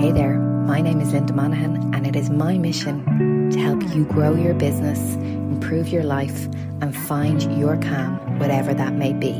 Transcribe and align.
Hey 0.00 0.12
there, 0.12 0.38
my 0.38 0.80
name 0.80 0.98
is 1.02 1.12
Linda 1.12 1.34
Monaghan, 1.34 1.94
and 1.94 2.06
it 2.06 2.16
is 2.16 2.30
my 2.30 2.56
mission 2.56 3.50
to 3.50 3.58
help 3.58 3.82
you 3.94 4.06
grow 4.06 4.34
your 4.34 4.54
business, 4.54 4.98
improve 5.16 5.88
your 5.88 6.04
life, 6.04 6.46
and 6.80 6.96
find 6.96 7.42
your 7.58 7.76
calm, 7.76 8.38
whatever 8.38 8.72
that 8.72 8.94
may 8.94 9.12
be. 9.12 9.34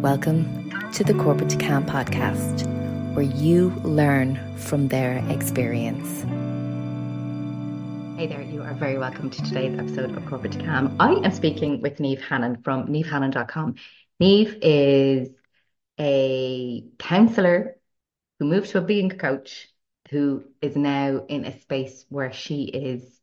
Welcome 0.00 0.68
to 0.94 1.04
the 1.04 1.14
Corporate 1.14 1.48
to 1.50 1.58
Calm 1.58 1.86
podcast, 1.86 2.66
where 3.14 3.24
you 3.24 3.70
learn 3.84 4.36
from 4.56 4.88
their 4.88 5.18
experience. 5.30 6.22
Hey 8.18 8.26
there, 8.26 8.42
you 8.42 8.64
are 8.64 8.74
very 8.74 8.98
welcome 8.98 9.30
to 9.30 9.42
today's 9.44 9.78
episode 9.78 10.16
of 10.16 10.26
Corporate 10.26 10.54
to 10.54 10.64
Calm. 10.64 10.96
I 10.98 11.12
am 11.12 11.30
speaking 11.30 11.80
with 11.80 11.98
Niamh 11.98 12.20
Hannan 12.20 12.62
from 12.64 12.88
niamhhannan.com. 12.88 13.76
Niamh 14.20 14.58
is 14.60 15.28
a 16.00 16.84
counsellor 16.98 17.76
who 18.42 18.48
moved 18.48 18.70
to 18.70 18.78
a 18.78 18.80
being 18.80 19.08
coach, 19.08 19.68
who 20.10 20.42
is 20.60 20.74
now 20.74 21.24
in 21.28 21.44
a 21.44 21.60
space 21.60 22.04
where 22.08 22.32
she 22.32 22.64
is 22.64 23.20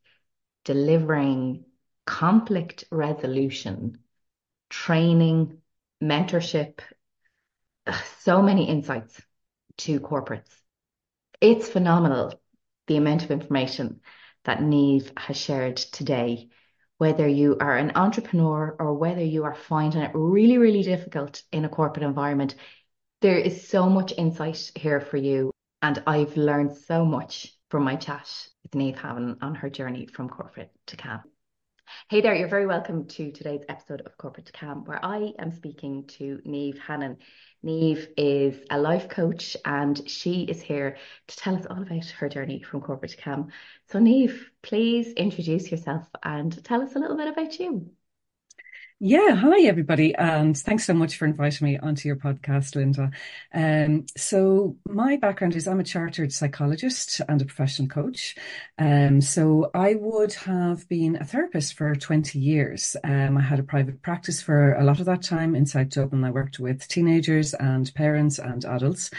delivering 0.64 1.66
conflict 2.05 2.86
resolution, 2.90 4.00
training, 4.70 5.58
mentorship, 6.02 6.80
so 8.20 8.42
many 8.42 8.70
insights 8.70 9.22
to 9.78 10.00
corporates. 10.00 10.55
It's 11.42 11.67
phenomenal 11.67 12.42
the 12.88 12.95
amount 12.95 13.26
of 13.26 13.31
information 13.31 14.00
that 14.45 14.59
Niamh 14.59 15.12
has 15.20 15.36
shared 15.36 15.76
today. 15.76 16.48
Whether 16.98 17.28
you 17.28 17.58
are 17.59 17.76
an 17.76 17.92
entrepreneur 17.95 18.73
or 18.80 18.94
whether 18.94 19.23
you 19.23 19.44
are 19.44 19.56
finding 19.56 20.02
it 20.02 20.12
really, 20.14 20.58
really 20.58 20.84
difficult 20.84 21.44
in 21.52 21.66
a 21.66 21.70
corporate 21.70 22.06
environment, 22.06 22.56
there 23.22 23.38
is 23.38 23.68
so 23.68 23.90
much 23.90 24.14
insight 24.18 24.72
here 24.76 25.02
for 25.02 25.18
you. 25.18 25.52
And 25.82 26.02
I've 26.08 26.38
learned 26.38 26.76
so 26.76 27.05
much 27.05 27.54
from 27.70 27.84
my 27.84 27.95
chat 27.95 28.30
with 28.64 28.72
Niamh 28.73 28.98
Hannan 28.98 29.38
on 29.42 29.55
her 29.55 29.70
journey 29.70 30.05
from 30.05 30.30
corporate 30.30 30.72
to 30.88 30.98
calm. 30.98 31.22
Hey 32.09 32.22
there, 32.22 32.36
you're 32.36 32.47
very 32.47 32.67
welcome 32.67 33.08
to 33.08 33.31
today's 33.31 33.64
episode 33.67 34.02
of 34.06 34.16
Corporate 34.17 34.45
to 34.45 34.52
Calm, 34.52 34.86
where 34.86 35.03
I 35.03 35.34
am 35.40 35.52
speaking 35.52 36.06
to 36.17 36.40
Niamh 36.45 36.78
Hannan. 36.80 37.17
Niamh 37.66 38.08
is 38.16 38.56
a 38.70 38.80
life 38.80 39.09
coach 39.09 39.58
and 39.66 40.09
she 40.09 40.44
is 40.44 40.62
here 40.62 40.97
to 41.28 41.36
tell 41.36 41.56
us 41.56 41.66
all 41.66 41.81
about 41.81 42.06
her 42.06 42.30
journey 42.30 42.62
from 42.62 42.81
corporate 42.81 43.12
to 43.12 43.17
calm. 43.17 43.52
So, 43.88 44.00
Niamh, 44.00 44.38
please 44.62 45.14
introduce 45.14 45.72
yourself 45.72 46.08
and 46.23 46.64
tell 46.64 46.81
us 46.81 46.95
a 46.95 47.00
little 47.00 47.17
bit 47.17 47.28
about 47.28 47.59
you. 47.59 47.90
Yeah, 49.02 49.33
hi 49.33 49.61
everybody, 49.61 50.14
and 50.16 50.58
thanks 50.58 50.83
so 50.83 50.94
much 50.94 51.16
for 51.16 51.25
inviting 51.25 51.66
me 51.66 51.78
onto 51.78 52.09
your 52.09 52.17
podcast, 52.17 52.75
Linda. 52.75 53.11
Um, 53.53 54.06
so 54.17 54.75
my 54.89 55.16
background 55.16 55.56
is 55.56 55.69
I'm 55.69 55.80
a 55.80 55.86
chartered 55.86 56.33
psychologist 56.33 57.22
and 57.30 57.41
a 57.41 57.45
professional 57.45 57.88
coach. 57.88 58.36
Um, 58.78 59.22
so 59.22 59.72
I 59.73 59.95
would 59.95 60.33
have 60.33 60.86
been 60.89 61.16
a 61.16 61.23
therapist 61.23 61.75
for 61.75 61.95
20 61.95 62.39
years. 62.39 62.97
Um, 63.06 63.38
I 63.38 63.41
had 63.41 63.59
a 63.59 63.64
private 63.64 64.02
practice 64.02 64.41
for 64.41 64.73
a 64.73 64.83
lot 64.83 65.00
of 65.00 65.06
that 65.06 65.23
time 65.23 65.56
inside 65.56 65.91
Dublin. 65.91 66.25
I 66.25 66.31
worked 66.31 66.59
with 66.59 66.86
teenagers 66.89 67.53
and 67.53 67.89
parents 67.95 68.38
and 68.38 68.66
adults. 68.66 69.11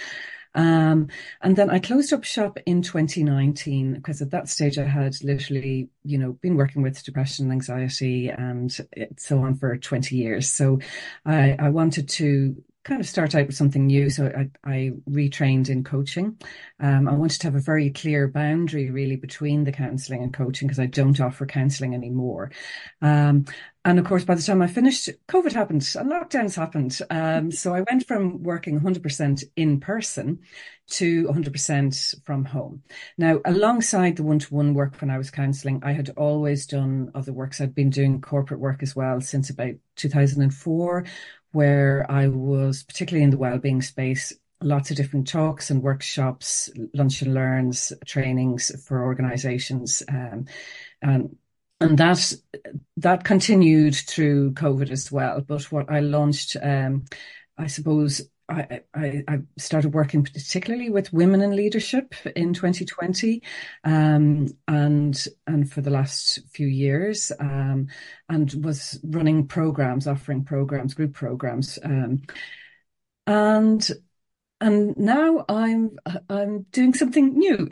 Um, 0.54 1.08
and 1.42 1.56
then 1.56 1.70
I 1.70 1.78
closed 1.78 2.12
up 2.12 2.24
shop 2.24 2.58
in 2.66 2.82
2019 2.82 3.94
because 3.94 4.20
at 4.20 4.30
that 4.30 4.48
stage 4.48 4.78
I 4.78 4.84
had 4.84 5.14
literally, 5.22 5.88
you 6.04 6.18
know, 6.18 6.32
been 6.32 6.56
working 6.56 6.82
with 6.82 7.02
depression 7.04 7.46
and 7.46 7.52
anxiety 7.52 8.28
and 8.28 8.76
so 9.16 9.40
on 9.40 9.54
for 9.56 9.76
20 9.76 10.16
years. 10.16 10.50
So 10.50 10.80
I, 11.24 11.56
I 11.58 11.68
wanted 11.70 12.08
to 12.10 12.62
kind 12.82 13.00
of 13.00 13.06
start 13.06 13.34
out 13.34 13.46
with 13.46 13.56
something 13.56 13.86
new. 13.86 14.08
So 14.08 14.26
I, 14.26 14.50
I 14.64 14.92
retrained 15.08 15.68
in 15.68 15.84
coaching. 15.84 16.38
Um, 16.80 17.08
I 17.08 17.12
wanted 17.12 17.40
to 17.40 17.46
have 17.46 17.54
a 17.54 17.60
very 17.60 17.90
clear 17.90 18.26
boundary 18.26 18.90
really 18.90 19.16
between 19.16 19.64
the 19.64 19.72
counselling 19.72 20.22
and 20.22 20.32
coaching 20.32 20.66
because 20.66 20.80
I 20.80 20.86
don't 20.86 21.20
offer 21.20 21.44
counselling 21.44 21.94
anymore. 21.94 22.50
Um, 23.02 23.44
and 23.84 23.98
of 23.98 24.04
course, 24.04 24.24
by 24.24 24.34
the 24.34 24.42
time 24.42 24.60
I 24.60 24.66
finished, 24.66 25.08
COVID 25.28 25.52
happened 25.52 25.88
and 25.98 26.10
lockdowns 26.10 26.54
happened. 26.56 26.98
Um, 27.10 27.50
so 27.50 27.74
I 27.74 27.82
went 27.90 28.06
from 28.06 28.42
working 28.42 28.78
100% 28.78 29.44
in 29.56 29.80
person 29.80 30.40
to 30.88 31.24
100% 31.28 32.24
from 32.24 32.44
home. 32.44 32.82
Now, 33.16 33.40
alongside 33.44 34.16
the 34.16 34.22
one-to-one 34.22 34.74
work 34.74 35.00
when 35.00 35.10
I 35.10 35.18
was 35.18 35.30
counselling, 35.30 35.80
I 35.82 35.92
had 35.92 36.10
always 36.16 36.66
done 36.66 37.10
other 37.14 37.32
works. 37.32 37.60
I'd 37.60 37.74
been 37.74 37.90
doing 37.90 38.20
corporate 38.20 38.60
work 38.60 38.82
as 38.82 38.94
well 38.94 39.20
since 39.20 39.48
about 39.48 39.74
2004 39.96 41.04
where 41.52 42.06
I 42.10 42.28
was 42.28 42.82
particularly 42.82 43.24
in 43.24 43.30
the 43.30 43.38
well-being 43.38 43.82
space, 43.82 44.32
lots 44.62 44.90
of 44.90 44.96
different 44.96 45.28
talks 45.28 45.70
and 45.70 45.82
workshops, 45.82 46.68
lunch 46.94 47.22
and 47.22 47.34
learns, 47.34 47.92
trainings 48.04 48.70
for 48.86 49.04
organizations. 49.04 50.02
Um, 50.08 50.46
and 51.02 51.36
and 51.80 51.96
that 51.96 52.34
that 52.98 53.24
continued 53.24 53.94
through 53.94 54.52
COVID 54.52 54.90
as 54.90 55.10
well. 55.10 55.40
But 55.40 55.72
what 55.72 55.90
I 55.90 56.00
launched, 56.00 56.56
um, 56.62 57.06
I 57.56 57.68
suppose, 57.68 58.20
I, 58.50 58.80
I, 58.94 59.22
I, 59.28 59.38
started 59.56 59.94
working 59.94 60.24
particularly 60.24 60.90
with 60.90 61.12
women 61.12 61.40
in 61.40 61.54
leadership 61.54 62.14
in 62.34 62.52
2020, 62.52 63.42
um, 63.84 64.48
and 64.66 65.24
and 65.46 65.70
for 65.70 65.80
the 65.80 65.90
last 65.90 66.40
few 66.52 66.66
years, 66.66 67.30
um, 67.38 67.86
and 68.28 68.64
was 68.64 68.98
running 69.04 69.46
programs, 69.46 70.06
offering 70.06 70.44
programs, 70.44 70.94
group 70.94 71.14
programs, 71.14 71.78
um, 71.84 72.22
and 73.26 73.90
and 74.60 74.96
now 74.96 75.44
I'm 75.48 75.98
I'm 76.28 76.62
doing 76.72 76.94
something 76.94 77.38
new. 77.38 77.68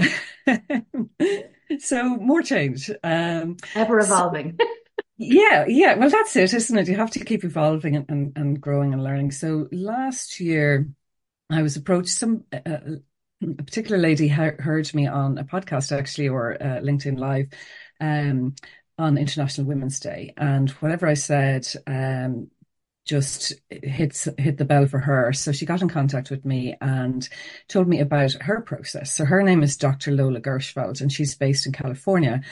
so 1.79 2.17
more 2.17 2.43
change, 2.43 2.91
um, 3.03 3.57
ever 3.75 3.99
evolving. 4.01 4.57
So, 4.59 4.67
yeah, 5.19 5.65
yeah. 5.67 5.95
Well, 5.95 6.11
that's 6.11 6.37
it, 6.37 6.55
isn't 6.55 6.79
it? 6.79 6.89
You 6.89 6.97
have 6.97 7.11
to 7.11 7.25
keep 7.25 7.45
evolving 7.45 7.97
and, 7.97 8.07
and, 8.09 8.33
and 8.37 8.61
growing 8.61 8.93
and 8.93 9.03
learning. 9.03 9.33
So 9.33 9.69
last 9.73 10.39
year, 10.41 10.89
I 11.51 11.63
was 11.63 11.77
approached. 11.77 12.11
Some 12.11 12.45
uh, 12.53 12.61
uh 12.65 12.81
a 13.41 13.63
particular 13.63 13.99
lady 13.99 14.27
heard 14.27 14.93
me 14.95 15.07
on 15.07 15.39
a 15.39 15.45
podcast 15.45 15.97
actually, 15.97 16.29
or 16.29 16.55
uh, 16.55 16.81
LinkedIn 16.81 17.19
Live, 17.19 17.47
um, 18.01 18.55
on 18.99 19.17
International 19.17 19.67
Women's 19.67 20.01
Day, 20.01 20.35
and 20.37 20.71
whatever 20.71 21.07
I 21.07 21.15
said, 21.15 21.67
um, 21.87 22.51
just 23.09 23.55
hits 23.71 24.29
hit 24.37 24.59
the 24.59 24.65
bell 24.65 24.87
for 24.87 24.99
her. 25.01 25.33
So 25.33 25.51
she 25.51 25.67
got 25.67 25.81
in 25.83 25.89
contact 25.89 26.31
with 26.31 26.45
me 26.45 26.77
and 26.81 27.27
told 27.67 27.89
me 27.89 28.01
about 28.01 28.35
her 28.43 28.61
process. 28.61 29.13
So 29.13 29.25
her 29.25 29.43
name 29.43 29.63
is 29.63 29.77
Dr. 29.77 30.13
Lola 30.13 30.41
Gershfeld 30.41 31.01
and 31.01 31.11
she's 31.11 31.35
based 31.35 31.67
in 31.67 31.73
California. 31.73 32.43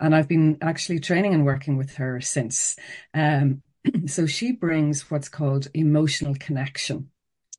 And 0.00 0.14
I've 0.16 0.28
been 0.28 0.58
actually 0.62 1.00
training 1.00 1.34
and 1.34 1.44
working 1.44 1.76
with 1.76 1.94
her 1.96 2.20
since. 2.20 2.76
Um, 3.12 3.62
so 4.06 4.26
she 4.26 4.52
brings 4.52 5.10
what's 5.10 5.28
called 5.28 5.68
emotional 5.74 6.34
connection 6.34 7.10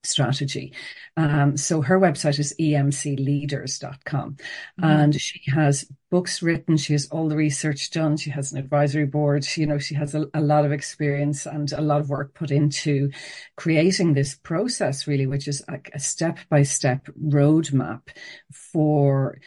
strategy. 0.03 0.73
Um, 1.15 1.57
so 1.57 1.81
her 1.81 1.99
website 1.99 2.39
is 2.39 2.53
emcleaders.com 2.59 4.31
mm-hmm. 4.31 4.83
and 4.83 5.19
she 5.19 5.41
has 5.51 5.89
books 6.09 6.41
written. 6.41 6.77
She 6.77 6.93
has 6.93 7.07
all 7.07 7.27
the 7.27 7.35
research 7.35 7.89
done. 7.91 8.17
She 8.17 8.29
has 8.29 8.51
an 8.51 8.59
advisory 8.59 9.05
board. 9.05 9.45
You 9.55 9.65
know, 9.65 9.77
she 9.77 9.95
has 9.95 10.15
a, 10.15 10.27
a 10.33 10.41
lot 10.41 10.65
of 10.65 10.71
experience 10.71 11.45
and 11.45 11.71
a 11.73 11.81
lot 11.81 12.01
of 12.01 12.09
work 12.09 12.33
put 12.33 12.51
into 12.51 13.11
creating 13.55 14.13
this 14.13 14.35
process 14.35 15.07
really, 15.07 15.27
which 15.27 15.47
is 15.47 15.63
a, 15.67 15.79
a 15.93 15.99
step 15.99 16.39
by 16.49 16.63
step 16.63 17.07
roadmap 17.21 18.01
for 18.51 19.39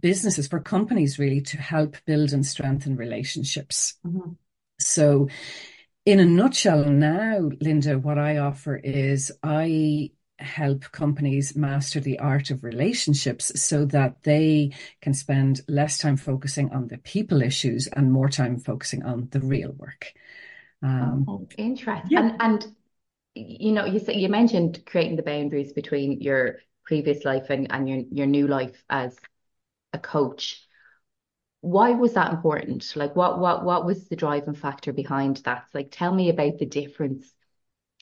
businesses, 0.00 0.46
for 0.46 0.60
companies 0.60 1.18
really 1.18 1.40
to 1.40 1.56
help 1.58 1.96
build 2.06 2.32
and 2.32 2.44
strengthen 2.44 2.96
relationships. 2.96 3.94
Mm-hmm. 4.06 4.32
So 4.78 5.28
in 6.06 6.20
a 6.20 6.24
nutshell, 6.24 6.84
now, 6.84 7.50
Linda, 7.60 7.98
what 7.98 8.18
I 8.18 8.38
offer 8.38 8.76
is 8.76 9.32
I 9.42 10.10
help 10.38 10.90
companies 10.92 11.56
master 11.56 12.00
the 12.00 12.18
art 12.18 12.50
of 12.50 12.64
relationships 12.64 13.60
so 13.62 13.84
that 13.86 14.22
they 14.24 14.72
can 15.00 15.14
spend 15.14 15.60
less 15.68 15.98
time 15.98 16.16
focusing 16.16 16.70
on 16.72 16.88
the 16.88 16.98
people 16.98 17.40
issues 17.40 17.86
and 17.86 18.12
more 18.12 18.28
time 18.28 18.58
focusing 18.58 19.02
on 19.04 19.28
the 19.30 19.40
real 19.40 19.72
work. 19.72 20.12
Um, 20.82 21.24
oh, 21.28 21.48
interesting. 21.56 22.10
Yeah. 22.10 22.20
And, 22.20 22.36
and 22.40 22.76
you 23.34 23.72
know, 23.72 23.86
you 23.86 23.98
said 23.98 24.16
you 24.16 24.28
mentioned 24.28 24.82
creating 24.84 25.16
the 25.16 25.22
boundaries 25.22 25.72
between 25.72 26.20
your 26.20 26.58
previous 26.84 27.24
life 27.24 27.48
and, 27.48 27.72
and 27.72 27.88
your 27.88 27.98
your 28.10 28.26
new 28.26 28.46
life 28.46 28.84
as 28.90 29.16
a 29.92 29.98
coach 29.98 30.63
why 31.64 31.92
was 31.92 32.12
that 32.12 32.30
important? 32.30 32.92
Like 32.94 33.16
what 33.16 33.38
what 33.38 33.64
what 33.64 33.86
was 33.86 34.06
the 34.08 34.16
driving 34.16 34.54
factor 34.54 34.92
behind 34.92 35.38
that? 35.38 35.64
Like 35.72 35.88
tell 35.90 36.14
me 36.14 36.28
about 36.28 36.58
the 36.58 36.66
difference 36.66 37.32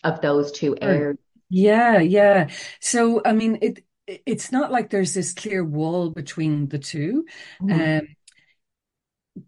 of 0.03 0.21
those 0.21 0.51
two 0.51 0.77
areas. 0.81 1.19
Yeah, 1.49 2.01
yeah. 2.01 2.51
So 2.81 3.23
I 3.25 3.33
mean 3.33 3.59
it 3.63 3.85
it's 4.27 4.51
not 4.51 4.73
like 4.73 4.91
there's 4.91 5.15
this 5.15 5.33
clear 5.33 5.65
wall 5.65 6.11
between 6.11 6.69
the 6.69 6.79
2 6.79 7.25
mm-hmm. 7.63 8.01
Um 8.01 8.09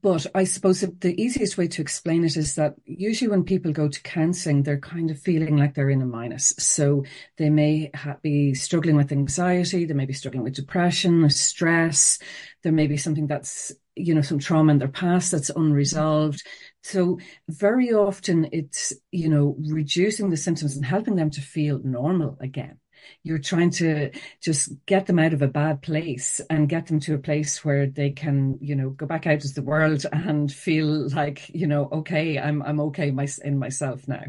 but 0.00 0.26
I 0.34 0.44
suppose 0.44 0.80
the 0.80 1.20
easiest 1.20 1.58
way 1.58 1.68
to 1.68 1.82
explain 1.82 2.24
it 2.24 2.38
is 2.38 2.54
that 2.54 2.74
usually 2.86 3.28
when 3.28 3.44
people 3.44 3.70
go 3.70 3.88
to 3.88 4.02
counseling, 4.02 4.62
they're 4.62 4.80
kind 4.80 5.10
of 5.10 5.20
feeling 5.20 5.58
like 5.58 5.74
they're 5.74 5.90
in 5.90 6.00
a 6.00 6.06
minus. 6.06 6.54
So 6.56 7.04
they 7.36 7.50
may 7.50 7.90
be 8.22 8.54
struggling 8.54 8.96
with 8.96 9.12
anxiety, 9.12 9.84
they 9.84 9.92
may 9.92 10.06
be 10.06 10.14
struggling 10.14 10.42
with 10.42 10.54
depression, 10.54 11.22
or 11.22 11.28
stress. 11.28 12.18
There 12.62 12.72
may 12.72 12.86
be 12.86 12.96
something 12.96 13.26
that's, 13.26 13.72
you 13.96 14.14
know, 14.14 14.22
some 14.22 14.38
trauma 14.38 14.72
in 14.72 14.78
their 14.78 14.88
past 14.88 15.30
that's 15.30 15.50
unresolved. 15.50 16.42
So 16.82 17.18
very 17.48 17.92
often 17.92 18.48
it's, 18.52 18.92
you 19.10 19.28
know, 19.28 19.56
reducing 19.58 20.30
the 20.30 20.36
symptoms 20.36 20.76
and 20.76 20.84
helping 20.84 21.16
them 21.16 21.30
to 21.30 21.40
feel 21.40 21.80
normal 21.82 22.36
again 22.40 22.78
you're 23.22 23.38
trying 23.38 23.70
to 23.70 24.10
just 24.40 24.72
get 24.86 25.06
them 25.06 25.18
out 25.18 25.32
of 25.32 25.42
a 25.42 25.48
bad 25.48 25.82
place 25.82 26.40
and 26.50 26.68
get 26.68 26.86
them 26.86 27.00
to 27.00 27.14
a 27.14 27.18
place 27.18 27.64
where 27.64 27.86
they 27.86 28.10
can, 28.10 28.58
you 28.60 28.74
know, 28.74 28.90
go 28.90 29.06
back 29.06 29.26
out 29.26 29.34
into 29.34 29.54
the 29.54 29.62
world 29.62 30.04
and 30.12 30.52
feel 30.52 31.08
like, 31.10 31.48
you 31.54 31.66
know, 31.66 31.88
okay, 31.90 32.38
I'm 32.38 32.62
I'm 32.62 32.80
okay 32.80 33.10
my, 33.10 33.28
in 33.44 33.58
myself 33.58 34.06
now. 34.08 34.24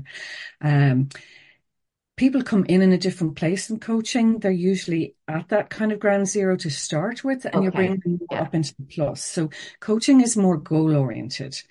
Um, 0.61 1.09
people 2.15 2.41
come 2.41 2.65
in 2.67 2.81
in 2.81 2.94
a 2.94 2.97
different 2.97 3.35
place 3.35 3.69
in 3.69 3.79
coaching. 3.79 4.39
They're 4.39 4.51
usually 4.51 5.15
at 5.27 5.50
that 5.50 5.69
kind 5.69 5.91
of 5.91 6.00
ground 6.00 6.27
zero 6.27 6.56
to 6.57 6.69
start 6.69 7.23
with, 7.23 7.45
and 7.45 7.56
okay. 7.56 7.63
you're 7.63 7.71
bringing 7.71 8.01
them 8.03 8.19
yeah. 8.31 8.41
up 8.41 8.56
into 8.56 8.75
the 8.75 8.83
plus. 8.83 9.23
So 9.23 9.50
coaching 9.79 10.21
is 10.21 10.38
more 10.38 10.57
goal 10.57 10.95
oriented. 10.95 11.62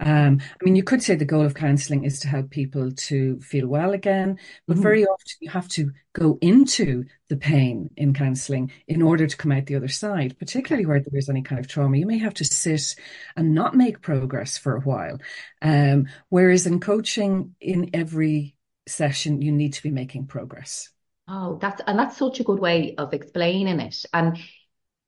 Um, 0.00 0.40
I 0.40 0.64
mean, 0.64 0.76
you 0.76 0.82
could 0.82 1.02
say 1.02 1.14
the 1.14 1.26
goal 1.26 1.44
of 1.44 1.54
counselling 1.54 2.04
is 2.04 2.20
to 2.20 2.28
help 2.28 2.48
people 2.50 2.90
to 2.90 3.38
feel 3.40 3.68
well 3.68 3.92
again, 3.92 4.38
but 4.66 4.74
mm-hmm. 4.74 4.82
very 4.82 5.04
often 5.04 5.36
you 5.40 5.50
have 5.50 5.68
to 5.68 5.92
go 6.14 6.38
into 6.40 7.04
the 7.28 7.36
pain 7.36 7.90
in 7.96 8.14
counselling 8.14 8.72
in 8.88 9.02
order 9.02 9.26
to 9.26 9.36
come 9.36 9.52
out 9.52 9.66
the 9.66 9.76
other 9.76 9.88
side, 9.88 10.38
particularly 10.38 10.86
where 10.86 11.00
there 11.00 11.18
is 11.18 11.28
any 11.28 11.42
kind 11.42 11.58
of 11.58 11.68
trauma. 11.68 11.98
You 11.98 12.06
may 12.06 12.18
have 12.18 12.34
to 12.34 12.44
sit 12.44 12.96
and 13.36 13.54
not 13.54 13.76
make 13.76 14.00
progress 14.00 14.56
for 14.56 14.74
a 14.74 14.80
while. 14.80 15.18
Um, 15.60 16.06
whereas 16.30 16.66
in 16.66 16.80
coaching, 16.80 17.54
in 17.60 17.90
every 17.92 18.56
session, 18.90 19.42
you 19.42 19.52
need 19.52 19.72
to 19.74 19.82
be 19.82 19.90
making 19.90 20.26
progress. 20.26 20.90
Oh, 21.28 21.58
that's 21.60 21.80
and 21.86 21.98
that's 21.98 22.16
such 22.16 22.40
a 22.40 22.44
good 22.44 22.58
way 22.58 22.94
of 22.96 23.14
explaining 23.14 23.80
it. 23.80 24.04
And 24.12 24.36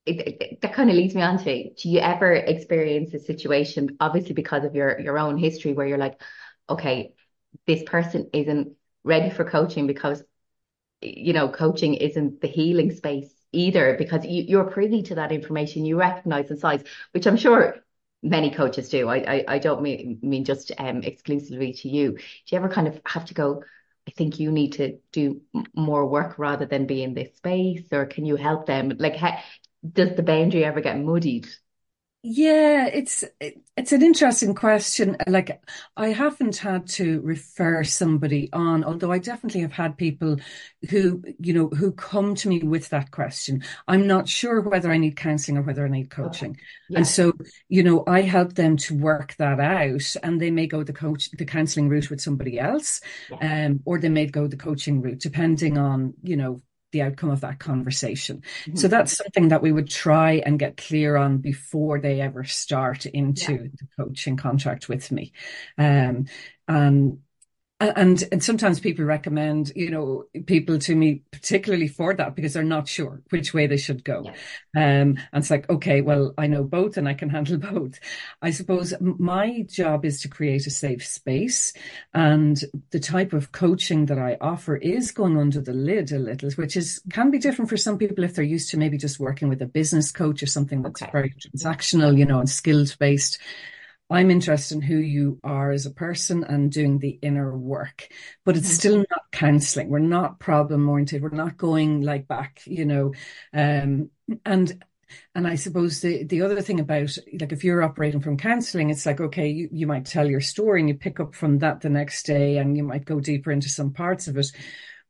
it, 0.07 0.41
it, 0.41 0.61
that 0.61 0.75
kind 0.75 0.91
of 0.91 0.97
leads 0.97 1.15
me 1.15 1.23
on 1.23 1.39
to 1.39 1.75
do 1.75 1.89
you 1.89 2.01
ever 2.01 2.33
experience 2.33 3.15
a 3.15 3.19
situation 3.19 3.97
obviously 4.01 4.33
because 4.33 4.65
of 4.65 4.75
your 4.75 4.99
your 5.01 5.19
own 5.19 5.39
history 5.39 5.73
where 5.73 5.87
you're 5.87 5.99
like 5.99 6.21
okay 6.69 7.15
this 7.67 7.83
person 7.85 8.29
isn't 8.33 8.73
ready 9.05 9.31
for 9.31 9.45
coaching 9.45 9.87
because 9.87 10.23
you 11.01 11.33
know 11.33 11.49
coaching 11.49 11.95
isn't 11.95 12.41
the 12.41 12.49
healing 12.49 12.91
space 12.91 13.33
either 13.53 13.97
because 13.99 14.25
you, 14.25 14.43
you're 14.43 14.65
privy 14.65 15.03
to 15.03 15.15
that 15.17 15.31
information 15.31 15.85
you 15.85 15.97
recognize 15.99 16.49
the 16.49 16.57
size 16.57 16.83
which 17.13 17.27
i'm 17.27 17.37
sure 17.37 17.77
many 18.23 18.51
coaches 18.51 18.89
do 18.89 19.09
i 19.09 19.17
i, 19.17 19.45
I 19.49 19.59
don't 19.59 19.83
mean, 19.83 20.19
mean 20.23 20.45
just 20.45 20.71
um 20.79 21.03
exclusively 21.03 21.73
to 21.75 21.89
you 21.89 22.13
do 22.13 22.23
you 22.47 22.59
ever 22.59 22.69
kind 22.69 22.89
of 22.89 23.01
have 23.07 23.25
to 23.27 23.35
go 23.35 23.63
I 24.07 24.11
think 24.11 24.41
you 24.41 24.51
need 24.51 24.73
to 24.73 24.99
do 25.13 25.43
more 25.77 26.07
work 26.07 26.39
rather 26.39 26.67
than 26.67 26.87
be 26.87 27.05
in 27.05 27.15
this 27.15 27.37
space, 27.37 27.85
or 27.93 28.05
can 28.05 28.25
you 28.25 28.35
help 28.35 28.67
them? 28.67 28.93
Like, 28.99 29.15
does 29.93 30.17
the 30.17 30.25
boundary 30.25 30.65
ever 30.65 30.81
get 30.81 30.99
muddied? 30.99 31.47
Yeah, 32.25 32.87
it's 32.87 33.25
it's 33.77 33.91
an 33.91 34.01
interesting 34.01 34.55
question. 34.55 35.17
Like 35.27 35.61
I 35.97 36.11
haven't 36.11 36.57
had 36.57 36.87
to 36.91 37.21
refer 37.23 37.83
somebody 37.83 38.49
on, 38.53 38.85
although 38.85 39.11
I 39.11 39.19
definitely 39.19 39.63
have 39.63 39.73
had 39.73 39.99
people 39.99 40.37
who, 40.89 41.21
you 41.41 41.53
know, 41.53 41.69
who 41.69 41.91
come 41.91 42.37
to 42.37 42.49
me 42.49 42.61
with 42.61 42.91
that 42.91 43.11
question. 43.11 43.65
I'm 43.89 44.07
not 44.07 44.29
sure 44.29 44.61
whether 44.61 44.93
I 44.93 44.99
need 44.99 45.17
counseling 45.17 45.59
or 45.59 45.63
whether 45.63 45.85
I 45.85 45.89
need 45.89 46.11
coaching. 46.11 46.57
Yeah. 46.89 46.99
And 46.99 47.07
so, 47.09 47.33
you 47.69 47.83
know, 47.83 48.05
I 48.07 48.21
help 48.21 48.55
them 48.55 48.77
to 48.79 48.95
work 48.97 49.35
that 49.39 49.59
out 49.59 50.15
and 50.23 50.41
they 50.41 50.53
may 50.53 50.69
go 50.69 50.85
the 50.85 50.93
coach 50.93 51.29
the 51.33 51.45
counseling 51.45 51.89
route 51.89 52.09
with 52.09 52.21
somebody 52.21 52.57
else. 52.61 53.01
Yeah. 53.31 53.67
Um, 53.67 53.81
or 53.85 53.99
they 53.99 54.09
may 54.09 54.27
go 54.27 54.47
the 54.47 54.57
coaching 54.57 55.03
route, 55.03 55.19
depending 55.19 55.77
on, 55.77 56.15
you 56.23 56.37
know, 56.37 56.61
the 56.93 57.03
outcome 57.03 57.31
of 57.31 57.41
that 57.41 57.59
conversation. 57.59 58.43
Mm-hmm. 58.65 58.77
So 58.77 58.89
that's 58.89 59.17
something 59.17 59.49
that 59.49 59.63
we 59.63 59.73
would 59.73 59.91
try 59.91 60.43
and 60.45 60.59
get 60.59 60.77
clear 60.77 61.17
on 61.17 61.39
before 61.39 61.99
they 61.99 62.21
ever 62.21 62.45
start 62.45 63.07
into 63.07 63.53
yeah. 63.53 63.69
the 63.75 63.89
coaching 63.97 64.37
contract 64.37 64.89
with 64.89 65.11
me. 65.11 65.33
Um, 65.77 66.27
and 66.69 67.19
and 67.91 68.25
and 68.33 68.43
sometimes 68.43 68.81
people 68.81 69.05
recommend 69.05 69.73
you 69.75 69.91
know 69.91 70.25
people 70.47 70.79
to 70.79 70.95
me 70.95 71.23
particularly 71.31 71.89
for 71.89 72.15
that 72.15 72.35
because 72.35 72.53
they're 72.53 72.63
not 72.63 72.89
sure 72.89 73.23
which 73.31 73.53
way 73.53 73.67
they 73.67 73.77
should 73.77 74.05
go 74.05 74.23
yeah. 74.25 74.33
um 74.75 75.17
and 75.33 75.43
it's 75.43 75.51
like 75.51 75.69
okay 75.71 76.01
well 76.01 76.35
i 76.39 76.47
know 76.47 76.63
both 76.65 76.97
and 76.97 77.09
i 77.09 77.15
can 77.15 77.29
handle 77.29 77.59
both 77.73 77.99
i 78.43 78.51
suppose 78.51 78.95
my 79.01 79.63
job 79.69 80.05
is 80.05 80.21
to 80.21 80.29
create 80.29 80.67
a 80.67 80.71
safe 80.71 81.07
space 81.07 81.73
and 82.15 82.65
the 82.91 83.01
type 83.01 83.33
of 83.33 83.53
coaching 83.53 84.07
that 84.07 84.19
i 84.19 84.37
offer 84.41 84.77
is 84.77 85.11
going 85.13 85.39
under 85.39 85.61
the 85.61 85.73
lid 85.73 86.13
a 86.13 86.19
little 86.19 86.51
which 86.53 86.77
is 86.77 87.01
can 87.11 87.31
be 87.31 87.39
different 87.39 87.69
for 87.69 87.77
some 87.77 87.99
people 87.99 88.25
if 88.25 88.35
they're 88.35 88.45
used 88.45 88.71
to 88.71 88.77
maybe 88.77 88.99
just 88.99 89.21
working 89.21 89.49
with 89.49 89.63
a 89.63 89.67
business 89.67 90.11
coach 90.11 90.43
or 90.43 90.47
something 90.47 90.83
that's 90.83 91.03
okay. 91.03 91.13
very 91.13 91.35
transactional 91.35 92.17
you 92.17 92.25
know 92.25 92.39
and 92.39 92.51
skills 92.51 92.95
based 92.97 93.39
I'm 94.13 94.31
interested 94.31 94.77
in 94.77 94.83
who 94.83 94.97
you 94.97 95.41
are 95.43 95.71
as 95.71 95.87
a 95.87 95.91
person 95.91 96.45
and 96.45 96.71
doing 96.71 96.99
the 96.99 97.19
inner 97.23 97.57
work, 97.57 98.09
but 98.45 98.57
it's 98.57 98.69
mm-hmm. 98.69 98.75
still 98.75 98.97
not 98.99 99.33
counseling. 99.33 99.89
We're 99.89 100.01
not 100.01 100.39
problem 100.39 100.89
oriented. 100.89 101.23
We're 101.23 101.31
not 101.31 101.57
going 101.57 102.03
like 102.03 102.29
back, 102.29 102.61
you 102.67 102.85
know, 102.85 103.13
um, 103.55 104.11
and 104.45 104.85
and 105.35 105.47
I 105.47 105.57
suppose 105.57 106.01
the, 106.01 106.25
the 106.25 106.43
other 106.43 106.61
thing 106.63 106.81
about 106.81 107.17
like 107.39 107.53
if 107.53 107.65
you're 107.65 107.83
operating 107.83 108.21
from 108.21 108.37
counseling, 108.37 108.91
it's 108.91 109.07
like, 109.07 109.21
okay, 109.21 109.49
you, 109.49 109.69
you 109.73 109.87
might 109.87 110.07
tell 110.07 110.29
your 110.29 110.41
story 110.41 110.81
and 110.81 110.89
you 110.89 110.95
pick 110.95 111.21
up 111.21 111.35
from 111.35 111.59
that 111.59 111.81
the 111.81 111.91
next 111.91 112.25
day 112.25 112.59
and 112.59 112.77
you 112.77 112.83
might 112.83 113.05
go 113.05 113.21
deeper 113.21 113.51
into 113.51 113.69
some 113.69 113.93
parts 113.93 114.29
of 114.29 114.37
it. 114.37 114.47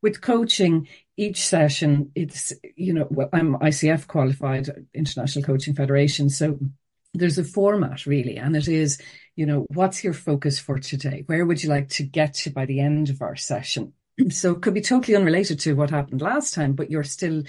With 0.01 0.19
coaching, 0.19 0.89
each 1.15 1.41
session, 1.45 2.11
it's, 2.15 2.51
you 2.75 2.93
know, 2.93 3.07
well, 3.09 3.29
I'm 3.31 3.55
ICF 3.55 4.07
qualified, 4.07 4.69
International 4.93 5.45
Coaching 5.45 5.75
Federation. 5.75 6.29
So 6.29 6.59
there's 7.13 7.37
a 7.37 7.43
format 7.43 8.05
really, 8.05 8.37
and 8.37 8.55
it 8.55 8.67
is, 8.67 8.99
you 9.35 9.45
know, 9.45 9.65
what's 9.69 10.03
your 10.03 10.13
focus 10.13 10.59
for 10.59 10.79
today? 10.79 11.23
Where 11.25 11.45
would 11.45 11.63
you 11.63 11.69
like 11.69 11.89
to 11.89 12.03
get 12.03 12.33
to 12.35 12.49
by 12.49 12.65
the 12.65 12.79
end 12.79 13.09
of 13.09 13.21
our 13.21 13.35
session? 13.35 13.93
So 14.29 14.51
it 14.51 14.61
could 14.61 14.75
be 14.75 14.81
totally 14.81 15.15
unrelated 15.15 15.59
to 15.61 15.73
what 15.73 15.89
happened 15.89 16.21
last 16.21 16.53
time, 16.53 16.73
but 16.73 16.91
you're 16.91 17.03
still 17.03 17.41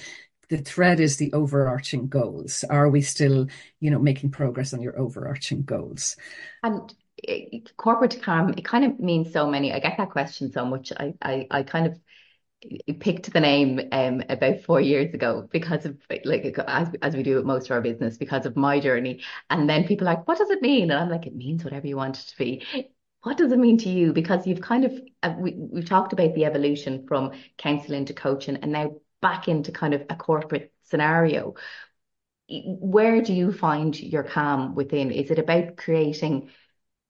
the 0.48 0.58
thread 0.58 1.00
is 1.00 1.16
the 1.16 1.32
overarching 1.32 2.08
goals. 2.08 2.64
Are 2.68 2.88
we 2.88 3.00
still, 3.02 3.46
you 3.80 3.90
know, 3.90 3.98
making 3.98 4.30
progress 4.30 4.72
on 4.72 4.82
your 4.82 4.98
overarching 4.98 5.62
goals? 5.62 6.16
And 6.62 6.94
eh, 7.26 7.60
corporate 7.76 8.22
calm, 8.22 8.54
it 8.56 8.64
kind 8.64 8.84
of 8.84 9.00
means 9.00 9.32
so 9.32 9.46
many. 9.46 9.72
I 9.72 9.78
get 9.78 9.96
that 9.98 10.10
question 10.10 10.52
so 10.52 10.64
much. 10.64 10.92
I, 10.96 11.14
I, 11.22 11.46
I 11.50 11.62
kind 11.62 11.86
of 11.86 11.98
picked 13.00 13.32
the 13.32 13.40
name 13.40 13.80
um, 13.92 14.22
about 14.28 14.60
four 14.60 14.80
years 14.80 15.12
ago 15.14 15.48
because 15.52 15.84
of 15.84 15.96
like 16.24 16.44
as, 16.66 16.88
as 17.02 17.16
we 17.16 17.22
do 17.22 17.36
with 17.36 17.44
most 17.44 17.66
of 17.66 17.72
our 17.72 17.80
business 17.80 18.16
because 18.16 18.46
of 18.46 18.56
my 18.56 18.80
journey. 18.80 19.22
And 19.50 19.68
then 19.68 19.86
people 19.86 20.08
are 20.08 20.14
like 20.14 20.28
what 20.28 20.38
does 20.38 20.50
it 20.50 20.62
mean? 20.62 20.90
And 20.90 21.00
i'm 21.00 21.10
like 21.10 21.26
it 21.26 21.34
means 21.34 21.64
whatever 21.64 21.86
you 21.86 21.96
want 21.96 22.18
it 22.18 22.26
to 22.28 22.36
be. 22.36 22.64
What 23.22 23.38
does 23.38 23.52
it 23.52 23.58
mean 23.58 23.78
to 23.78 23.88
you? 23.88 24.12
Because 24.12 24.46
you've 24.46 24.60
kind 24.60 24.84
of 24.84 24.92
uh, 25.22 25.34
we, 25.38 25.54
we've 25.56 25.88
talked 25.88 26.12
about 26.12 26.34
the 26.34 26.44
evolution 26.44 27.06
from 27.06 27.32
counseling 27.58 28.04
to 28.06 28.14
coaching 28.14 28.56
and 28.56 28.72
now 28.72 28.96
back 29.20 29.48
into 29.48 29.72
kind 29.72 29.94
of 29.94 30.02
a 30.10 30.16
corporate 30.16 30.72
scenario. 30.82 31.54
Where 32.50 33.22
do 33.22 33.32
you 33.32 33.52
find 33.52 33.98
your 33.98 34.22
calm 34.22 34.74
within? 34.74 35.10
Is 35.10 35.30
it 35.30 35.38
about 35.38 35.76
creating 35.76 36.50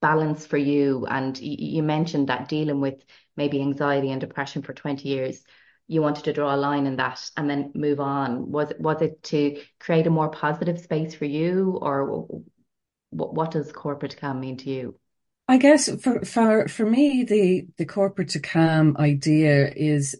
balance 0.00 0.46
for 0.46 0.56
you? 0.56 1.06
And 1.06 1.36
you 1.38 1.82
mentioned 1.82 2.28
that 2.28 2.48
dealing 2.48 2.80
with 2.80 3.02
maybe 3.36 3.60
anxiety 3.60 4.10
and 4.10 4.20
depression 4.20 4.62
for 4.62 4.72
20 4.72 5.08
years 5.08 5.42
you 5.86 6.00
wanted 6.00 6.24
to 6.24 6.32
draw 6.32 6.54
a 6.54 6.56
line 6.56 6.86
in 6.86 6.96
that 6.96 7.30
and 7.36 7.48
then 7.48 7.70
move 7.74 8.00
on. 8.00 8.50
Was 8.50 8.70
it 8.70 8.80
was 8.80 9.02
it 9.02 9.22
to 9.24 9.60
create 9.78 10.06
a 10.06 10.10
more 10.10 10.30
positive 10.30 10.80
space 10.80 11.14
for 11.14 11.26
you 11.26 11.78
or 11.80 12.26
what, 13.10 13.34
what 13.34 13.50
does 13.50 13.70
corporate 13.72 14.12
to 14.12 14.16
calm 14.16 14.40
mean 14.40 14.56
to 14.58 14.70
you? 14.70 14.98
I 15.46 15.58
guess 15.58 15.90
for 16.02 16.24
for 16.24 16.68
for 16.68 16.86
me 16.86 17.24
the 17.24 17.66
the 17.76 17.84
corporate 17.84 18.30
to 18.30 18.40
calm 18.40 18.96
idea 18.98 19.70
is 19.70 20.16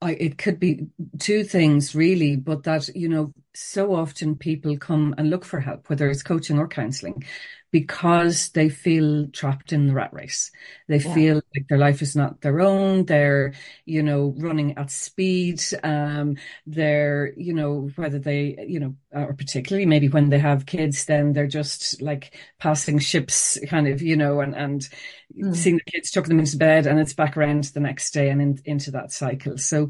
I, 0.00 0.12
it 0.12 0.38
could 0.38 0.60
be 0.60 0.86
two 1.18 1.42
things 1.42 1.94
really, 1.94 2.36
but 2.36 2.62
that, 2.62 2.88
you 2.94 3.08
know, 3.08 3.32
so 3.52 3.96
often 3.96 4.36
people 4.36 4.78
come 4.78 5.12
and 5.18 5.28
look 5.28 5.44
for 5.44 5.58
help, 5.58 5.90
whether 5.90 6.08
it's 6.08 6.22
coaching 6.22 6.56
or 6.56 6.68
counseling, 6.68 7.24
because 7.70 8.48
they 8.50 8.68
feel 8.68 9.28
trapped 9.28 9.72
in 9.72 9.86
the 9.86 9.92
rat 9.92 10.12
race. 10.12 10.50
They 10.88 10.98
yeah. 10.98 11.14
feel 11.14 11.34
like 11.34 11.68
their 11.68 11.78
life 11.78 12.00
is 12.00 12.16
not 12.16 12.40
their 12.40 12.60
own. 12.60 13.04
They're, 13.04 13.52
you 13.84 14.02
know, 14.02 14.34
running 14.38 14.78
at 14.78 14.90
speed. 14.90 15.62
Um, 15.82 16.36
they're, 16.66 17.34
you 17.36 17.52
know, 17.52 17.90
whether 17.96 18.18
they, 18.18 18.64
you 18.66 18.80
know, 18.80 18.96
or 19.12 19.34
particularly 19.34 19.84
maybe 19.84 20.08
when 20.08 20.30
they 20.30 20.38
have 20.38 20.64
kids, 20.64 21.04
then 21.04 21.34
they're 21.34 21.46
just 21.46 22.00
like 22.00 22.34
passing 22.58 22.98
ships 22.98 23.58
kind 23.68 23.86
of, 23.86 24.00
you 24.00 24.16
know, 24.16 24.40
and, 24.40 24.56
and 24.56 24.88
mm. 25.36 25.54
seeing 25.54 25.76
the 25.76 25.90
kids 25.90 26.10
tuck 26.10 26.24
them 26.24 26.40
into 26.40 26.56
bed 26.56 26.86
and 26.86 26.98
it's 26.98 27.14
back 27.14 27.36
around 27.36 27.64
the 27.64 27.80
next 27.80 28.12
day 28.12 28.30
and 28.30 28.40
in, 28.40 28.58
into 28.64 28.90
that 28.92 29.12
cycle. 29.12 29.58
So 29.58 29.88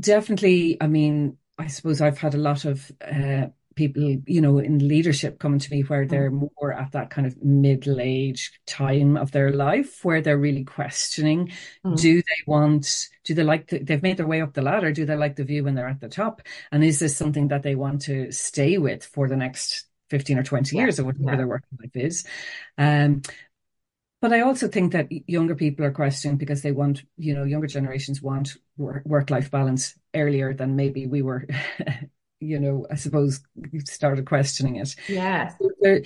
definitely, 0.00 0.78
I 0.80 0.88
mean, 0.88 1.36
I 1.56 1.68
suppose 1.68 2.00
I've 2.00 2.18
had 2.18 2.34
a 2.34 2.38
lot 2.38 2.64
of, 2.64 2.90
uh, 3.00 3.48
people, 3.80 4.02
you 4.26 4.40
know, 4.40 4.58
in 4.58 4.86
leadership 4.86 5.38
coming 5.38 5.58
to 5.58 5.70
me 5.70 5.80
where 5.82 6.06
they're 6.06 6.30
Mm. 6.30 6.50
more 6.60 6.72
at 6.72 6.92
that 6.92 7.10
kind 7.10 7.26
of 7.26 7.42
middle 7.42 7.98
age 8.00 8.52
time 8.66 9.16
of 9.16 9.32
their 9.32 9.50
life 9.52 10.04
where 10.04 10.20
they're 10.22 10.38
really 10.38 10.64
questioning, 10.64 11.50
Mm. 11.84 11.96
do 11.96 12.16
they 12.22 12.40
want, 12.46 13.08
do 13.24 13.34
they 13.34 13.42
like, 13.44 13.68
the, 13.68 13.78
they've 13.78 14.02
made 14.02 14.16
their 14.18 14.26
way 14.26 14.40
up 14.42 14.52
the 14.54 14.62
ladder, 14.62 14.92
do 14.92 15.04
they 15.06 15.16
like 15.16 15.36
the 15.36 15.44
view 15.44 15.64
when 15.64 15.74
they're 15.74 15.88
at 15.88 16.00
the 16.00 16.08
top? 16.08 16.42
And 16.72 16.84
is 16.84 16.98
this 16.98 17.16
something 17.16 17.48
that 17.48 17.62
they 17.62 17.74
want 17.74 18.02
to 18.02 18.30
stay 18.32 18.78
with 18.78 19.04
for 19.04 19.28
the 19.28 19.36
next 19.36 19.86
15 20.10 20.38
or 20.38 20.42
20 20.42 20.76
Yeah, 20.76 20.82
years 20.82 21.00
or 21.00 21.04
whatever 21.04 21.24
yeah. 21.30 21.36
their 21.36 21.48
working 21.48 21.78
life 21.82 21.96
is? 21.96 22.24
Um, 22.78 23.22
but 24.20 24.32
I 24.34 24.40
also 24.40 24.68
think 24.68 24.92
that 24.92 25.08
younger 25.28 25.54
people 25.54 25.84
are 25.86 25.92
questioning 25.92 26.36
because 26.36 26.60
they 26.62 26.72
want, 26.72 27.04
you 27.16 27.34
know, 27.34 27.44
younger 27.44 27.66
generations 27.66 28.20
want 28.20 28.56
work 28.76 29.30
life 29.30 29.50
balance 29.50 29.94
earlier 30.14 30.52
than 30.52 30.76
maybe 30.76 31.06
we 31.06 31.22
were, 31.22 31.46
you 32.40 32.58
know, 32.58 32.86
I 32.90 32.96
suppose 32.96 33.40
you 33.70 33.80
started 33.80 34.26
questioning 34.26 34.76
it. 34.76 34.96
Yeah. 35.08 35.54
So 35.58 35.70
there, 35.80 36.02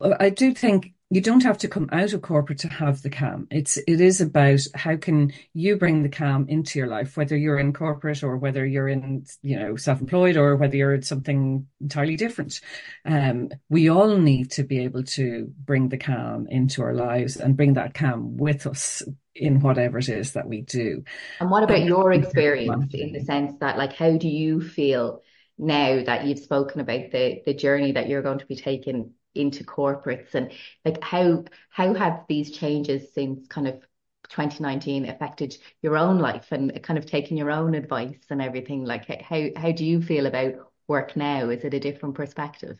I 0.00 0.30
do 0.30 0.52
think 0.52 0.94
you 1.10 1.20
don't 1.20 1.44
have 1.44 1.58
to 1.58 1.68
come 1.68 1.88
out 1.92 2.12
of 2.12 2.22
corporate 2.22 2.58
to 2.60 2.68
have 2.68 3.02
the 3.02 3.10
calm. 3.10 3.46
It's 3.50 3.76
it 3.76 4.00
is 4.00 4.20
about 4.20 4.60
how 4.74 4.96
can 4.96 5.32
you 5.52 5.76
bring 5.76 6.02
the 6.02 6.08
calm 6.08 6.46
into 6.48 6.78
your 6.78 6.88
life, 6.88 7.16
whether 7.16 7.36
you're 7.36 7.58
in 7.58 7.72
corporate 7.72 8.24
or 8.24 8.36
whether 8.36 8.66
you're 8.66 8.88
in, 8.88 9.24
you 9.42 9.56
know, 9.56 9.76
self-employed 9.76 10.36
or 10.36 10.56
whether 10.56 10.76
you're 10.76 10.94
in 10.94 11.02
something 11.02 11.68
entirely 11.80 12.16
different. 12.16 12.60
Um, 13.04 13.50
we 13.68 13.90
all 13.90 14.16
need 14.16 14.50
to 14.52 14.64
be 14.64 14.80
able 14.80 15.04
to 15.04 15.52
bring 15.64 15.88
the 15.88 15.98
calm 15.98 16.48
into 16.48 16.82
our 16.82 16.94
lives 16.94 17.36
and 17.36 17.56
bring 17.56 17.74
that 17.74 17.94
calm 17.94 18.36
with 18.36 18.66
us 18.66 19.02
in 19.36 19.60
whatever 19.60 19.98
it 19.98 20.08
is 20.08 20.32
that 20.32 20.48
we 20.48 20.62
do. 20.62 21.04
And 21.38 21.50
what 21.50 21.62
about 21.62 21.84
your 21.84 22.12
experience 22.12 22.92
in 22.94 23.12
the 23.12 23.20
sense 23.20 23.54
that, 23.60 23.76
like, 23.78 23.92
how 23.92 24.16
do 24.16 24.28
you 24.28 24.60
feel 24.60 25.22
now 25.58 26.02
that 26.04 26.26
you've 26.26 26.38
spoken 26.38 26.80
about 26.80 27.10
the 27.10 27.42
the 27.46 27.54
journey 27.54 27.92
that 27.92 28.08
you're 28.08 28.22
going 28.22 28.38
to 28.38 28.46
be 28.46 28.56
taking 28.56 29.12
into 29.34 29.64
corporates 29.64 30.34
and 30.34 30.52
like 30.84 31.02
how 31.02 31.44
how 31.70 31.92
have 31.94 32.24
these 32.28 32.50
changes 32.52 33.12
since 33.14 33.46
kind 33.48 33.66
of 33.68 33.82
2019 34.30 35.08
affected 35.08 35.56
your 35.82 35.96
own 35.96 36.18
life 36.18 36.50
and 36.50 36.82
kind 36.82 36.98
of 36.98 37.06
taking 37.06 37.36
your 37.36 37.50
own 37.50 37.74
advice 37.74 38.24
and 38.30 38.40
everything? 38.42 38.84
Like, 38.84 39.20
how 39.22 39.48
how 39.56 39.72
do 39.72 39.84
you 39.84 40.02
feel 40.02 40.26
about 40.26 40.54
work 40.88 41.16
now? 41.16 41.50
Is 41.50 41.64
it 41.64 41.74
a 41.74 41.80
different 41.80 42.14
perspective? 42.14 42.78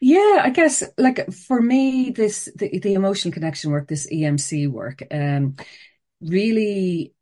Yeah, 0.00 0.40
I 0.42 0.50
guess 0.50 0.82
like 0.98 1.32
for 1.32 1.62
me, 1.62 2.10
this 2.10 2.48
the, 2.56 2.78
the 2.78 2.94
emotional 2.94 3.32
connection 3.32 3.70
work, 3.70 3.88
this 3.88 4.10
EMC 4.12 4.66
work, 4.66 5.02
um, 5.10 5.56
really 6.20 7.14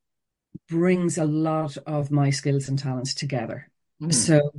brings 0.69 1.19
a 1.19 1.25
lot 1.25 1.77
of 1.87 2.11
my 2.11 2.31
skills 2.31 2.69
and 2.69 2.79
talents 2.79 3.15
together. 3.15 3.72
Mm. 4.03 4.13
So 4.15 4.51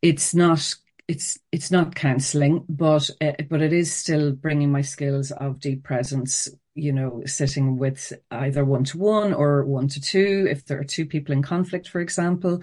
it's 0.00 0.34
not 0.34 0.74
it's 1.08 1.38
it's 1.50 1.70
not 1.70 1.94
counseling, 1.94 2.64
but 2.68 3.10
uh, 3.20 3.32
but 3.50 3.60
it 3.60 3.72
is 3.72 3.92
still 3.92 4.32
bringing 4.32 4.70
my 4.70 4.82
skills 4.82 5.30
of 5.32 5.60
deep 5.60 5.82
presence. 5.84 6.48
You 6.74 6.92
know, 6.94 7.22
sitting 7.26 7.76
with 7.76 8.14
either 8.30 8.64
one 8.64 8.84
to 8.84 8.98
one 8.98 9.34
or 9.34 9.62
one 9.66 9.88
to 9.88 10.00
two, 10.00 10.46
if 10.48 10.64
there 10.64 10.80
are 10.80 10.84
two 10.84 11.04
people 11.04 11.34
in 11.34 11.42
conflict, 11.42 11.86
for 11.86 12.00
example. 12.00 12.62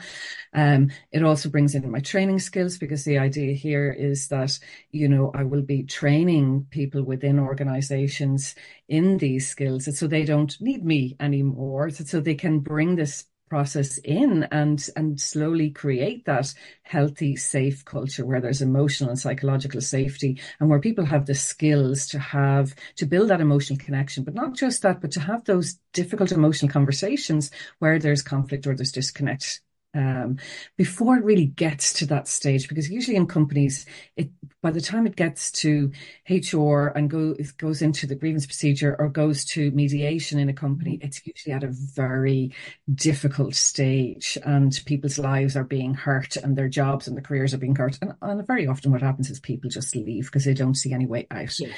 Um, 0.54 0.90
it 1.12 1.24
also 1.24 1.50
brings 1.50 1.76
in 1.76 1.92
my 1.92 2.00
training 2.00 2.40
skills 2.40 2.80
because 2.80 3.04
the 3.04 3.20
idea 3.20 3.54
here 3.54 3.92
is 3.92 4.28
that, 4.30 4.58
you 4.92 5.08
know, 5.08 5.32
I 5.36 5.44
will 5.44 5.62
be 5.62 5.84
training 5.84 6.68
people 6.72 7.04
within 7.04 7.40
organizations 7.40 8.56
in 8.88 9.18
these 9.20 9.48
skills 9.48 9.96
so 9.98 10.08
they 10.08 10.26
don't 10.26 10.60
need 10.60 10.84
me 10.84 11.16
anymore, 11.20 11.92
so 11.92 12.20
they 12.20 12.36
can 12.36 12.60
bring 12.60 12.96
this 12.96 13.26
process 13.50 13.98
in 14.00 14.44
and 14.52 14.90
and 14.96 15.20
slowly 15.20 15.70
create 15.70 16.26
that 16.26 16.54
healthy 16.84 17.36
safe 17.36 17.84
culture 17.86 18.26
where 18.26 18.42
there's 18.42 18.62
emotional 18.62 19.10
and 19.10 19.20
psychological 19.20 19.82
safety 19.82 20.40
and 20.60 20.70
where 20.70 20.80
people 20.80 21.06
have 21.06 21.26
the 21.26 21.36
skills 21.36 22.08
to 22.08 22.20
have 22.20 22.76
to 22.96 23.06
build 23.06 23.30
that 23.30 23.42
emotional 23.42 23.80
connection. 23.80 24.24
But 24.24 24.36
not 24.36 24.56
just 24.56 24.82
that 24.84 25.02
but 25.02 25.12
to 25.12 25.20
have 25.20 25.44
those 25.46 25.80
difficult 25.94 26.32
emotional 26.32 26.72
conversations 26.72 27.52
where 27.80 28.00
there's 28.00 28.22
conflict 28.22 28.68
or 28.68 28.76
there's 28.76 28.92
disconnect 28.92 29.62
um, 29.96 30.38
before 30.78 31.18
it 31.18 31.24
really 31.26 31.48
gets 31.48 31.94
to 31.94 32.06
that 32.08 32.28
stage, 32.28 32.70
because 32.70 32.90
usually 32.92 33.18
in 33.18 33.26
companies, 33.28 33.86
it 34.16 34.30
by 34.62 34.72
the 34.72 34.82
time 34.82 35.08
it 35.08 35.16
gets 35.16 35.52
to 35.52 35.92
HR 36.28 36.90
and 36.96 37.10
go 37.10 37.36
it 37.40 37.58
goes 37.58 37.82
into 37.82 38.06
the 38.06 38.16
grievance 38.16 38.46
procedure 38.46 38.96
or 39.00 39.10
goes 39.10 39.46
to 39.46 39.72
mediation 39.72 40.38
in 40.40 40.50
a 40.50 40.54
company, 40.54 41.00
it's 41.02 41.26
usually 41.26 41.54
at 41.54 41.64
a 41.64 41.70
very 41.72 42.54
difficult 42.94 43.56
stage, 43.56 44.38
and 44.46 44.80
people's 44.86 45.18
lives 45.20 45.56
are 45.56 45.64
being 45.64 45.94
hurt, 45.94 46.36
and 46.38 46.56
their 46.56 46.70
jobs 46.70 47.08
and 47.08 47.16
their 47.18 47.24
careers 47.24 47.54
are 47.54 47.58
being 47.58 47.76
hurt, 47.76 47.98
and, 48.02 48.14
and 48.22 48.46
very 48.48 48.68
often 48.68 48.92
what 48.92 49.02
happens 49.02 49.30
is 49.30 49.40
people 49.40 49.70
just 49.70 49.96
leave 49.96 50.26
because 50.26 50.46
they 50.46 50.54
don't 50.54 50.76
see 50.76 50.94
any 50.94 51.06
way 51.06 51.26
out. 51.32 51.60
Yeah. 51.60 51.74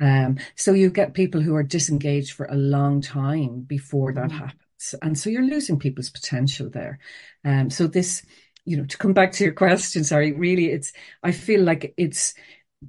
Um, 0.00 0.38
so 0.56 0.72
you 0.72 0.90
get 0.90 1.12
people 1.12 1.42
who 1.42 1.54
are 1.54 1.62
disengaged 1.62 2.32
for 2.32 2.46
a 2.46 2.56
long 2.56 3.02
time 3.02 3.60
before 3.60 4.12
that 4.14 4.30
Mhm. 4.30 4.38
happens. 4.38 4.60
And 5.02 5.18
so 5.18 5.30
you're 5.30 5.42
losing 5.44 5.78
people's 5.78 6.10
potential 6.10 6.70
there. 6.70 6.98
Um, 7.44 7.70
so 7.70 7.86
this, 7.86 8.22
you 8.64 8.76
know, 8.76 8.84
to 8.86 8.98
come 8.98 9.12
back 9.12 9.32
to 9.32 9.44
your 9.44 9.52
question, 9.64 10.04
sorry, 10.04 10.32
really, 10.32 10.66
it's, 10.70 10.92
I 11.22 11.32
feel 11.32 11.62
like 11.62 11.94
it's 11.96 12.34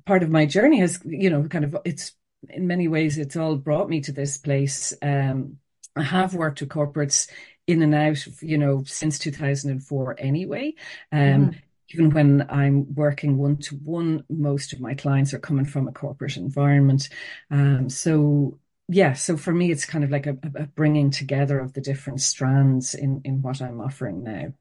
part 0.05 0.23
of 0.23 0.29
my 0.29 0.45
journey 0.45 0.79
has, 0.79 0.99
you 1.05 1.29
know, 1.29 1.43
kind 1.47 1.65
of, 1.65 1.77
it's 1.85 2.13
in 2.49 2.67
many 2.67 2.87
ways, 2.87 3.17
it's 3.17 3.35
all 3.35 3.55
brought 3.55 3.89
me 3.89 4.01
to 4.01 4.11
this 4.11 4.37
place. 4.37 4.93
Um, 5.01 5.57
I 5.95 6.03
have 6.03 6.33
worked 6.35 6.61
with 6.61 6.69
corporates 6.69 7.29
in 7.67 7.81
and 7.81 7.93
out, 7.93 8.25
you 8.41 8.57
know, 8.57 8.83
since 8.85 9.19
2004 9.19 10.15
anyway. 10.19 10.73
Um, 11.11 11.51
Mhm. 11.51 11.61
even 11.93 12.09
when 12.11 12.45
I'm 12.49 12.93
working 12.95 13.37
one 13.37 13.57
to 13.57 13.75
one, 13.75 14.23
most 14.29 14.73
of 14.73 14.79
my 14.79 14.93
clients 14.93 15.33
are 15.33 15.39
coming 15.39 15.65
from 15.65 15.87
a 15.87 15.91
corporate 15.91 16.37
environment. 16.37 17.09
Um, 17.51 17.89
so 17.89 18.59
yeah, 18.91 19.13
so 19.13 19.37
for 19.37 19.53
me, 19.53 19.71
it's 19.71 19.85
kind 19.85 20.03
of 20.03 20.09
like 20.11 20.27
a, 20.27 20.37
a 20.55 20.67
bringing 20.67 21.11
together 21.11 21.59
of 21.59 21.73
the 21.73 21.81
different 21.81 22.21
strands 22.21 22.93
in 22.93 23.21
in 23.23 23.41
what 23.41 23.61
I'm 23.61 23.79
offering 23.81 24.23
now. 24.23 24.53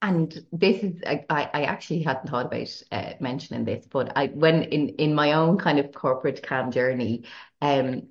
And 0.00 0.32
this 0.52 0.82
is, 0.84 1.02
I, 1.04 1.24
I 1.28 1.62
actually 1.64 2.02
hadn't 2.02 2.28
thought 2.30 2.46
about 2.46 2.82
uh, 2.92 3.14
mentioning 3.18 3.64
this, 3.64 3.84
but 3.86 4.16
I, 4.16 4.28
when 4.28 4.62
in, 4.62 4.90
in 4.90 5.14
my 5.14 5.32
own 5.32 5.58
kind 5.58 5.80
of 5.80 5.92
corporate 5.92 6.40
calm 6.42 6.70
journey, 6.70 7.24
um, 7.60 8.08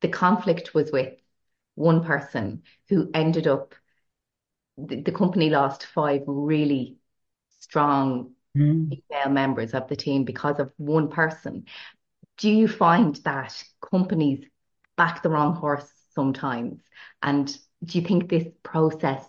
the 0.00 0.08
conflict 0.08 0.72
was 0.74 0.90
with 0.90 1.12
one 1.74 2.02
person 2.04 2.62
who 2.88 3.10
ended 3.12 3.46
up, 3.46 3.74
the, 4.78 5.02
the 5.02 5.12
company 5.12 5.50
lost 5.50 5.84
five 5.84 6.22
really 6.26 6.96
strong 7.60 8.32
Mm. 8.56 8.96
female 9.08 9.30
members 9.32 9.74
of 9.74 9.88
the 9.88 9.96
team 9.96 10.24
because 10.24 10.58
of 10.58 10.72
one 10.78 11.08
person. 11.10 11.66
Do 12.38 12.50
you 12.50 12.68
find 12.68 13.16
that 13.24 13.62
companies 13.90 14.44
back 14.96 15.22
the 15.22 15.30
wrong 15.30 15.54
horse 15.54 15.88
sometimes? 16.14 16.80
And 17.22 17.46
do 17.84 17.98
you 17.98 18.06
think 18.06 18.28
this 18.28 18.46
process 18.62 19.24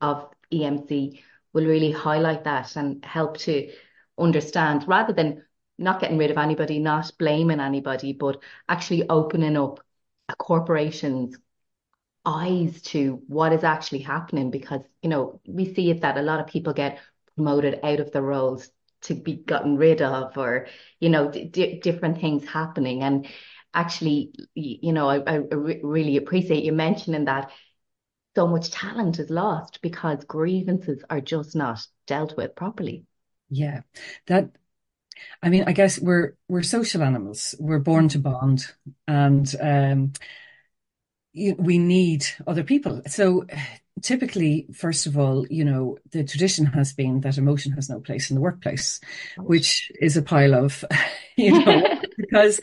of 0.00 0.28
EMC 0.52 1.22
will 1.52 1.66
really 1.66 1.92
highlight 1.92 2.44
that 2.44 2.76
and 2.76 3.04
help 3.04 3.38
to 3.38 3.70
understand 4.18 4.86
rather 4.86 5.12
than 5.12 5.44
not 5.78 6.00
getting 6.00 6.18
rid 6.18 6.30
of 6.30 6.38
anybody, 6.38 6.78
not 6.78 7.10
blaming 7.18 7.60
anybody, 7.60 8.12
but 8.12 8.42
actually 8.68 9.08
opening 9.08 9.56
up 9.56 9.80
a 10.28 10.36
corporation's 10.36 11.36
eyes 12.24 12.82
to 12.82 13.22
what 13.28 13.52
is 13.52 13.64
actually 13.64 14.00
happening? 14.00 14.50
Because, 14.50 14.82
you 15.02 15.08
know, 15.08 15.40
we 15.46 15.74
see 15.74 15.90
it 15.90 16.02
that 16.02 16.18
a 16.18 16.22
lot 16.22 16.40
of 16.40 16.46
people 16.46 16.72
get 16.72 16.98
promoted 17.34 17.80
out 17.82 18.00
of 18.00 18.12
the 18.12 18.22
roles 18.22 18.70
to 19.02 19.14
be 19.14 19.36
gotten 19.36 19.76
rid 19.76 20.02
of 20.02 20.36
or, 20.36 20.66
you 20.98 21.08
know, 21.08 21.30
d- 21.30 21.80
different 21.82 22.20
things 22.20 22.46
happening. 22.46 23.02
And 23.02 23.26
actually, 23.74 24.32
you 24.54 24.92
know, 24.92 25.08
I, 25.08 25.22
I 25.26 25.34
re 25.36 25.80
really 25.82 26.16
appreciate 26.16 26.64
you 26.64 26.72
mentioning 26.72 27.26
that 27.26 27.50
so 28.34 28.46
much 28.46 28.70
talent 28.70 29.18
is 29.18 29.30
lost 29.30 29.80
because 29.82 30.24
grievances 30.24 31.02
are 31.10 31.20
just 31.20 31.56
not 31.56 31.84
dealt 32.06 32.36
with 32.36 32.54
properly. 32.54 33.04
Yeah, 33.48 33.82
that 34.26 34.50
I 35.42 35.48
mean, 35.48 35.64
I 35.66 35.72
guess 35.72 35.98
we're 35.98 36.34
we're 36.48 36.62
social 36.62 37.02
animals. 37.02 37.54
We're 37.58 37.78
born 37.78 38.08
to 38.08 38.18
bond, 38.18 38.66
and 39.06 39.54
um, 39.60 40.12
you, 41.32 41.54
we 41.58 41.78
need 41.78 42.26
other 42.46 42.64
people. 42.64 43.02
So 43.06 43.46
typically, 44.02 44.66
first 44.74 45.06
of 45.06 45.18
all, 45.18 45.46
you 45.48 45.64
know, 45.64 45.98
the 46.10 46.24
tradition 46.24 46.66
has 46.66 46.92
been 46.92 47.20
that 47.20 47.38
emotion 47.38 47.72
has 47.72 47.88
no 47.88 48.00
place 48.00 48.30
in 48.30 48.34
the 48.36 48.40
workplace, 48.40 49.00
which 49.38 49.90
is 50.00 50.16
a 50.16 50.22
pile 50.22 50.54
of, 50.54 50.84
you 51.36 51.64
know, 51.64 52.00
because 52.16 52.60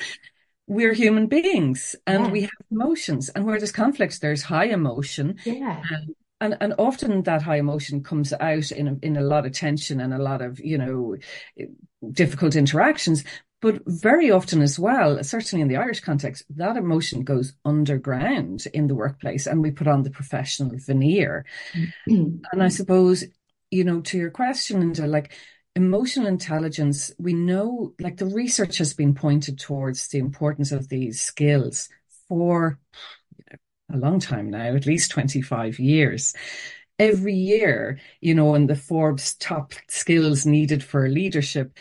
we're 0.68 0.94
human 0.94 1.28
beings 1.28 1.96
and 2.06 2.26
Yeah. 2.26 2.32
we 2.32 2.42
have 2.42 2.52
emotions, 2.72 3.30
and 3.30 3.46
where 3.46 3.58
there's 3.58 3.72
conflict, 3.72 4.22
there's 4.22 4.44
high 4.44 4.66
emotion. 4.66 5.38
Yeah. 5.46 5.82
Um, 5.94 6.16
and 6.40 6.56
and 6.62 6.74
often 6.78 7.24
that 7.24 7.42
high 7.42 7.58
emotion 7.58 8.04
comes 8.04 8.32
out 8.34 8.72
in 8.72 8.88
a, 8.88 8.96
in 9.02 9.18
a 9.18 9.22
lot 9.22 9.46
of 9.48 9.54
tension 9.54 10.00
and 10.00 10.14
a 10.14 10.20
lot 10.20 10.42
of 10.44 10.60
you 10.60 10.78
know 10.78 11.16
difficult 12.12 12.56
interactions 12.56 13.24
but 13.60 13.82
very 13.88 14.30
often 14.30 14.62
as 14.62 14.78
well 14.78 15.24
certainly 15.24 15.64
in 15.64 15.68
the 15.68 15.78
irish 15.78 16.00
context 16.00 16.44
that 16.56 16.78
emotion 16.78 17.24
goes 17.24 17.54
underground 17.66 18.66
in 18.74 18.86
the 18.88 18.94
workplace 18.94 19.48
and 19.48 19.64
we 19.64 19.72
put 19.72 19.88
on 19.88 20.04
the 20.04 20.12
professional 20.12 20.70
veneer 20.76 21.44
and 22.06 22.62
i 22.62 22.68
suppose 22.68 23.24
you 23.72 23.84
know 23.84 24.00
to 24.02 24.18
your 24.18 24.30
question 24.30 24.82
and 24.84 25.00
like 25.10 25.34
emotional 25.78 26.28
intelligence, 26.28 27.12
we 27.20 27.34
know, 27.34 27.94
like 28.00 28.18
the 28.18 28.26
research 28.26 28.80
has 28.80 28.94
been 28.96 29.14
pointed 29.14 29.60
towards 29.60 30.08
the 30.08 30.18
importance 30.18 30.72
of 30.72 30.90
these 30.90 31.22
skills 31.22 31.88
for 32.28 32.80
a 33.94 33.98
long 33.98 34.20
time 34.20 34.50
now, 34.50 34.76
at 34.76 34.88
least 34.88 35.12
25 35.12 35.80
years. 35.80 36.34
Every 37.00 37.36
year, 37.36 38.00
you 38.22 38.34
know, 38.34 38.56
in 38.56 38.66
the 38.66 38.76
Forbes 38.76 39.36
top 39.36 39.74
skills 39.88 40.48
needed 40.48 40.84
for 40.84 41.08
leadership, 41.08 41.78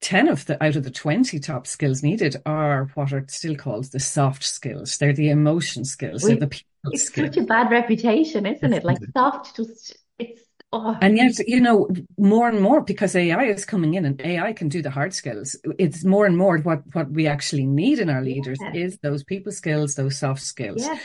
10 0.00 0.28
of 0.28 0.46
the 0.46 0.62
out 0.64 0.76
of 0.76 0.84
the 0.84 0.90
20 0.90 1.38
top 1.40 1.66
skills 1.66 2.02
needed 2.02 2.36
are 2.46 2.90
what 2.94 3.12
are 3.12 3.24
still 3.28 3.54
called 3.54 3.84
the 3.92 4.00
soft 4.00 4.44
skills. 4.44 4.96
They're 4.96 5.12
the 5.12 5.28
emotion 5.28 5.84
skills. 5.84 6.22
We, 6.22 6.30
they're 6.30 6.40
the 6.40 6.46
people 6.46 6.92
it's 6.92 7.04
skills. 7.04 7.34
such 7.34 7.36
a 7.36 7.46
bad 7.46 7.70
reputation, 7.70 8.46
isn't 8.46 8.72
it? 8.72 8.84
Like 8.84 8.98
soft, 9.16 9.56
just 9.56 9.98
it's 10.18 10.47
oh. 10.72 10.98
And 11.00 11.16
yet, 11.16 11.38
you 11.46 11.60
know, 11.60 11.88
more 12.18 12.48
and 12.48 12.60
more 12.60 12.80
because 12.82 13.14
AI 13.14 13.44
is 13.44 13.64
coming 13.64 13.94
in 13.94 14.04
and 14.04 14.20
AI 14.20 14.52
can 14.52 14.68
do 14.68 14.82
the 14.82 14.90
hard 14.90 15.14
skills. 15.14 15.56
It's 15.78 16.04
more 16.04 16.26
and 16.26 16.36
more 16.36 16.58
what 16.58 16.82
what 16.92 17.10
we 17.10 17.26
actually 17.26 17.66
need 17.66 17.98
in 17.98 18.10
our 18.10 18.22
leaders 18.22 18.58
Yeah. 18.60 18.72
is 18.74 18.98
those 18.98 19.24
people 19.24 19.52
skills, 19.52 19.94
those 19.94 20.18
soft 20.18 20.42
skills. 20.42 20.82
Yeah. 20.82 20.98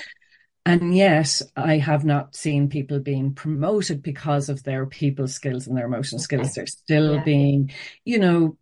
And 0.65 0.95
yet, 0.95 1.41
I 1.57 1.77
have 1.77 2.05
not 2.05 2.35
seen 2.35 2.69
people 2.69 2.99
being 2.99 3.33
promoted 3.33 4.01
because 4.01 4.49
of 4.49 4.63
their 4.63 4.85
people 4.85 5.27
skills 5.27 5.67
and 5.67 5.77
their 5.77 5.85
emotional 5.87 6.19
skills. 6.19 6.53
They're 6.53 6.65
still 6.67 7.15
Yeah. 7.15 7.23
being, 7.23 7.71
you 8.05 8.19
know, 8.19 8.57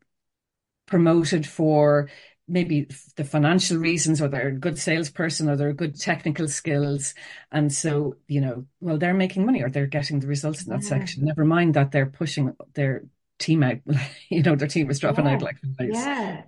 promoted 0.87 1.47
for 1.47 2.09
maybe 2.51 2.87
the 3.15 3.23
financial 3.23 3.77
reasons 3.77 4.21
or 4.21 4.27
they're 4.27 4.49
a 4.49 4.51
good 4.51 4.77
salesperson 4.77 5.49
or 5.49 5.55
they're 5.55 5.73
good 5.73 5.99
technical 5.99 6.47
skills. 6.47 7.13
And 7.51 7.71
so, 7.73 8.15
you 8.27 8.41
know, 8.41 8.65
well, 8.79 8.97
they're 8.97 9.13
making 9.13 9.45
money 9.45 9.63
or 9.63 9.69
they're 9.69 9.87
getting 9.87 10.19
the 10.19 10.27
results 10.27 10.63
in 10.65 10.71
that 10.73 10.83
Yeah. 10.83 10.89
section. 10.89 11.25
Never 11.25 11.45
mind 11.45 11.73
that 11.75 11.91
they're 11.91 12.05
pushing 12.07 12.55
their 12.73 13.03
team 13.39 13.63
out, 13.63 13.77
you 14.29 14.43
know, 14.43 14.55
their 14.55 14.67
team 14.67 14.89
is 14.91 14.99
dropping 14.99 15.25
Yeah. 15.25 15.33
out 15.33 15.41
like 15.41 15.57
flies. 15.77 15.93
Yeah. 15.93 16.43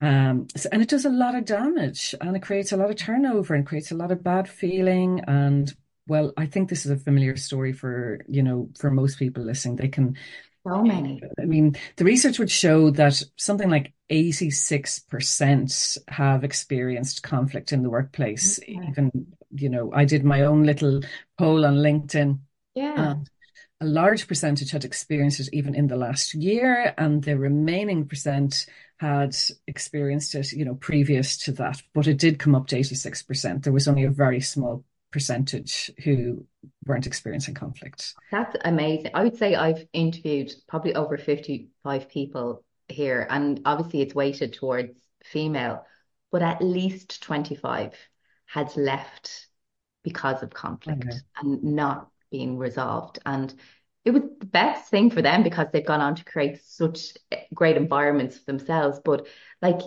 Um, 0.00 0.48
so, 0.56 0.68
and 0.72 0.82
it 0.82 0.88
does 0.88 1.06
a 1.06 1.10
lot 1.10 1.34
of 1.34 1.46
damage 1.46 2.14
and 2.20 2.36
it 2.36 2.42
creates 2.42 2.72
a 2.72 2.76
lot 2.76 2.90
of 2.90 2.96
turnover 2.96 3.54
and 3.54 3.66
creates 3.66 3.90
a 3.90 3.96
lot 3.96 4.12
of 4.12 4.22
bad 4.22 4.48
feeling. 4.48 5.20
And 5.26 5.74
well, 6.06 6.32
I 6.36 6.46
think 6.46 6.68
this 6.68 6.84
is 6.84 6.92
a 6.92 6.96
familiar 6.98 7.36
story 7.36 7.72
for, 7.72 8.20
you 8.28 8.42
know, 8.42 8.68
for 8.78 8.90
most 8.90 9.18
people 9.18 9.42
listening. 9.44 9.76
They 9.76 9.88
can, 9.88 10.16
So 10.66 10.82
many. 10.82 11.22
I 11.40 11.44
mean, 11.44 11.76
the 11.96 12.04
research 12.04 12.38
would 12.38 12.50
show 12.50 12.90
that 12.90 13.22
something 13.36 13.70
like 13.70 13.92
86% 14.10 15.98
have 16.08 16.42
experienced 16.44 17.22
conflict 17.22 17.72
in 17.72 17.82
the 17.82 17.90
workplace. 17.90 18.58
Okay. 18.58 18.78
Even, 18.88 19.10
you 19.54 19.68
know, 19.68 19.92
I 19.94 20.04
did 20.04 20.24
my 20.24 20.42
own 20.42 20.64
little 20.64 21.02
poll 21.38 21.64
on 21.64 21.76
LinkedIn 21.76 22.40
Yeah. 22.74 23.10
and 23.10 23.30
a 23.80 23.86
large 23.86 24.26
percentage 24.26 24.70
had 24.70 24.84
experienced 24.84 25.38
it 25.38 25.50
even 25.52 25.74
in 25.74 25.86
the 25.86 25.96
last 25.96 26.34
year, 26.34 26.94
and 26.96 27.22
the 27.22 27.36
remaining 27.36 28.08
percent 28.08 28.66
had 28.98 29.36
experienced 29.66 30.34
it, 30.34 30.50
you 30.52 30.64
know, 30.64 30.76
previous 30.76 31.36
to 31.38 31.52
that. 31.52 31.82
But 31.92 32.06
it 32.06 32.16
did 32.18 32.38
come 32.38 32.54
up 32.54 32.68
to 32.68 32.76
86%. 32.78 33.62
There 33.62 33.72
was 33.74 33.86
only 33.86 34.04
a 34.04 34.10
very 34.10 34.40
small 34.40 34.82
percentage 35.12 35.90
who 36.04 36.46
weren't 36.86 37.06
experiencing 37.06 37.54
conflict. 37.54 38.14
That's 38.30 38.56
amazing. 38.64 39.12
I 39.14 39.24
would 39.24 39.36
say 39.36 39.54
I've 39.54 39.86
interviewed 39.92 40.52
probably 40.68 40.94
over 40.94 41.16
55 41.16 42.08
people 42.08 42.64
here, 42.88 43.26
and 43.30 43.60
obviously 43.64 44.00
it's 44.02 44.14
weighted 44.14 44.52
towards 44.52 44.98
female, 45.24 45.84
but 46.32 46.42
at 46.42 46.62
least 46.62 47.22
25 47.22 47.94
has 48.46 48.76
left 48.76 49.46
because 50.02 50.42
of 50.42 50.50
conflict 50.50 51.04
Okay. 51.04 51.18
and 51.40 51.62
not 51.62 52.10
being 52.30 52.58
resolved. 52.58 53.18
And 53.26 53.54
it 54.04 54.10
was 54.12 54.22
the 54.38 54.46
best 54.46 54.88
thing 54.90 55.10
for 55.10 55.22
them 55.22 55.42
because 55.42 55.66
they've 55.72 55.84
gone 55.84 56.00
on 56.00 56.14
to 56.16 56.24
create 56.24 56.60
such 56.64 57.16
great 57.52 57.76
environments 57.76 58.38
for 58.38 58.44
themselves. 58.44 59.00
But 59.04 59.26
like 59.60 59.80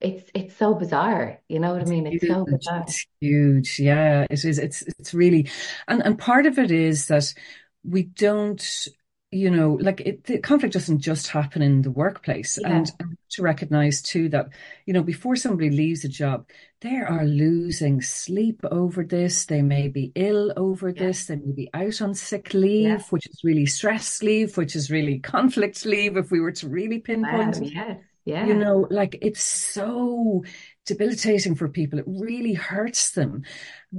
it's 0.00 0.30
it's 0.34 0.56
so 0.56 0.74
bizarre, 0.74 1.40
you 1.48 1.58
know 1.58 1.72
what 1.72 1.82
I 1.82 1.86
mean? 1.86 2.06
It's 2.06 2.26
so 2.26 2.44
Huge. 2.44 2.58
bizarre. 2.58 2.82
It's 2.82 3.06
huge. 3.20 3.78
Yeah, 3.80 4.26
it 4.30 4.44
is. 4.44 4.58
It's 4.58 4.82
it's 4.82 5.14
really, 5.14 5.48
and 5.88 6.02
and 6.04 6.18
part 6.18 6.46
of 6.46 6.58
it 6.58 6.70
is 6.70 7.06
that 7.06 7.32
we 7.82 8.02
don't, 8.02 8.88
you 9.30 9.50
know, 9.50 9.74
like 9.80 10.00
it, 10.02 10.24
the 10.24 10.38
conflict 10.38 10.74
doesn't 10.74 10.98
just 10.98 11.28
happen 11.28 11.62
in 11.62 11.82
the 11.82 11.90
workplace, 11.90 12.58
Yeah. 12.60 12.76
and 12.76 12.92
and 13.00 13.16
to 13.30 13.42
recognize 13.42 14.02
too 14.02 14.28
that, 14.30 14.48
you 14.86 14.92
know, 14.94 15.02
before 15.02 15.34
somebody 15.36 15.70
leaves 15.70 16.04
a 16.04 16.08
job, 16.08 16.48
they 16.82 16.96
are 16.96 17.24
losing 17.24 18.02
sleep 18.02 18.60
over 18.70 19.02
this. 19.02 19.46
They 19.46 19.62
may 19.62 19.88
be 19.88 20.12
ill 20.14 20.52
over 20.56 20.88
Yeah. 20.90 21.04
this. 21.06 21.26
They 21.26 21.36
may 21.36 21.52
be 21.52 21.70
out 21.74 22.02
on 22.02 22.14
sick 22.14 22.52
Yeah. 22.52 22.60
leave, 22.60 23.06
which 23.10 23.26
is 23.28 23.40
really 23.44 23.66
stress 23.66 24.22
leave, 24.22 24.56
which 24.58 24.76
is 24.76 24.90
really 24.90 25.18
conflict 25.34 25.84
leave, 25.86 26.16
if 26.18 26.30
we 26.30 26.40
were 26.40 26.52
to 26.52 26.68
really 26.68 26.98
pinpoint 26.98 27.56
it. 27.62 27.72
Yes. 27.74 27.98
You 28.46 28.54
know, 28.54 28.86
like 28.90 29.16
it's 29.22 29.42
so 29.42 30.44
debilitating 30.84 31.54
for 31.54 31.68
people. 31.68 31.98
It 31.98 32.04
really 32.06 32.54
hurts 32.54 33.12
them. 33.12 33.44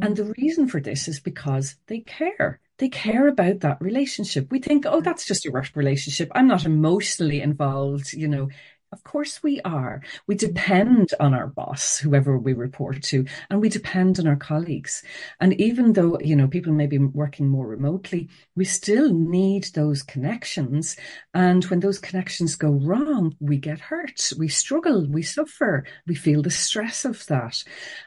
And 0.02 0.14
Mm. 0.14 0.18
the 0.18 0.34
reason 0.38 0.68
for 0.68 0.80
this 0.82 1.08
is 1.08 1.20
because 1.20 1.76
they 1.88 2.02
care. 2.02 2.60
They 2.78 2.90
care 2.90 3.28
about 3.28 3.62
that 3.62 3.82
relationship. 3.82 4.52
We 4.52 4.60
think, 4.60 4.86
oh, 4.86 5.02
that's 5.02 5.26
just 5.26 5.46
a 5.48 5.52
work 5.52 5.72
relationship. 5.76 6.30
I'm 6.36 6.48
not 6.48 6.66
emotionally 6.66 7.42
involved, 7.42 8.14
you 8.14 8.28
know. 8.28 8.50
Of 8.94 9.04
course 9.04 9.44
we 9.44 9.60
are. 9.62 10.02
We 10.28 10.36
depend 10.36 11.14
on 11.20 11.34
our 11.34 11.48
boss, 11.48 11.98
whoever 11.98 12.38
we 12.38 12.54
report 12.54 13.04
to, 13.04 13.26
and 13.50 13.60
we 13.60 13.68
depend 13.68 14.18
on 14.18 14.28
our 14.28 14.38
colleagues. 14.38 15.04
And 15.42 15.60
even 15.60 15.92
though, 15.92 16.18
you 16.22 16.38
know, 16.38 16.48
people 16.48 16.72
may 16.72 16.88
be 16.88 16.98
working 16.98 17.50
more 17.50 17.68
remotely, 17.68 18.30
we 18.56 18.64
still 18.64 19.14
need 19.14 19.66
those 19.74 20.04
connections. 20.04 20.96
And 21.34 21.66
when 21.66 21.82
those 21.82 22.00
connections 22.00 22.56
go 22.56 22.70
wrong, 22.70 23.36
we 23.42 23.58
get 23.58 23.82
hurt, 23.82 24.32
we 24.38 24.48
struggle, 24.48 25.06
we 25.06 25.22
suffer, 25.22 25.84
we 26.08 26.16
feel 26.16 26.42
the 26.42 26.50
stress 26.50 27.04
of 27.04 27.26
that. 27.28 27.66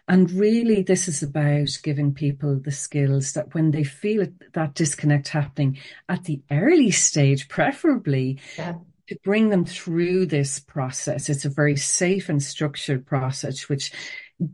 And 0.09 0.31
really, 0.31 0.83
this 0.83 1.09
is 1.09 1.23
about 1.23 1.79
giving 1.83 2.15
people 2.15 2.59
the 2.59 2.73
skills 2.73 3.35
that 3.35 3.55
when 3.55 3.71
they 3.73 3.85
feel 3.85 4.27
that 4.55 4.75
disconnect 4.75 5.29
happening 5.29 5.79
at 6.09 6.25
the 6.25 6.41
early 6.51 6.91
stage, 6.91 7.49
preferably, 7.49 8.39
Yeah. 8.57 8.77
To 9.11 9.19
bring 9.25 9.49
them 9.49 9.65
through 9.65 10.25
this 10.25 10.61
process. 10.61 11.29
It's 11.29 11.45
a 11.45 11.51
very 11.51 11.77
safe 11.77 12.29
and 12.29 12.41
structured 12.41 13.05
process, 13.05 13.69
which 13.69 13.93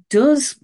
does 0.09 0.59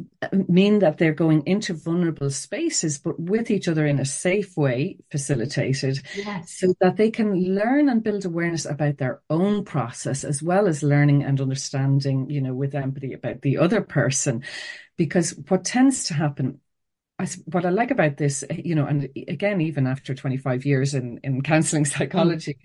mean 0.48 0.78
that 0.78 0.96
they're 0.96 1.12
going 1.12 1.46
into 1.46 1.74
vulnerable 1.74 2.30
spaces, 2.30 2.98
but 2.98 3.20
with 3.20 3.50
each 3.50 3.68
other 3.68 3.86
in 3.86 4.00
a 4.00 4.04
safe 4.06 4.56
way, 4.56 4.96
facilitated, 5.10 6.00
Yes. 6.16 6.52
so 6.58 6.72
that 6.80 6.96
they 6.96 7.10
can 7.10 7.34
learn 7.54 7.90
and 7.90 8.02
build 8.02 8.24
awareness 8.24 8.64
about 8.64 8.96
their 8.96 9.20
own 9.28 9.62
process, 9.62 10.24
as 10.24 10.42
well 10.42 10.66
as 10.66 10.82
learning 10.82 11.22
and 11.22 11.38
understanding, 11.38 12.30
you 12.30 12.40
know, 12.40 12.54
with 12.54 12.74
empathy 12.74 13.12
about 13.12 13.42
the 13.42 13.58
other 13.58 13.82
person. 13.82 14.42
Because 14.96 15.38
what 15.48 15.66
tends 15.66 16.04
to 16.04 16.14
happen 16.14 16.60
I, 17.22 17.26
what 17.46 17.64
I 17.64 17.70
like 17.70 17.90
about 17.90 18.16
this, 18.16 18.44
you 18.50 18.74
know, 18.74 18.86
and 18.86 19.08
again, 19.28 19.60
even 19.60 19.86
after 19.86 20.14
25 20.14 20.66
years 20.66 20.94
in, 20.94 21.20
in 21.22 21.42
counseling 21.42 21.84
psychology, 21.86 22.58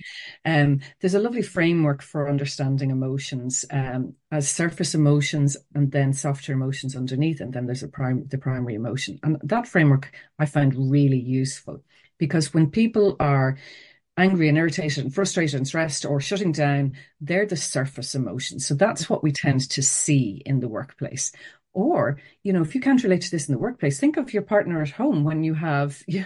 um, 0.46 0.80
there's 1.00 1.16
a 1.16 1.20
lovely 1.20 1.42
framework 1.42 2.02
for 2.02 2.30
understanding 2.30 2.90
emotions 2.90 3.66
um, 3.72 4.14
as 4.32 4.50
surface 4.50 4.96
emotions 4.96 5.58
and 5.76 5.92
then 5.92 6.14
softer 6.14 6.54
emotions 6.54 6.96
underneath. 6.96 7.40
And 7.40 7.54
then 7.54 7.66
there's 7.66 7.84
a 7.84 7.88
prime, 7.88 8.28
the 8.28 8.38
primary 8.38 8.76
emotion. 8.76 9.20
And 9.24 9.38
that 9.44 9.68
framework 9.68 10.12
I 10.40 10.46
find 10.46 10.92
really 10.92 11.20
useful 11.20 11.84
because 12.18 12.54
when 12.54 12.72
people 12.72 13.16
are 13.20 13.58
angry 14.18 14.50
and 14.50 14.58
irritated 14.58 15.04
and 15.04 15.14
frustrated 15.14 15.56
and 15.56 15.68
stressed 15.68 16.04
or 16.04 16.20
shutting 16.20 16.52
down, 16.52 16.94
they're 17.22 17.46
the 17.46 17.56
surface 17.56 18.16
emotions. 18.16 18.66
So 18.66 18.74
that's 18.74 19.10
what 19.10 19.24
we 19.24 19.32
tend 19.32 19.70
to 19.70 19.84
see 19.84 20.42
in 20.46 20.60
the 20.60 20.68
workplace. 20.68 21.32
Or, 21.78 22.20
you 22.42 22.54
know, 22.54 22.62
if 22.64 22.74
you 22.74 22.82
can't 22.82 23.04
relate 23.04 23.22
to 23.22 23.30
this 23.32 23.48
in 23.48 23.54
the 23.54 23.60
workplace, 23.60 24.00
think 24.00 24.18
of 24.18 24.34
your 24.34 24.42
partner 24.42 24.82
at 24.82 24.90
home 24.90 25.24
when 25.24 25.44
you 25.44 25.54
have, 25.54 26.02
you 26.08 26.26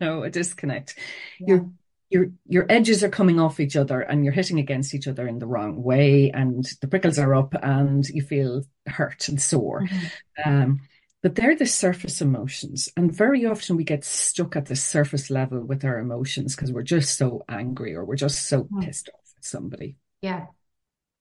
know, 0.00 0.24
a 0.24 0.30
disconnect. 0.30 0.98
Yeah. 1.38 1.46
Your 1.48 1.70
your 2.10 2.26
your 2.48 2.66
edges 2.68 3.04
are 3.04 3.08
coming 3.08 3.38
off 3.38 3.60
each 3.60 3.76
other 3.76 4.00
and 4.00 4.24
you're 4.24 4.32
hitting 4.34 4.58
against 4.58 4.94
each 4.96 5.06
other 5.06 5.28
in 5.28 5.38
the 5.38 5.46
wrong 5.46 5.80
way 5.80 6.32
and 6.32 6.64
the 6.80 6.88
prickles 6.88 7.20
are 7.20 7.36
up 7.36 7.54
and 7.62 8.04
you 8.08 8.20
feel 8.20 8.64
hurt 8.84 9.28
and 9.28 9.40
sore. 9.40 9.82
Mhm. 9.82 10.10
Um, 10.44 10.80
but 11.22 11.36
they're 11.36 11.54
the 11.54 11.66
surface 11.66 12.20
emotions. 12.20 12.88
And 12.96 13.14
very 13.14 13.46
often 13.46 13.76
we 13.76 13.84
get 13.84 14.02
stuck 14.04 14.56
at 14.56 14.66
the 14.66 14.74
surface 14.74 15.30
level 15.30 15.60
with 15.64 15.84
our 15.84 15.98
emotions 16.00 16.56
because 16.56 16.72
we're 16.72 16.82
just 16.82 17.16
so 17.16 17.44
angry 17.48 17.94
or 17.94 18.04
we're 18.04 18.16
just 18.16 18.48
so 18.48 18.64
Mm. 18.64 18.82
pissed 18.84 19.08
off 19.14 19.32
at 19.36 19.44
somebody. 19.44 19.94
Yeah. 20.20 20.46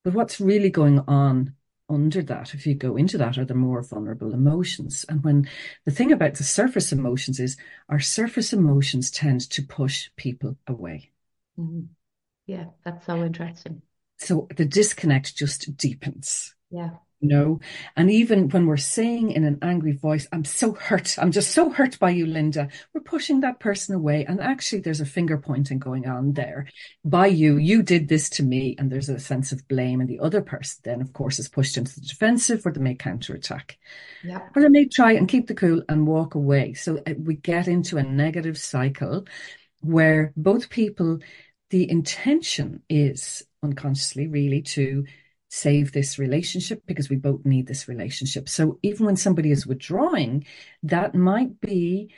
But 0.04 0.16
what's 0.16 0.42
really 0.42 0.72
going 0.72 1.00
on 1.08 1.54
under 1.90 2.22
that, 2.24 2.54
if 2.54 2.66
you 2.68 2.76
go 2.76 2.96
into 2.96 3.18
that, 3.18 3.38
are 3.38 3.46
the 3.46 3.54
more 3.56 3.82
vulnerable 3.82 4.34
emotions. 4.34 5.06
And 5.10 5.24
when 5.24 5.48
the 5.86 5.92
thing 5.92 6.12
about 6.12 6.36
the 6.36 6.44
surface 6.44 6.92
emotions 6.92 7.40
is 7.40 7.58
our 7.90 8.00
surface 8.00 8.54
emotions 8.54 9.12
tend 9.12 9.42
to 9.52 9.64
push 9.64 10.10
people 10.16 10.58
away. 10.68 11.12
Mhm. 11.58 11.90
Yeah. 12.48 12.72
That's 12.84 13.06
so 13.06 13.24
interesting. 13.24 13.82
So 14.18 14.48
the 14.56 14.66
disconnect 14.66 15.36
just 15.36 15.76
deepens. 15.76 16.54
Yeah. 16.70 17.00
You 17.20 17.28
know. 17.28 17.60
And 17.96 18.10
even 18.10 18.50
when 18.50 18.66
we're 18.66 18.78
saying 18.78 19.32
in 19.32 19.44
an 19.44 19.60
angry 19.62 19.94
voice, 19.94 20.28
I'm 20.32 20.46
so 20.46 20.74
hurt, 20.74 21.18
I'm 21.20 21.32
just 21.32 21.52
so 21.52 21.70
hurt 21.70 22.00
by 22.00 22.12
you, 22.12 22.26
Linda, 22.26 22.70
we're 22.94 23.02
pushing 23.02 23.42
that 23.42 23.60
person 23.60 23.96
away. 23.96 24.26
And 24.26 24.40
actually, 24.40 24.82
there's 24.82 25.02
a 25.02 25.06
finger 25.06 25.38
pointing 25.38 25.80
going 25.80 26.08
on 26.08 26.34
there 26.34 26.68
by 27.04 27.28
you. 27.28 27.58
You 27.58 27.84
did 27.84 28.08
this 28.08 28.30
to 28.32 28.44
me. 28.44 28.76
And 28.78 28.92
there's 28.92 29.10
a 29.10 29.20
sense 29.20 29.52
of 29.52 29.68
blame. 29.68 30.00
And 30.00 30.10
the 30.10 30.20
other 30.20 30.42
person 30.42 30.82
then, 30.84 31.02
of 31.02 31.14
course, 31.14 31.40
is 31.40 31.50
pushed 31.50 31.78
into 31.78 31.94
the 31.94 32.06
defensive 32.06 32.66
or 32.66 32.72
they 32.72 32.82
may 32.82 32.96
counterattack. 32.96 33.78
Yeah. 34.24 34.42
Or 34.56 34.62
they 34.62 34.70
may 34.70 34.88
try 34.88 35.14
and 35.14 35.28
keep 35.28 35.48
the 35.48 35.56
cool 35.56 35.84
and 35.90 36.08
walk 36.08 36.36
away. 36.36 36.74
So 36.74 37.02
uh, 37.06 37.14
we 37.18 37.36
get 37.36 37.68
into 37.68 37.98
a 37.98 38.04
negative 38.04 38.58
cycle 38.58 39.26
where 39.82 40.34
both 40.36 40.70
people, 40.70 41.20
the 41.70 41.90
intention 41.90 42.82
is 42.90 43.44
unconsciously 43.62 44.28
really 44.28 44.62
to 44.62 45.06
save 45.50 45.92
this 45.92 46.18
relationship 46.18 46.84
because 46.86 47.10
we 47.10 47.16
both 47.16 47.44
need 47.44 47.68
this 47.68 47.88
relationship. 47.88 48.48
So 48.48 48.80
even 48.84 49.06
when 49.06 49.18
somebody 49.18 49.52
is 49.52 49.68
withdrawing, 49.68 50.46
that 50.84 51.16
might 51.16 51.60
be 51.60 52.10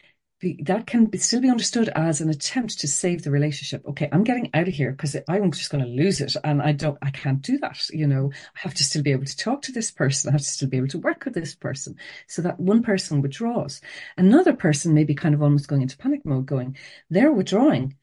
that 0.63 0.87
can 0.87 1.05
be, 1.05 1.17
still 1.17 1.41
be 1.41 1.49
understood 1.49 1.89
as 1.89 2.19
an 2.21 2.29
attempt 2.29 2.79
to 2.79 2.87
save 2.87 3.23
the 3.23 3.31
relationship. 3.31 3.85
Okay, 3.87 4.09
I'm 4.11 4.23
getting 4.23 4.49
out 4.53 4.67
of 4.67 4.73
here 4.73 4.91
because 4.91 5.15
I'm 5.29 5.51
just 5.51 5.69
going 5.69 5.83
to 5.83 5.89
lose 5.89 6.19
it, 6.19 6.35
and 6.43 6.61
I 6.61 6.71
don't, 6.71 6.97
I 7.01 7.11
can't 7.11 7.41
do 7.41 7.57
that. 7.59 7.87
You 7.91 8.07
know, 8.07 8.31
I 8.33 8.59
have 8.59 8.73
to 8.75 8.83
still 8.83 9.03
be 9.03 9.11
able 9.11 9.25
to 9.25 9.37
talk 9.37 9.61
to 9.63 9.71
this 9.71 9.91
person. 9.91 10.29
I 10.29 10.31
have 10.33 10.41
to 10.41 10.47
still 10.47 10.69
be 10.69 10.77
able 10.77 10.87
to 10.89 10.99
work 10.99 11.25
with 11.25 11.35
this 11.35 11.53
person. 11.53 11.95
So 12.27 12.41
that 12.41 12.59
one 12.59 12.81
person 12.81 13.21
withdraws, 13.21 13.81
another 14.17 14.53
person 14.53 14.93
may 14.93 15.03
be 15.03 15.13
kind 15.15 15.35
of 15.35 15.43
almost 15.43 15.67
going 15.67 15.83
into 15.83 15.97
panic 15.97 16.25
mode, 16.25 16.47
going, 16.47 16.75
they're 17.09 17.31
withdrawing 17.31 17.95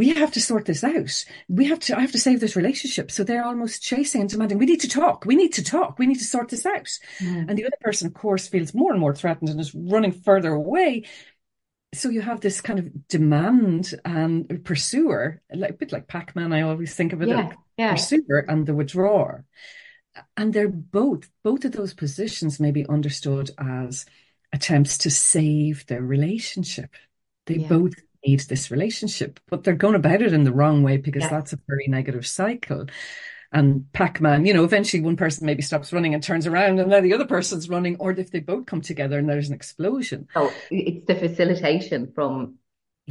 we 0.00 0.14
have 0.14 0.32
to 0.32 0.40
sort 0.40 0.64
this 0.64 0.82
out. 0.82 1.26
We 1.46 1.66
have 1.66 1.78
to, 1.80 1.94
I 1.94 2.00
have 2.00 2.12
to 2.12 2.18
save 2.18 2.40
this 2.40 2.56
relationship. 2.56 3.10
So 3.10 3.22
they're 3.22 3.44
almost 3.44 3.82
chasing 3.82 4.22
and 4.22 4.30
demanding, 4.30 4.56
we 4.56 4.64
need 4.64 4.80
to 4.80 4.88
talk. 4.88 5.26
We 5.26 5.36
need 5.36 5.52
to 5.52 5.62
talk. 5.62 5.98
We 5.98 6.06
need 6.06 6.20
to 6.20 6.24
sort 6.24 6.48
this 6.48 6.64
out. 6.64 6.88
Mm. 7.18 7.50
And 7.50 7.58
the 7.58 7.66
other 7.66 7.76
person, 7.82 8.06
of 8.06 8.14
course, 8.14 8.48
feels 8.48 8.72
more 8.72 8.92
and 8.92 9.00
more 9.00 9.14
threatened 9.14 9.50
and 9.50 9.60
is 9.60 9.74
running 9.74 10.12
further 10.12 10.54
away. 10.54 11.04
So 11.92 12.08
you 12.08 12.22
have 12.22 12.40
this 12.40 12.62
kind 12.62 12.78
of 12.78 13.08
demand 13.08 13.92
and 14.02 14.64
pursuer, 14.64 15.42
like, 15.54 15.70
a 15.72 15.74
bit 15.74 15.92
like 15.92 16.08
Pac-Man. 16.08 16.54
I 16.54 16.62
always 16.62 16.94
think 16.94 17.12
of 17.12 17.20
it 17.20 17.28
yeah, 17.28 17.52
yeah. 17.76 17.92
pursuer 17.92 18.46
and 18.48 18.64
the 18.64 18.74
withdrawer. 18.74 19.44
And 20.34 20.54
they're 20.54 20.68
both, 20.68 21.28
both 21.44 21.66
of 21.66 21.72
those 21.72 21.92
positions 21.92 22.58
may 22.58 22.70
be 22.70 22.88
understood 22.88 23.50
as 23.58 24.06
attempts 24.50 24.96
to 24.98 25.10
save 25.10 25.84
their 25.88 26.00
relationship. 26.00 26.94
They 27.44 27.56
yeah. 27.56 27.68
both 27.68 27.94
need 28.24 28.40
this 28.40 28.70
relationship, 28.70 29.40
but 29.48 29.64
they're 29.64 29.74
going 29.74 29.94
about 29.94 30.22
it 30.22 30.32
in 30.32 30.44
the 30.44 30.52
wrong 30.52 30.82
way 30.82 30.96
because 30.96 31.22
yes. 31.22 31.30
that's 31.30 31.52
a 31.52 31.58
very 31.66 31.86
negative 31.88 32.26
cycle. 32.26 32.86
And 33.52 33.92
Pac-Man, 33.92 34.46
you 34.46 34.54
know, 34.54 34.62
eventually 34.62 35.02
one 35.02 35.16
person 35.16 35.44
maybe 35.44 35.62
stops 35.62 35.92
running 35.92 36.14
and 36.14 36.22
turns 36.22 36.46
around 36.46 36.78
and 36.78 36.92
then 36.92 37.02
the 37.02 37.14
other 37.14 37.26
person's 37.26 37.68
running, 37.68 37.96
or 37.96 38.12
if 38.12 38.30
they 38.30 38.38
both 38.38 38.66
come 38.66 38.80
together 38.80 39.18
and 39.18 39.28
there's 39.28 39.48
an 39.48 39.54
explosion. 39.54 40.28
Oh, 40.36 40.52
it's 40.70 41.04
the 41.06 41.16
facilitation 41.16 42.12
from 42.14 42.59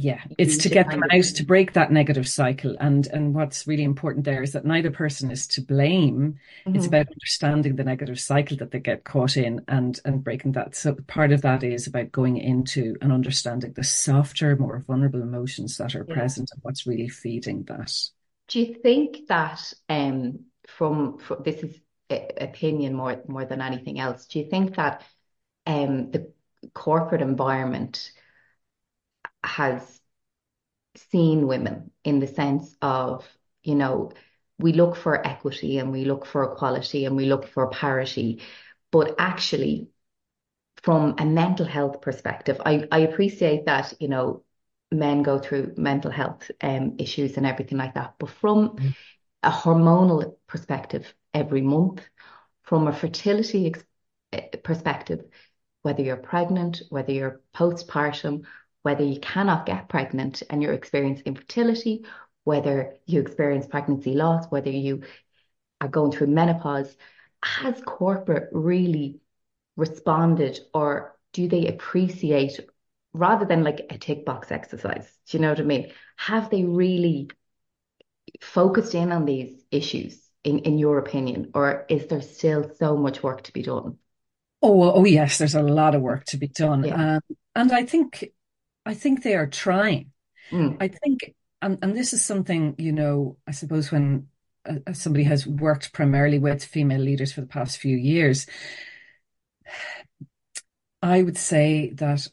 yeah 0.00 0.20
it's 0.38 0.56
to 0.56 0.68
get 0.68 0.88
them 0.90 1.02
out 1.12 1.22
to 1.22 1.44
break 1.44 1.72
that 1.74 1.92
negative 1.92 2.26
cycle 2.26 2.74
and 2.80 3.06
and 3.08 3.34
what's 3.34 3.66
really 3.66 3.82
important 3.82 4.24
there 4.24 4.42
is 4.42 4.52
that 4.52 4.64
neither 4.64 4.90
person 4.90 5.30
is 5.30 5.46
to 5.46 5.60
blame 5.60 6.38
mm-hmm. 6.66 6.76
it's 6.76 6.86
about 6.86 7.06
understanding 7.08 7.76
the 7.76 7.84
negative 7.84 8.18
cycle 8.18 8.56
that 8.56 8.70
they 8.70 8.80
get 8.80 9.04
caught 9.04 9.36
in 9.36 9.60
and 9.68 10.00
and 10.04 10.24
breaking 10.24 10.52
that 10.52 10.74
so 10.74 10.94
part 11.06 11.32
of 11.32 11.42
that 11.42 11.62
is 11.62 11.86
about 11.86 12.10
going 12.10 12.38
into 12.38 12.96
and 13.02 13.12
understanding 13.12 13.72
the 13.74 13.84
softer 13.84 14.56
more 14.56 14.84
vulnerable 14.86 15.22
emotions 15.22 15.76
that 15.76 15.94
are 15.94 16.06
yeah. 16.08 16.14
present 16.14 16.50
and 16.52 16.62
what's 16.62 16.86
really 16.86 17.08
feeding 17.08 17.62
that 17.64 17.92
do 18.48 18.60
you 18.60 18.74
think 18.74 19.26
that 19.28 19.72
um 19.88 20.40
from, 20.66 21.18
from 21.18 21.42
this 21.44 21.62
is 21.62 21.78
opinion 22.40 22.94
more 22.94 23.22
more 23.28 23.44
than 23.44 23.60
anything 23.60 24.00
else 24.00 24.26
do 24.26 24.38
you 24.38 24.44
think 24.46 24.74
that 24.76 25.04
um 25.66 26.10
the 26.10 26.32
corporate 26.74 27.22
environment 27.22 28.10
has 29.42 30.00
seen 30.96 31.46
women 31.46 31.90
in 32.04 32.20
the 32.20 32.26
sense 32.26 32.76
of, 32.82 33.26
you 33.62 33.74
know, 33.74 34.12
we 34.58 34.72
look 34.72 34.96
for 34.96 35.26
equity 35.26 35.78
and 35.78 35.90
we 35.90 36.04
look 36.04 36.26
for 36.26 36.52
equality 36.52 37.04
and 37.04 37.16
we 37.16 37.26
look 37.26 37.46
for 37.48 37.68
parity. 37.70 38.42
But 38.90 39.14
actually, 39.18 39.88
from 40.82 41.14
a 41.18 41.24
mental 41.24 41.66
health 41.66 42.00
perspective, 42.00 42.60
I, 42.64 42.86
I 42.90 43.00
appreciate 43.00 43.66
that, 43.66 43.94
you 44.00 44.08
know, 44.08 44.44
men 44.90 45.22
go 45.22 45.38
through 45.38 45.74
mental 45.76 46.10
health 46.10 46.50
um, 46.62 46.96
issues 46.98 47.36
and 47.36 47.46
everything 47.46 47.78
like 47.78 47.94
that. 47.94 48.14
But 48.18 48.30
from 48.30 48.70
mm. 48.76 48.94
a 49.42 49.50
hormonal 49.50 50.36
perspective, 50.46 51.12
every 51.32 51.62
month, 51.62 52.02
from 52.62 52.88
a 52.88 52.92
fertility 52.92 53.68
ex- 53.68 53.84
eh, 54.32 54.56
perspective, 54.62 55.24
whether 55.82 56.02
you're 56.02 56.16
pregnant, 56.16 56.82
whether 56.90 57.12
you're 57.12 57.40
postpartum, 57.54 58.44
whether 58.82 59.04
you 59.04 59.20
cannot 59.20 59.66
get 59.66 59.88
pregnant 59.88 60.42
and 60.48 60.62
you're 60.62 60.72
experiencing 60.72 61.26
infertility, 61.26 62.04
whether 62.44 62.94
you 63.06 63.20
experience 63.20 63.66
pregnancy 63.66 64.14
loss, 64.14 64.46
whether 64.48 64.70
you 64.70 65.02
are 65.80 65.88
going 65.88 66.12
through 66.12 66.28
menopause, 66.28 66.96
has 67.42 67.80
corporate 67.82 68.48
really 68.52 69.20
responded 69.76 70.60
or 70.74 71.16
do 71.32 71.48
they 71.48 71.66
appreciate 71.66 72.60
rather 73.12 73.44
than 73.44 73.64
like 73.64 73.86
a 73.90 73.98
tick 73.98 74.24
box 74.24 74.50
exercise? 74.50 75.10
Do 75.28 75.36
you 75.36 75.42
know 75.42 75.50
what 75.50 75.60
I 75.60 75.64
mean? 75.64 75.92
Have 76.16 76.50
they 76.50 76.64
really 76.64 77.30
focused 78.40 78.94
in 78.94 79.12
on 79.12 79.24
these 79.24 79.62
issues 79.70 80.20
in, 80.44 80.60
in 80.60 80.78
your 80.78 80.98
opinion, 80.98 81.50
or 81.54 81.86
is 81.88 82.06
there 82.06 82.22
still 82.22 82.70
so 82.78 82.96
much 82.96 83.22
work 83.22 83.42
to 83.42 83.52
be 83.52 83.62
done? 83.62 83.98
Oh, 84.62 84.92
oh 84.92 85.04
yes, 85.04 85.38
there's 85.38 85.54
a 85.54 85.62
lot 85.62 85.94
of 85.94 86.02
work 86.02 86.24
to 86.26 86.36
be 86.36 86.48
done. 86.48 86.84
Yeah. 86.84 87.16
Um, 87.16 87.36
and 87.54 87.72
I 87.72 87.84
think 87.84 88.30
I 88.84 88.94
think 88.94 89.22
they 89.22 89.34
are 89.34 89.46
trying. 89.46 90.12
Mm. 90.50 90.76
I 90.80 90.88
think, 90.88 91.34
and, 91.62 91.78
and 91.82 91.96
this 91.96 92.12
is 92.12 92.24
something, 92.24 92.74
you 92.78 92.92
know, 92.92 93.36
I 93.46 93.52
suppose 93.52 93.92
when 93.92 94.28
uh, 94.68 94.92
somebody 94.92 95.24
has 95.24 95.46
worked 95.46 95.92
primarily 95.92 96.38
with 96.38 96.64
female 96.64 97.00
leaders 97.00 97.32
for 97.32 97.40
the 97.40 97.46
past 97.46 97.78
few 97.78 97.96
years, 97.96 98.46
I 101.02 101.22
would 101.22 101.36
say 101.36 101.90
that 101.94 102.26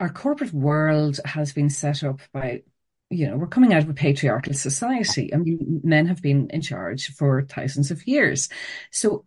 our 0.00 0.08
corporate 0.08 0.52
world 0.52 1.20
has 1.24 1.52
been 1.52 1.70
set 1.70 2.04
up 2.04 2.20
by, 2.32 2.62
you 3.10 3.28
know, 3.28 3.36
we're 3.36 3.46
coming 3.46 3.72
out 3.72 3.82
of 3.82 3.88
a 3.88 3.94
patriarchal 3.94 4.54
society. 4.54 5.32
I 5.32 5.36
mean, 5.38 5.80
men 5.84 6.06
have 6.06 6.20
been 6.20 6.50
in 6.50 6.60
charge 6.62 7.14
for 7.14 7.42
thousands 7.42 7.90
of 7.90 8.06
years. 8.06 8.48
So 8.90 9.24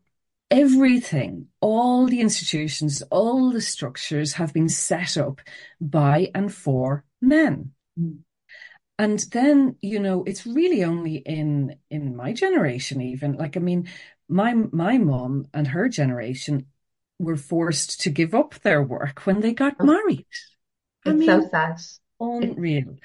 everything, 0.51 1.47
all 1.61 2.07
the 2.07 2.21
institutions, 2.21 3.01
all 3.11 3.51
the 3.51 3.61
structures 3.61 4.33
have 4.33 4.53
been 4.53 4.69
set 4.69 5.17
up 5.17 5.41
by 5.79 6.31
and 6.33 6.53
for 6.53 7.03
men. 7.21 7.71
Mm. 7.99 8.19
And 8.97 9.19
then, 9.31 9.77
you 9.81 9.99
know, 9.99 10.23
it's 10.25 10.45
really 10.45 10.83
only 10.83 11.15
in 11.15 11.77
in 11.89 12.15
my 12.15 12.33
generation 12.33 13.01
even. 13.01 13.33
Like, 13.33 13.55
I 13.55 13.61
mean, 13.61 13.87
my 14.27 14.53
my 14.53 14.97
mom 14.97 15.47
and 15.53 15.67
her 15.67 15.87
generation 15.87 16.65
were 17.17 17.37
forced 17.37 18.01
to 18.01 18.09
give 18.09 18.35
up 18.35 18.55
their 18.55 18.83
work 18.83 19.25
when 19.25 19.39
they 19.39 19.53
got 19.53 19.75
oh. 19.79 19.85
married. 19.85 20.25
It's 20.29 21.05
I 21.05 21.13
mean, 21.13 21.27
so 21.27 21.47
sad. 21.49 21.77
Unreal. 22.19 22.97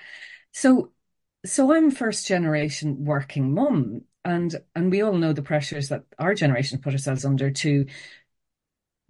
So 0.52 0.90
so 1.44 1.72
I'm 1.72 1.90
first 1.90 2.26
generation 2.26 3.04
working 3.04 3.54
mum 3.54 4.02
and 4.24 4.54
and 4.74 4.90
we 4.90 5.02
all 5.02 5.14
know 5.14 5.32
the 5.32 5.42
pressures 5.42 5.88
that 5.88 6.04
our 6.18 6.34
generation 6.34 6.78
put 6.78 6.92
ourselves 6.92 7.24
under 7.24 7.50
to 7.50 7.86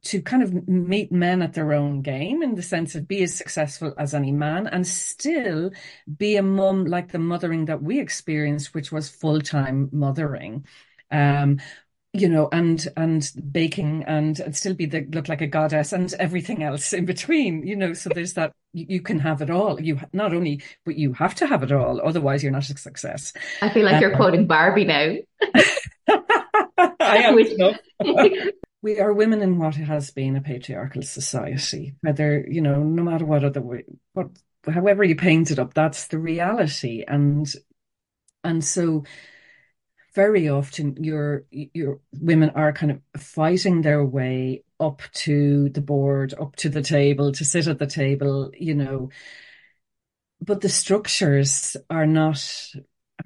to 0.05 0.21
kind 0.21 0.43
of 0.43 0.69
meet 0.69 1.11
men 1.11 1.41
at 1.41 1.55
their 1.55 1.73
own 1.73 2.03
game 2.03 2.43
in 2.43 2.55
the 2.55 2.63
sense 2.63 2.95
of 2.95 3.09
be 3.09 3.23
as 3.23 3.35
successful 3.35 3.95
as 3.97 4.13
any 4.15 4.33
man 4.33 4.67
and 4.67 4.87
still 4.87 5.71
be 6.19 6.37
a 6.37 6.43
mum 6.43 6.85
like 6.85 7.11
the 7.11 7.19
mothering 7.19 7.65
that 7.67 7.83
we 7.83 7.99
experienced, 8.01 8.75
which 8.75 8.93
was 8.93 9.09
full 9.09 9.41
time 9.41 9.89
mothering. 9.93 10.67
Um, 11.11 11.61
you 12.15 12.29
know, 12.29 12.49
and 12.53 12.87
and 12.97 13.29
baking 13.51 14.05
and, 14.07 14.39
and 14.39 14.55
still 14.55 14.73
be 14.73 14.87
the 14.87 15.05
look 15.13 15.29
like 15.29 15.41
a 15.41 15.49
goddess 15.49 15.93
and 15.93 16.15
everything 16.15 16.63
else 16.63 16.93
in 16.93 17.05
between, 17.05 17.67
you 17.67 17.75
know. 17.75 17.93
So 17.93 18.09
there's 18.09 18.35
that 18.35 18.53
you, 18.73 18.87
you 18.89 19.01
can 19.01 19.19
have 19.19 19.43
it 19.43 19.51
all. 19.51 19.81
You 19.81 19.99
not 20.13 20.33
only, 20.33 20.63
but 20.87 20.97
you 20.97 21.13
have 21.15 21.35
to 21.37 21.47
have 21.49 21.65
it 21.65 21.73
all. 21.73 22.01
Otherwise, 22.01 22.45
you're 22.45 22.53
not 22.53 22.71
a 22.71 22.79
success. 22.79 23.33
I 23.61 23.69
feel 23.69 23.85
like 23.85 23.97
um, 23.97 24.01
you're 24.01 24.17
quoting 24.17 24.47
Barbie 24.47 24.85
now. 24.85 25.17
I 26.09 27.19
am. 27.19 27.35
Which... 27.35 27.53
we 28.83 29.01
are 29.01 29.13
women 29.13 29.43
in 29.43 29.59
what 29.59 29.75
has 29.75 30.13
been 30.13 30.37
a 30.37 30.41
patriarchal 30.41 31.03
society. 31.03 31.95
Whether 32.03 32.47
you 32.49 32.61
know, 32.61 32.81
no 32.81 33.03
matter 33.03 33.25
what 33.25 33.43
other 33.43 33.61
way, 33.61 33.85
what 34.13 34.29
however 34.73 35.03
you 35.03 35.17
paint 35.17 35.51
it 35.51 35.59
up, 35.59 35.75
that's 35.75 36.07
the 36.07 36.19
reality, 36.19 37.05
and 37.09 37.53
and 38.45 38.65
so 38.65 39.03
very 40.15 40.49
often 40.49 40.97
your 41.03 41.45
your 41.51 42.01
women 42.21 42.51
are 42.51 42.73
kind 42.73 42.93
of 42.93 43.01
fighting 43.21 43.83
their 43.83 44.05
way 44.05 44.63
up 44.81 45.03
to 45.13 45.69
the 45.71 45.81
board, 45.81 46.35
up 46.41 46.57
to 46.57 46.69
the 46.69 46.83
table, 46.83 47.33
to 47.33 47.45
sit 47.45 47.67
at 47.67 47.79
the 47.79 47.87
table, 47.87 48.51
you 48.59 48.75
know. 48.75 49.11
But 50.41 50.61
the 50.61 50.69
structures 50.69 51.77
are 51.89 52.07
not 52.07 52.39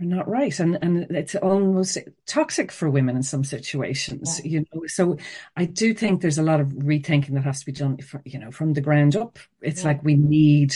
are 0.01 0.05
not 0.05 0.29
right 0.29 0.61
and 0.61 0.79
and 0.83 1.07
it's 1.17 1.35
almost 1.35 1.97
toxic 2.27 2.71
for 2.71 2.91
women 2.91 3.17
in 3.17 3.23
some 3.23 3.43
situations 3.43 4.41
Yeah. 4.45 4.51
you 4.51 4.65
know 4.73 4.83
so 4.87 5.17
I 5.57 5.65
do 5.65 5.95
think 5.95 6.21
there's 6.21 6.37
a 6.39 6.43
lot 6.43 6.61
of 6.61 6.69
rethinking 6.69 7.33
that 7.35 7.45
has 7.45 7.61
to 7.61 7.67
be 7.67 7.73
done 7.73 7.97
for, 7.99 8.21
you 8.27 8.39
know 8.39 8.51
from 8.51 8.75
the 8.75 8.83
ground 8.83 9.17
up 9.17 9.39
it's 9.63 9.81
Yeah. 9.83 9.89
like 9.89 10.05
we 10.05 10.15
need 10.15 10.75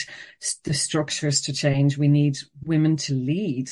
the 0.64 0.72
structures 0.74 1.42
to 1.42 1.52
change 1.52 1.98
we 1.98 2.08
need 2.08 2.38
women 2.64 2.96
to 2.96 3.14
lead 3.14 3.68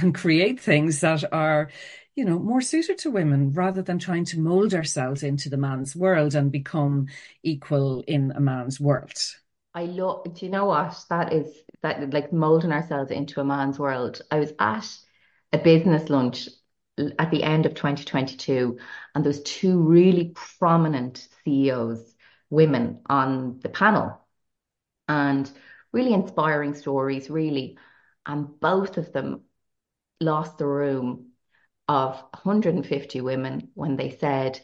and 0.00 0.14
create 0.14 0.60
things 0.60 1.00
that 1.00 1.24
are 1.32 1.70
you 2.14 2.24
know 2.24 2.38
more 2.38 2.60
suited 2.60 2.98
to 2.98 3.10
women 3.10 3.52
rather 3.52 3.82
than 3.82 3.98
trying 3.98 4.24
to 4.24 4.40
mold 4.40 4.74
ourselves 4.74 5.22
into 5.22 5.48
the 5.48 5.56
man's 5.56 5.96
world 5.96 6.34
and 6.34 6.52
become 6.52 7.06
equal 7.42 8.02
in 8.06 8.32
a 8.32 8.40
man's 8.40 8.80
world 8.80 9.18
I 9.74 9.84
love, 9.84 10.24
do 10.34 10.44
you 10.44 10.52
know 10.52 10.66
what? 10.66 11.02
That 11.08 11.32
is 11.32 11.62
that 11.82 12.12
like 12.12 12.32
molding 12.32 12.72
ourselves 12.72 13.10
into 13.10 13.40
a 13.40 13.44
man's 13.44 13.78
world. 13.78 14.20
I 14.30 14.38
was 14.38 14.52
at 14.58 14.86
a 15.52 15.58
business 15.58 16.10
lunch 16.10 16.48
at 17.18 17.30
the 17.30 17.42
end 17.42 17.66
of 17.66 17.74
2022, 17.74 18.78
and 19.14 19.24
there 19.24 19.30
was 19.30 19.42
two 19.42 19.78
really 19.78 20.32
prominent 20.58 21.26
CEOs, 21.44 22.14
women 22.50 23.00
on 23.06 23.60
the 23.60 23.70
panel, 23.70 24.20
and 25.08 25.50
really 25.92 26.12
inspiring 26.12 26.74
stories, 26.74 27.30
really. 27.30 27.78
And 28.26 28.60
both 28.60 28.98
of 28.98 29.12
them 29.12 29.42
lost 30.22 30.58
the 30.58 30.66
room 30.66 31.32
of 31.88 32.16
150 32.16 33.20
women 33.22 33.70
when 33.74 33.96
they 33.96 34.10
said, 34.10 34.60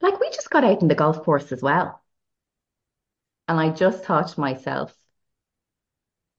like, 0.00 0.20
we 0.20 0.30
just 0.30 0.50
got 0.50 0.64
out 0.64 0.82
in 0.82 0.88
the 0.88 0.96
golf 0.96 1.22
course 1.24 1.52
as 1.52 1.62
well. 1.62 2.02
And 3.48 3.58
I 3.58 3.70
just 3.70 4.04
thought 4.04 4.28
to 4.28 4.40
myself, 4.40 4.94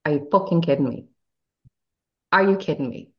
are 0.06 0.12
you 0.12 0.28
fucking 0.30 0.62
kidding 0.62 0.88
me? 0.88 1.08
Are 2.30 2.48
you 2.48 2.56
kidding 2.56 2.88
me? 2.88 3.10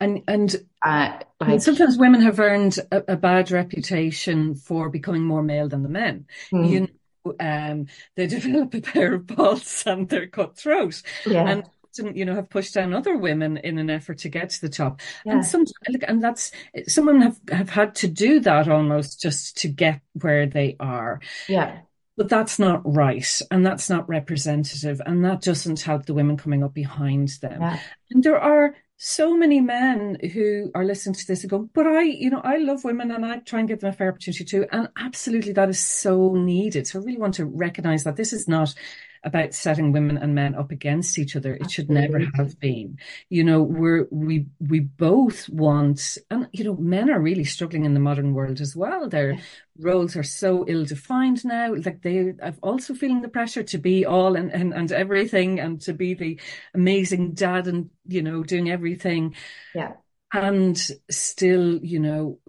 and 0.00 0.22
and 0.28 0.56
Uh, 0.84 1.18
like, 1.40 1.62
sometimes 1.62 1.98
women 1.98 2.22
have 2.22 2.40
earned 2.40 2.78
a, 2.92 3.14
a 3.14 3.16
bad 3.16 3.50
reputation 3.50 4.54
for 4.54 4.90
becoming 4.90 5.22
more 5.24 5.42
male 5.42 5.68
than 5.68 5.82
the 5.82 5.88
men. 5.88 6.26
You 6.58 6.80
mm, 6.80 6.96
know, 7.24 7.34
um, 7.40 7.86
they 8.16 8.26
develop 8.28 8.74
a 8.74 8.80
pair 8.80 9.14
of 9.14 9.26
balls 9.26 9.84
and 9.86 10.08
they're 10.08 10.26
cutthroat, 10.28 11.02
yeah, 11.24 11.46
and 11.46 11.68
often, 12.00 12.16
you 12.16 12.24
know, 12.24 12.34
have 12.34 12.50
pushed 12.50 12.74
down 12.74 12.94
other 12.94 13.16
women 13.16 13.56
in 13.58 13.78
an 13.78 13.90
effort 13.90 14.18
to 14.18 14.28
get 14.28 14.50
to 14.50 14.60
the 14.60 14.68
top. 14.68 15.00
And 15.28 15.44
yeah, 15.44 15.44
some, 15.44 15.64
look, 15.88 16.02
and 16.06 16.22
that's 16.22 16.52
some 16.88 17.06
women 17.06 17.22
have 17.22 17.40
have 17.50 17.70
had 17.70 17.94
to 17.96 18.08
do 18.08 18.40
that 18.40 18.68
almost 18.68 19.20
just 19.20 19.58
to 19.58 19.68
get 19.68 20.00
where 20.14 20.46
they 20.46 20.76
are. 20.80 21.20
yeah, 21.46 21.82
But 22.16 22.30
that's 22.30 22.58
not 22.58 22.80
right, 22.84 23.40
and 23.50 23.64
that's 23.64 23.90
not 23.90 24.08
representative, 24.08 25.02
and 25.04 25.22
that 25.24 25.42
doesn't 25.42 25.82
help 25.82 26.06
the 26.06 26.14
women 26.14 26.38
coming 26.38 26.64
up 26.64 26.72
behind 26.72 27.28
them. 27.42 27.60
yeah, 27.60 27.80
And 28.10 28.24
there 28.24 28.40
are 28.40 28.74
so 28.96 29.36
many 29.36 29.60
men 29.60 30.16
who 30.32 30.70
are 30.74 30.84
listening 30.84 31.14
to 31.14 31.26
this 31.26 31.42
and 31.42 31.50
go, 31.50 31.68
but 31.74 31.86
I, 31.86 32.00
you 32.02 32.30
know, 32.30 32.40
I 32.42 32.56
love 32.56 32.84
women 32.84 33.10
and 33.10 33.26
I 33.26 33.40
try 33.40 33.58
and 33.58 33.68
give 33.68 33.80
them 33.80 33.90
a 33.90 33.92
fair 33.92 34.08
opportunity 34.08 34.44
too. 34.46 34.64
And 34.72 34.88
absolutely 34.98 35.52
that 35.52 35.68
is 35.68 35.78
so 35.78 36.32
needed. 36.34 36.86
So 36.86 36.98
I 37.00 37.04
really 37.04 37.18
want 37.18 37.34
to 37.34 37.44
recognize 37.44 38.04
that 38.04 38.16
this 38.16 38.32
is 38.32 38.48
not 38.48 38.74
about 39.26 39.54
setting 39.54 39.92
women 39.92 40.16
and 40.16 40.34
men 40.34 40.54
up 40.54 40.70
against 40.70 41.18
each 41.18 41.36
other. 41.36 41.54
It 41.54 41.70
should 41.70 41.90
never 41.90 42.22
have 42.36 42.58
been. 42.60 42.98
You 43.28 43.44
know, 43.44 43.62
we're 43.62 44.08
we 44.10 44.46
we 44.60 44.80
both 44.80 45.48
want 45.50 46.16
and 46.30 46.48
you 46.52 46.64
know, 46.64 46.76
men 46.76 47.10
are 47.10 47.20
really 47.20 47.44
struggling 47.44 47.84
in 47.84 47.94
the 47.94 48.00
modern 48.00 48.34
world 48.34 48.62
as 48.62 48.76
well. 48.76 49.08
Their 49.08 49.38
roles 49.78 50.16
are 50.16 50.22
so 50.22 50.64
ill-defined 50.66 51.44
now. 51.44 51.74
Like 51.74 52.02
they 52.02 52.18
are 52.40 52.54
also 52.62 52.94
feeling 52.94 53.22
the 53.22 53.28
pressure 53.28 53.62
to 53.64 53.78
be 53.78 54.06
all 54.06 54.36
and, 54.36 54.52
and, 54.52 54.72
and 54.72 54.90
everything 54.92 55.60
and 55.60 55.80
to 55.82 55.92
be 55.92 56.14
the 56.14 56.40
amazing 56.74 57.34
dad 57.34 57.66
and, 57.66 57.90
you 58.06 58.22
know, 58.22 58.42
doing 58.42 58.70
everything. 58.70 59.34
yeah, 59.72 59.96
And 60.32 60.76
still, 61.10 61.78
you 61.84 62.00
know, 62.00 62.40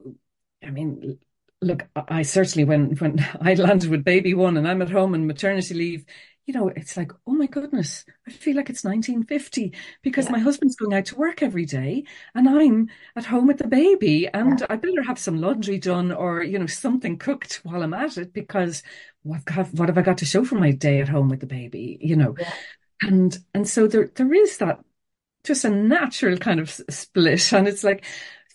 I 0.63 0.72
mean, 0.72 1.20
look, 1.62 1.88
I 1.96 2.24
certainly 2.24 2.66
when 2.66 2.96
when 2.98 3.20
I 3.42 3.54
landed 3.56 3.90
with 3.90 4.04
baby 4.04 4.34
one 4.34 4.58
and 4.58 4.68
I'm 4.68 4.82
at 4.82 4.90
home 4.90 5.13
and 5.13 5.28
maternity 5.28 5.74
leave, 5.76 6.06
you 6.48 6.56
know, 6.56 6.70
it's 6.70 6.98
like, 6.98 7.12
oh 7.28 7.34
my 7.34 7.48
goodness, 7.48 8.06
I 8.28 8.32
feel 8.32 8.56
like 8.58 8.72
it's 8.72 8.84
1950 8.86 9.74
because 10.02 10.30
yeah, 10.30 10.32
my 10.32 10.40
husband's 10.40 10.78
going 10.78 10.96
out 10.98 11.06
to 11.08 11.18
work 11.18 11.44
every 11.44 11.66
day 11.66 12.06
and 12.36 12.50
I'm 12.50 12.90
at 13.18 13.26
home 13.26 13.48
with 13.48 13.60
the 13.60 13.68
baby 13.68 14.28
yeah, 14.46 14.58
and 14.58 14.66
I 14.70 14.78
better 14.78 15.04
have 15.04 15.20
some 15.20 15.42
laundry 15.42 15.78
done 15.80 16.12
or, 16.14 16.44
you 16.44 16.60
know, 16.60 16.68
something 16.68 17.20
cooked 17.20 17.62
while 17.64 17.84
I'm 17.84 17.94
at 17.94 18.18
it 18.18 18.34
because 18.34 18.84
what 19.24 19.44
have, 19.50 19.78
what 19.80 19.90
have 19.90 20.00
I 20.00 20.04
got 20.04 20.20
to 20.20 20.26
show 20.26 20.46
for 20.46 20.56
my 20.56 20.72
day 20.72 21.02
at 21.02 21.10
home 21.10 21.30
with 21.30 21.42
the 21.42 21.48
baby, 21.48 22.00
you 22.02 22.16
know? 22.16 22.38
yeah, 22.38 22.54
And 23.02 23.38
and 23.54 23.68
so 23.68 23.88
there 23.88 24.12
there 24.16 24.34
is 24.34 24.58
that 24.58 24.80
just 25.44 25.66
a 25.66 25.70
natural 25.70 26.38
kind 26.38 26.60
of 26.60 26.70
split. 26.90 27.54
And 27.54 27.68
it's 27.68 27.84
like, 27.84 28.06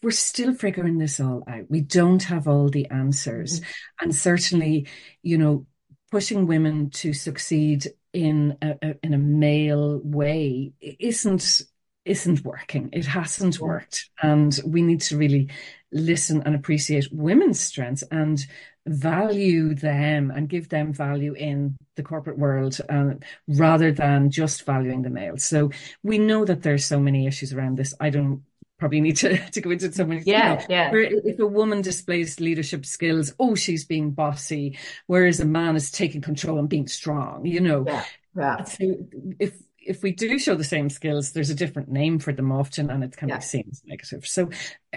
we're 0.02 0.11
still 0.12 0.55
figuring 0.55 0.98
this 0.98 1.20
all 1.20 1.44
out. 1.48 1.70
We 1.70 1.81
don't 1.81 2.22
have 2.24 2.48
all 2.48 2.68
the 2.68 2.87
answers. 2.88 3.61
mhm, 3.61 3.66
And 4.00 4.14
certainly, 4.14 4.88
you 5.22 5.38
know, 5.38 5.66
pushing 6.12 6.46
women 6.46 6.90
to 6.90 7.12
succeed 7.14 7.88
in 8.12 8.57
a, 8.61 8.77
a 8.83 8.94
in 9.03 9.14
a 9.14 9.18
male 9.18 9.98
way 10.05 10.72
isn't 10.81 11.62
isn't 12.05 12.44
working. 12.44 12.90
It 12.92 13.07
hasn't 13.07 13.59
worked. 13.61 14.11
And 14.22 14.59
we 14.66 14.83
need 14.83 15.01
to 15.03 15.16
really 15.16 15.48
listen 15.92 16.42
and 16.44 16.55
appreciate 16.55 17.09
women's 17.12 17.61
strengths 17.61 18.03
and 18.11 18.44
value 18.87 19.75
them 19.75 20.31
and 20.31 20.48
give 20.48 20.68
them 20.68 20.92
value 20.92 21.33
in 21.35 21.77
the 21.96 22.03
corporate 22.03 22.38
world 22.38 22.79
uh, 22.90 23.14
rather 23.48 23.92
than 23.92 24.31
just 24.31 24.66
valuing 24.66 25.03
the 25.03 25.11
male. 25.11 25.38
So 25.38 25.70
we 26.03 26.18
know 26.18 26.44
that 26.44 26.62
there's 26.62 26.85
so 26.85 27.01
many 27.01 27.27
issues 27.27 27.53
around 27.55 27.79
this. 27.79 27.94
I 28.01 28.11
don't 28.11 28.42
probably 28.82 29.00
need 29.00 29.16
to, 29.18 29.38
to 29.52 29.60
go 29.60 29.70
into 29.70 29.92
so 29.92 30.04
many, 30.04 30.26
you 30.32 30.42
know, 30.42 30.58
yeah, 30.58 30.66
yeah, 30.68 30.88
where 30.88 31.02
if 31.02 31.38
a 31.38 31.46
woman 31.46 31.82
displays 31.82 32.40
leadership 32.40 32.84
skills, 32.84 33.32
oh, 33.38 33.54
she's 33.54 33.84
being 33.84 34.10
bossy, 34.10 34.76
whereas 35.06 35.38
a 35.38 35.44
man 35.44 35.76
is 35.76 35.92
taking 35.92 36.20
control 36.20 36.58
and 36.58 36.68
being 36.68 36.88
strong, 36.88 37.46
you 37.46 37.60
know. 37.60 37.86
yeah, 37.86 38.04
yeah, 38.34 38.56
So 38.64 38.96
if 39.38 39.54
if 39.84 40.02
we 40.02 40.12
do 40.12 40.38
show 40.38 40.54
the 40.56 40.64
same 40.64 40.90
skills, 40.90 41.32
there's 41.32 41.50
a 41.50 41.54
different 41.56 41.88
name 41.88 42.18
for 42.18 42.32
them 42.32 42.50
often, 42.50 42.90
and 42.90 43.04
it 43.04 43.16
can 43.16 43.30
be 43.30 43.38
yeah, 43.38 43.40
seen 43.40 43.68
as 43.70 43.82
negative. 43.84 44.26
So 44.26 44.50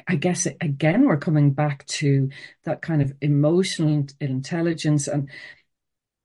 I 0.07 0.15
guess 0.15 0.47
again, 0.61 1.05
we're 1.05 1.17
coming 1.17 1.51
back 1.53 1.85
to 1.87 2.29
that 2.63 2.81
kind 2.81 3.01
of 3.03 3.13
emotional 3.21 4.05
intelligence. 4.19 5.07
And 5.07 5.29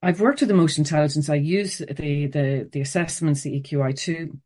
I've 0.02 0.20
worked 0.20 0.40
with 0.40 0.50
emotional 0.50 0.86
intelligence. 0.86 1.28
I 1.28 1.34
use 1.36 1.78
the 1.78 2.26
the 2.26 2.68
the 2.72 2.80
assessments, 2.80 3.42
the 3.42 3.54
EQI 3.54 3.92
two, 3.92 4.38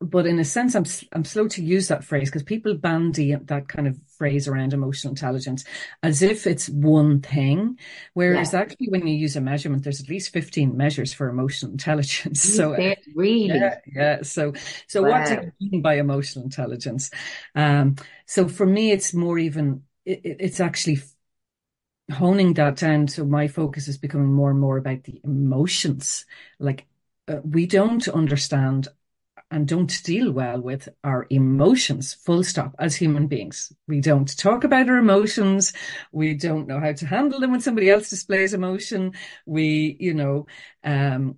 but 0.00 0.26
in 0.26 0.38
a 0.38 0.44
sense, 0.44 0.74
I'm 0.74 0.84
I'm 1.12 1.24
slow 1.24 1.46
to 1.48 1.62
use 1.62 1.88
that 1.88 2.04
phrase 2.04 2.30
because 2.30 2.42
people 2.42 2.74
bandy 2.74 3.34
that 3.34 3.68
kind 3.68 3.86
of 3.86 3.98
phrase 4.18 4.48
around 4.48 4.72
emotional 4.72 5.10
intelligence 5.12 5.64
as 6.02 6.22
if 6.22 6.46
it's 6.46 6.68
one 6.70 7.20
thing, 7.20 7.78
whereas 8.14 8.54
yeah. 8.54 8.54
actually, 8.54 8.88
when 8.88 9.06
you 9.06 9.14
use 9.16 9.36
a 9.36 9.40
measurement, 9.42 9.84
there's 9.84 10.00
at 10.00 10.08
least 10.08 10.32
15 10.32 10.76
measures 10.76 11.12
for 11.12 11.28
emotional 11.28 11.72
intelligence. 11.78 12.42
You 12.42 12.60
So 12.60 12.76
said 12.76 12.96
yeah, 13.44 13.76
really? 13.76 13.76
yeah. 13.86 14.22
So 14.22 14.54
so 14.88 15.02
what 15.02 15.24
do 15.26 15.34
you 15.58 15.70
mean 15.70 15.82
by 15.82 15.94
emotional 15.98 16.44
intelligence? 16.44 17.10
Um, 17.54 17.96
so 18.26 18.48
for 18.48 18.66
me, 18.66 18.92
it's 18.92 19.14
more 19.14 19.38
even. 19.38 19.84
It, 20.06 20.20
it- 20.24 20.36
it's 20.40 20.60
actually 20.60 20.98
honing 22.12 22.54
that 22.54 22.76
down. 22.76 23.08
So 23.08 23.24
my 23.24 23.48
focus 23.48 23.88
is 23.88 23.98
becoming 23.98 24.32
more 24.32 24.50
and 24.50 24.60
more 24.60 24.76
about 24.78 25.04
the 25.04 25.20
emotions. 25.24 26.24
Like 26.58 26.86
uh, 27.28 27.36
we 27.44 27.66
don't 27.66 28.06
understand 28.08 28.88
and 29.50 29.66
don't 29.66 30.02
deal 30.04 30.30
well 30.30 30.60
with 30.60 30.88
our 31.02 31.26
emotions, 31.30 32.14
full 32.14 32.44
stop, 32.44 32.74
as 32.78 32.94
human 32.94 33.26
beings. 33.26 33.72
We 33.88 34.00
don't 34.00 34.36
talk 34.38 34.64
about 34.64 34.88
our 34.88 34.96
emotions. 34.96 35.72
We 36.12 36.34
don't 36.34 36.68
know 36.68 36.78
how 36.78 36.92
to 36.92 37.06
handle 37.06 37.40
them 37.40 37.50
when 37.50 37.60
somebody 37.60 37.90
else 37.90 38.10
displays 38.10 38.54
emotion. 38.54 39.14
We, 39.46 39.96
you 39.98 40.14
know, 40.14 40.46
um, 40.84 41.36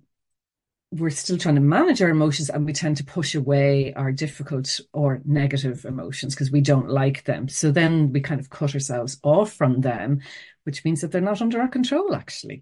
we're 0.93 1.09
still 1.09 1.37
trying 1.37 1.55
to 1.55 1.61
manage 1.61 2.01
our 2.01 2.09
emotions 2.09 2.49
and 2.49 2.65
we 2.65 2.73
tend 2.73 2.97
to 2.97 3.03
push 3.03 3.33
away 3.33 3.93
our 3.95 4.11
difficult 4.11 4.79
or 4.93 5.21
negative 5.25 5.85
emotions 5.85 6.35
because 6.35 6.51
we 6.51 6.61
don't 6.61 6.89
like 6.89 7.23
them. 7.23 7.47
So 7.47 7.71
then 7.71 8.11
we 8.13 8.21
kind 8.21 8.39
of 8.39 8.51
cut 8.51 8.75
ourselves 8.75 9.17
off 9.23 9.51
from 9.51 9.81
them, 9.81 10.21
which 10.65 10.85
means 10.85 11.01
that 11.01 11.11
they're 11.11 11.21
not 11.21 11.41
under 11.41 11.59
our 11.59 11.67
control, 11.67 12.13
actually. 12.13 12.61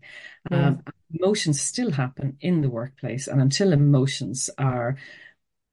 Yeah. 0.50 0.68
Um, 0.68 0.84
emotions 1.14 1.60
still 1.60 1.92
happen 1.92 2.38
in 2.40 2.62
the 2.62 2.70
workplace. 2.70 3.28
And 3.28 3.42
until 3.42 3.74
emotions 3.74 4.50
are 4.58 4.96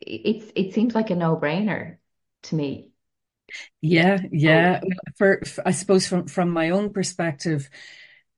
It's 0.00 0.52
it 0.54 0.74
seems 0.74 0.94
like 0.94 1.10
a 1.10 1.14
no-brainer 1.14 1.96
to 2.44 2.54
me. 2.54 2.92
Yeah, 3.80 4.18
yeah. 4.32 4.80
Oh. 4.82 4.88
For, 5.16 5.42
for 5.46 5.66
I 5.66 5.70
suppose 5.70 6.06
from 6.06 6.26
from 6.26 6.50
my 6.50 6.70
own 6.70 6.92
perspective, 6.92 7.70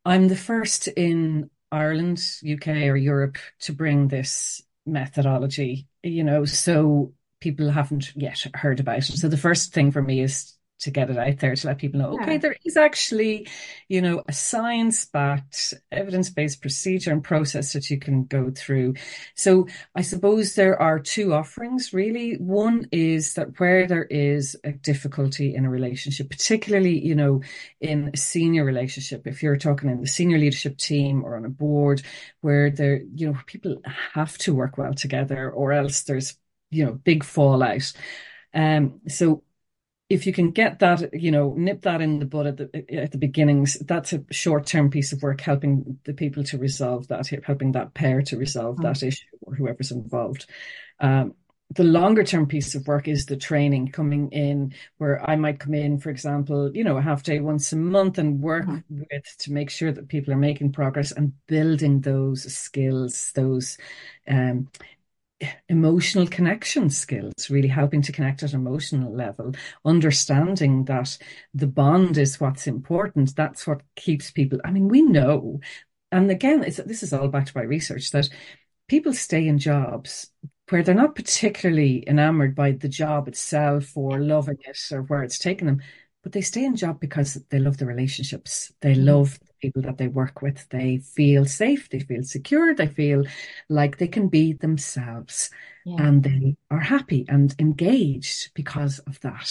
I'm 0.04 0.28
the 0.28 0.37
first 0.37 0.88
in 0.88 1.50
Ireland, 1.70 2.20
UK, 2.48 2.68
or 2.88 2.96
Europe 2.96 3.38
to 3.61 3.72
bring 3.72 4.09
this 4.09 4.62
methodology. 4.87 5.87
You 6.02 6.24
know, 6.24 6.44
so 6.44 7.12
people 7.40 7.70
haven't 7.70 8.14
yet 8.16 8.44
heard 8.54 8.81
about 8.81 8.98
it. 8.98 9.04
So 9.04 9.28
the 9.28 9.37
first 9.37 9.72
thing 9.72 9.90
for 9.92 10.02
me 10.02 10.20
is 10.20 10.54
to 10.80 10.90
get 10.90 11.10
it 11.10 11.18
out 11.18 11.38
there 11.38 11.54
to 11.54 11.66
let 11.66 11.78
people 11.78 12.00
know, 12.00 12.14
yeah. 12.14 12.22
okay, 12.22 12.36
there 12.38 12.56
is 12.64 12.76
actually, 12.76 13.48
you 13.88 14.00
know, 14.00 14.22
a 14.28 14.32
science 14.32 15.04
backed, 15.04 15.74
evidence 15.90 16.30
based 16.30 16.60
procedure 16.60 17.10
and 17.10 17.24
process 17.24 17.72
that 17.72 17.90
you 17.90 17.98
can 17.98 18.24
go 18.24 18.50
through. 18.54 18.94
So 19.34 19.66
I 19.94 20.02
suppose 20.02 20.54
there 20.54 20.80
are 20.80 20.98
two 20.98 21.34
offerings 21.34 21.92
really. 21.92 22.34
One 22.34 22.86
is 22.92 23.34
that 23.34 23.58
where 23.58 23.86
there 23.86 24.04
is 24.04 24.56
a 24.64 24.72
difficulty 24.72 25.54
in 25.54 25.64
a 25.64 25.70
relationship, 25.70 26.30
particularly, 26.30 27.04
you 27.04 27.14
know, 27.14 27.42
in 27.80 28.10
a 28.14 28.16
senior 28.16 28.64
relationship, 28.64 29.26
if 29.26 29.42
you're 29.42 29.56
talking 29.56 29.90
in 29.90 30.00
the 30.00 30.06
senior 30.06 30.38
leadership 30.38 30.76
team 30.78 31.24
or 31.24 31.36
on 31.36 31.44
a 31.44 31.50
board 31.50 32.02
where 32.40 32.70
there, 32.70 33.00
you 33.14 33.26
know, 33.26 33.38
people 33.46 33.82
have 34.14 34.38
to 34.38 34.54
work 34.54 34.78
well 34.78 34.94
together 34.94 35.50
or 35.50 35.72
else 35.72 36.02
there's, 36.02 36.36
you 36.70 36.84
know, 36.84 36.92
big 36.92 37.24
fallout. 37.24 37.92
Um, 38.54 39.00
so 39.08 39.42
if 40.08 40.26
you 40.26 40.32
can 40.32 40.50
get 40.52 40.78
that, 40.78 41.12
you 41.12 41.30
know, 41.30 41.54
nip 41.56 41.82
that 41.82 42.00
in 42.00 42.18
the 42.18 42.24
bud 42.24 42.46
at 42.46 42.56
the 42.56 42.84
at 42.94 43.12
the 43.12 43.18
beginnings, 43.18 43.74
that's 43.80 44.12
a 44.12 44.24
short 44.30 44.66
term 44.66 44.90
piece 44.90 45.12
of 45.12 45.22
work 45.22 45.40
helping 45.40 45.98
the 46.04 46.14
people 46.14 46.44
to 46.44 46.58
resolve 46.58 47.08
that, 47.08 47.28
helping 47.44 47.72
that 47.72 47.94
pair 47.94 48.22
to 48.22 48.36
resolve 48.36 48.76
mm-hmm. 48.76 48.84
that 48.84 49.02
issue 49.02 49.26
or 49.42 49.54
whoever's 49.54 49.90
involved. 49.90 50.46
Um, 51.00 51.34
the 51.74 51.84
longer 51.84 52.24
term 52.24 52.46
piece 52.46 52.74
of 52.74 52.86
work 52.86 53.08
is 53.08 53.26
the 53.26 53.36
training 53.36 53.88
coming 53.88 54.30
in 54.30 54.72
where 54.96 55.28
I 55.28 55.36
might 55.36 55.60
come 55.60 55.74
in, 55.74 55.98
for 55.98 56.08
example, 56.08 56.74
you 56.74 56.82
know, 56.82 56.96
a 56.96 57.02
half 57.02 57.22
day 57.22 57.40
once 57.40 57.70
a 57.74 57.76
month 57.76 58.16
and 58.16 58.40
work 58.40 58.64
mm-hmm. 58.64 59.00
with 59.00 59.36
to 59.40 59.52
make 59.52 59.68
sure 59.68 59.92
that 59.92 60.08
people 60.08 60.32
are 60.32 60.38
making 60.38 60.72
progress 60.72 61.12
and 61.12 61.34
building 61.46 62.00
those 62.00 62.50
skills, 62.54 63.32
those 63.34 63.76
um, 64.26 64.68
emotional 65.68 66.27
connection 66.27 66.90
skills, 66.90 67.51
really 67.51 67.68
helping 67.68 68.03
to 68.03 68.12
connect 68.12 68.42
at 68.42 68.55
emotional 68.55 69.14
level, 69.14 69.53
understanding 69.85 70.85
that 70.85 71.16
the 71.55 71.66
bond 71.66 72.18
is 72.18 72.40
what's 72.40 72.66
important. 72.66 73.37
That's 73.37 73.66
what 73.66 73.83
keeps 73.96 74.31
people. 74.31 74.59
I 74.64 74.70
mean, 74.70 74.88
we 74.88 75.03
know, 75.03 75.61
and 76.11 76.31
again, 76.31 76.61
this 76.61 77.03
is 77.03 77.12
all 77.12 77.29
backed 77.29 77.55
by 77.55 77.62
research 77.62 78.11
that 78.11 78.29
people 78.88 79.12
stay 79.12 79.46
in 79.46 79.59
jobs 79.59 80.31
where 80.70 80.83
they're 80.83 80.94
not 80.94 81.14
particularly 81.14 82.05
enamored 82.07 82.55
by 82.55 82.72
the 82.72 82.88
job 82.88 83.29
itself 83.29 83.96
or 83.96 84.20
loving 84.20 84.59
it 84.66 84.79
or 84.92 85.03
where 85.03 85.22
it's 85.22 85.38
taken 85.38 85.66
them, 85.66 85.83
but 86.22 86.33
they 86.33 86.40
stay 86.40 86.64
in 86.64 86.77
job 86.77 87.01
because 87.01 87.35
they 87.51 87.59
love 87.59 87.77
the 87.79 87.87
relationships. 87.87 88.72
They 88.81 88.94
mm-hmm. 88.94 89.07
love 89.07 89.38
people 89.60 89.82
that 89.82 89.98
they 89.98 90.08
work 90.08 90.42
with. 90.42 90.68
They 90.68 90.98
feel 90.98 91.44
safe, 91.44 91.88
they 91.88 92.00
feel 92.00 92.22
secure, 92.22 92.74
they 92.74 92.88
feel 92.88 93.24
like 93.68 93.98
they 93.98 94.08
can 94.08 94.28
be 94.28 94.52
themselves 94.52 95.50
yeah. 95.84 96.06
and 96.06 96.22
they 96.22 96.56
are 96.70 96.80
happy 96.80 97.24
and 97.28 97.54
engaged 97.58 98.52
because 98.54 98.98
of 99.00 99.20
that. 99.20 99.50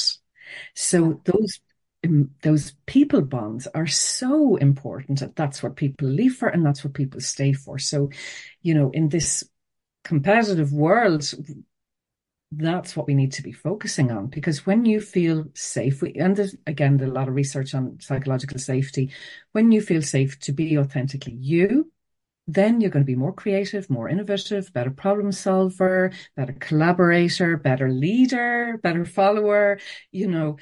So 0.76 1.22
those 1.26 1.60
um, 2.06 2.32
those 2.44 2.74
people 2.86 3.22
bonds 3.22 3.68
are 3.74 3.88
so 3.88 4.56
important. 4.58 5.36
That's 5.36 5.64
what 5.64 5.76
people 5.76 6.08
leave 6.08 6.36
for 6.36 6.48
and 6.48 6.66
that's 6.66 6.84
what 6.84 6.94
people 6.94 7.20
stay 7.22 7.54
for. 7.54 7.80
So, 7.80 8.12
you 8.62 8.76
know, 8.76 8.92
in 8.92 9.10
this 9.10 9.44
competitive 10.04 10.72
world, 10.72 11.30
that's 12.52 12.96
what 12.96 13.08
we 13.08 13.14
need 13.14 13.34
to 13.34 13.44
be 13.44 13.52
focusing 13.52 14.10
on 14.10 14.28
because 14.28 14.66
when 14.66 14.86
you 14.86 15.02
feel 15.02 15.46
safe 15.54 16.02
we, 16.02 16.14
and 16.14 16.36
there's 16.38 16.56
again 16.66 16.96
there's 16.96 17.12
a 17.12 17.14
lot 17.14 17.28
of 17.28 17.36
research 17.36 17.76
on 17.76 18.00
psychological 18.00 18.58
safety. 18.58 19.12
When 19.52 19.72
you 19.72 19.82
feel 19.82 20.02
safe 20.02 20.40
to 20.40 20.54
be 20.54 20.78
authentically 20.78 21.34
you 21.34 21.92
then 22.50 22.80
you're 22.80 22.92
going 22.92 23.04
to 23.04 23.12
be 23.12 23.16
more 23.16 23.34
creative 23.34 23.90
more 23.90 24.08
innovative 24.08 24.72
better 24.72 24.92
problem 24.92 25.32
solver 25.34 26.12
better 26.38 26.54
collaborator 26.54 27.58
better 27.58 27.90
leader 27.92 28.80
better 28.82 29.06
follower 29.06 29.80
you 30.12 30.28
know. 30.28 30.58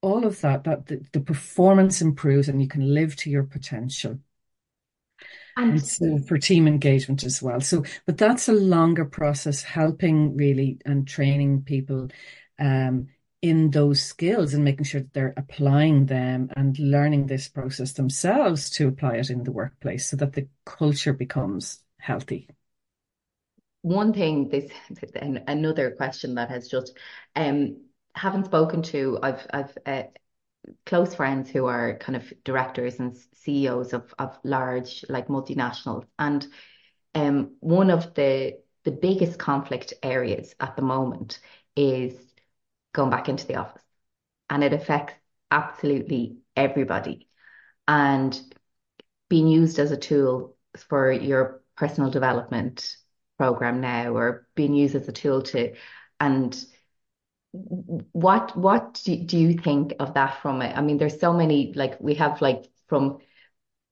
All 0.00 0.26
of 0.26 0.40
that 0.40 0.64
that 0.64 0.86
the, 0.86 1.00
the 1.12 1.20
performance 1.20 2.02
improves 2.02 2.48
and 2.48 2.60
you 2.60 2.66
can 2.66 2.92
live 2.92 3.14
to 3.16 3.30
your 3.30 3.44
potential 3.44 4.18
and, 5.56 5.72
and 5.72 5.86
so 5.86 6.18
for 6.18 6.38
team 6.38 6.66
engagement 6.66 7.24
as 7.24 7.42
well. 7.42 7.60
So, 7.60 7.84
but 8.06 8.18
that's 8.18 8.48
a 8.48 8.52
longer 8.52 9.04
process, 9.04 9.62
helping 9.62 10.36
really 10.36 10.78
and 10.84 11.06
training 11.06 11.62
people 11.62 12.08
um, 12.58 13.08
in 13.42 13.70
those 13.70 14.00
skills 14.00 14.54
and 14.54 14.64
making 14.64 14.84
sure 14.84 15.00
that 15.00 15.12
they're 15.12 15.34
applying 15.36 16.06
them 16.06 16.48
and 16.56 16.78
learning 16.78 17.26
this 17.26 17.48
process 17.48 17.92
themselves 17.92 18.70
to 18.70 18.88
apply 18.88 19.16
it 19.16 19.30
in 19.30 19.42
the 19.42 19.52
workplace 19.52 20.08
so 20.08 20.16
that 20.16 20.32
the 20.32 20.48
culture 20.64 21.12
becomes 21.12 21.82
healthy. 21.98 22.48
One 23.82 24.12
thing, 24.12 24.48
this 24.48 24.70
and 25.16 25.42
another 25.48 25.90
question 25.90 26.36
that 26.36 26.50
has 26.50 26.68
just 26.68 26.96
um, 27.34 27.78
haven't 28.14 28.44
spoken 28.44 28.82
to. 28.82 29.18
I've 29.20 29.44
I've 29.52 29.76
uh, 29.84 30.02
close 30.86 31.14
friends 31.14 31.50
who 31.50 31.66
are 31.66 31.96
kind 31.98 32.16
of 32.16 32.32
directors 32.44 32.98
and 33.00 33.16
CEOs 33.34 33.92
of 33.92 34.14
of 34.18 34.38
large 34.44 35.04
like 35.08 35.28
multinationals, 35.28 36.06
and 36.18 36.46
um, 37.14 37.56
one 37.60 37.90
of 37.90 38.14
the 38.14 38.58
the 38.84 38.92
biggest 38.92 39.38
conflict 39.38 39.94
areas 40.02 40.54
at 40.60 40.76
the 40.76 40.82
moment 40.82 41.38
is 41.76 42.14
going 42.92 43.10
back 43.10 43.28
into 43.28 43.46
the 43.46 43.56
office, 43.56 43.82
and 44.50 44.62
it 44.62 44.72
affects 44.72 45.14
absolutely 45.50 46.38
everybody, 46.56 47.28
and 47.88 48.40
being 49.28 49.48
used 49.48 49.78
as 49.78 49.90
a 49.92 49.96
tool 49.96 50.56
for 50.76 51.10
your 51.10 51.62
personal 51.76 52.10
development 52.10 52.96
program 53.38 53.80
now, 53.80 54.14
or 54.14 54.46
being 54.54 54.74
used 54.74 54.94
as 54.94 55.08
a 55.08 55.12
tool 55.12 55.42
to 55.42 55.74
and 56.20 56.64
what 57.52 58.56
what 58.56 59.00
do, 59.04 59.16
do 59.16 59.38
you 59.38 59.54
think 59.54 59.94
of 60.00 60.14
that 60.14 60.40
from 60.40 60.62
it? 60.62 60.76
I 60.76 60.80
mean, 60.80 60.96
there's 60.98 61.20
so 61.20 61.32
many 61.32 61.72
like 61.74 62.00
we 62.00 62.14
have 62.14 62.40
like 62.40 62.64
from 62.88 63.18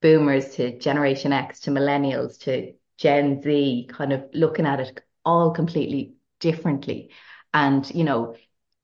boomers 0.03 0.57
to 0.57 0.79
Generation 0.79 1.33
X 1.33 1.61
to 1.61 1.71
millennials 1.71 2.39
to 2.43 2.75
Gen 2.99 3.43
Z, 3.43 3.89
kind 3.91 4.13
of 4.13 4.25
looking 4.35 4.67
at 4.67 4.81
it 4.81 5.01
all 5.25 5.53
completely 5.53 6.15
differently, 6.41 7.11
and 7.55 7.91
you 7.95 8.05
know, 8.05 8.37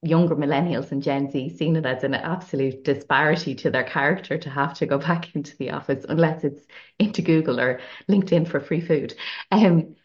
younger 0.03 0.37
millennials 0.37 0.93
and 0.93 1.03
Gen 1.03 1.31
Z 1.31 1.57
seeing 1.57 1.77
it 1.77 1.87
as 1.87 2.05
an 2.05 2.15
absolute 2.15 2.85
disparity 2.85 3.55
to 3.57 3.71
their 3.71 3.85
character 3.85 4.39
to 4.39 4.51
have 4.51 4.75
to 4.75 4.87
go 4.87 4.99
back 5.01 5.35
into 5.37 5.57
the 5.59 5.71
office 5.71 6.05
unless 6.09 6.45
it's 6.45 6.67
into 6.99 7.23
Google 7.23 7.61
or 7.61 7.81
LinkedIn 8.11 8.49
for 8.49 8.61
free 8.61 8.81
food. 8.83 9.15
Um, 9.53 9.97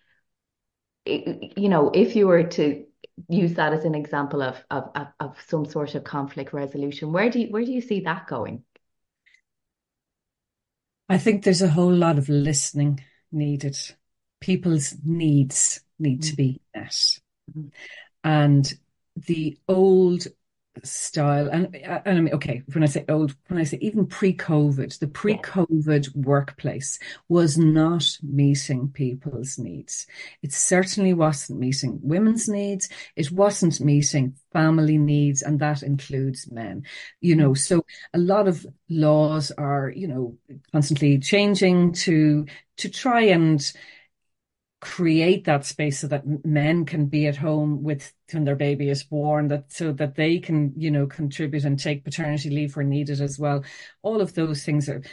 you 1.05 1.69
know, 1.69 1.91
if 1.93 2.15
you 2.15 2.27
were 2.27 2.43
to 2.43 2.85
use 3.27 3.53
that 3.55 3.73
as 3.73 3.85
an 3.85 3.95
example 3.95 4.41
of, 4.41 4.63
of, 4.69 4.89
of, 4.95 5.07
of 5.19 5.37
some 5.47 5.65
sort 5.65 5.95
of 5.95 6.03
conflict 6.03 6.53
resolution. 6.53 7.11
Where 7.11 7.29
do 7.29 7.39
you, 7.39 7.47
where 7.47 7.63
do 7.63 7.71
you 7.71 7.81
see 7.81 8.01
that 8.01 8.27
going? 8.27 8.63
I 11.09 11.17
think 11.17 11.43
there's 11.43 11.61
a 11.61 11.69
whole 11.69 11.93
lot 11.93 12.17
of 12.17 12.29
listening 12.29 13.03
needed. 13.31 13.77
People's 14.39 14.95
needs 15.03 15.81
need 15.99 16.21
mm-hmm. 16.21 16.29
to 16.29 16.35
be 16.35 16.61
met. 16.75 17.19
Mm-hmm. 17.51 17.67
And 18.23 18.73
the 19.15 19.57
old 19.67 20.27
style. 20.83 21.47
And 21.49 21.75
and 21.75 22.17
I 22.17 22.21
mean 22.21 22.33
okay 22.35 22.63
when 22.71 22.83
I 22.83 22.87
say 22.87 23.05
old 23.09 23.35
when 23.47 23.59
I 23.59 23.63
say 23.63 23.77
even 23.81 24.05
pre-COVID 24.05 24.99
the 24.99 25.07
pre-COVID 25.07 26.15
workplace 26.15 26.99
was 27.29 27.57
not 27.57 28.05
meeting 28.23 28.89
people's 28.89 29.57
needs. 29.57 30.07
It 30.41 30.53
certainly 30.53 31.13
wasn't 31.13 31.59
meeting 31.59 31.99
women's 32.01 32.47
needs. 32.47 32.89
It 33.15 33.31
wasn't 33.31 33.81
meeting 33.81 34.35
family 34.53 34.97
needs 34.97 35.41
and 35.41 35.59
that 35.59 35.83
includes 35.83 36.49
men. 36.51 36.83
You 37.19 37.35
know 37.35 37.53
so 37.53 37.85
a 38.13 38.19
lot 38.19 38.47
of 38.47 38.65
laws 38.89 39.51
are 39.57 39.91
you 39.95 40.07
know 40.07 40.37
constantly 40.71 41.19
changing 41.19 41.93
to 41.93 42.45
to 42.77 42.89
try 42.89 43.21
and 43.21 43.71
create 44.81 45.45
that 45.45 45.63
space 45.63 45.99
so 45.99 46.07
that 46.07 46.25
men 46.43 46.85
can 46.85 47.05
be 47.05 47.27
at 47.27 47.35
home 47.37 47.83
with 47.83 48.11
when 48.33 48.43
their 48.45 48.55
baby 48.55 48.89
is 48.89 49.03
born 49.03 49.47
that 49.47 49.71
so 49.71 49.91
that 49.91 50.15
they 50.15 50.39
can 50.39 50.73
you 50.75 50.89
know 50.89 51.05
contribute 51.05 51.63
and 51.63 51.79
take 51.79 52.03
paternity 52.03 52.49
leave 52.49 52.75
where 52.75 52.83
needed 52.83 53.21
as 53.21 53.37
well. 53.37 53.63
All 54.01 54.21
of 54.21 54.33
those 54.33 54.63
things 54.63 54.89
are 54.89 55.03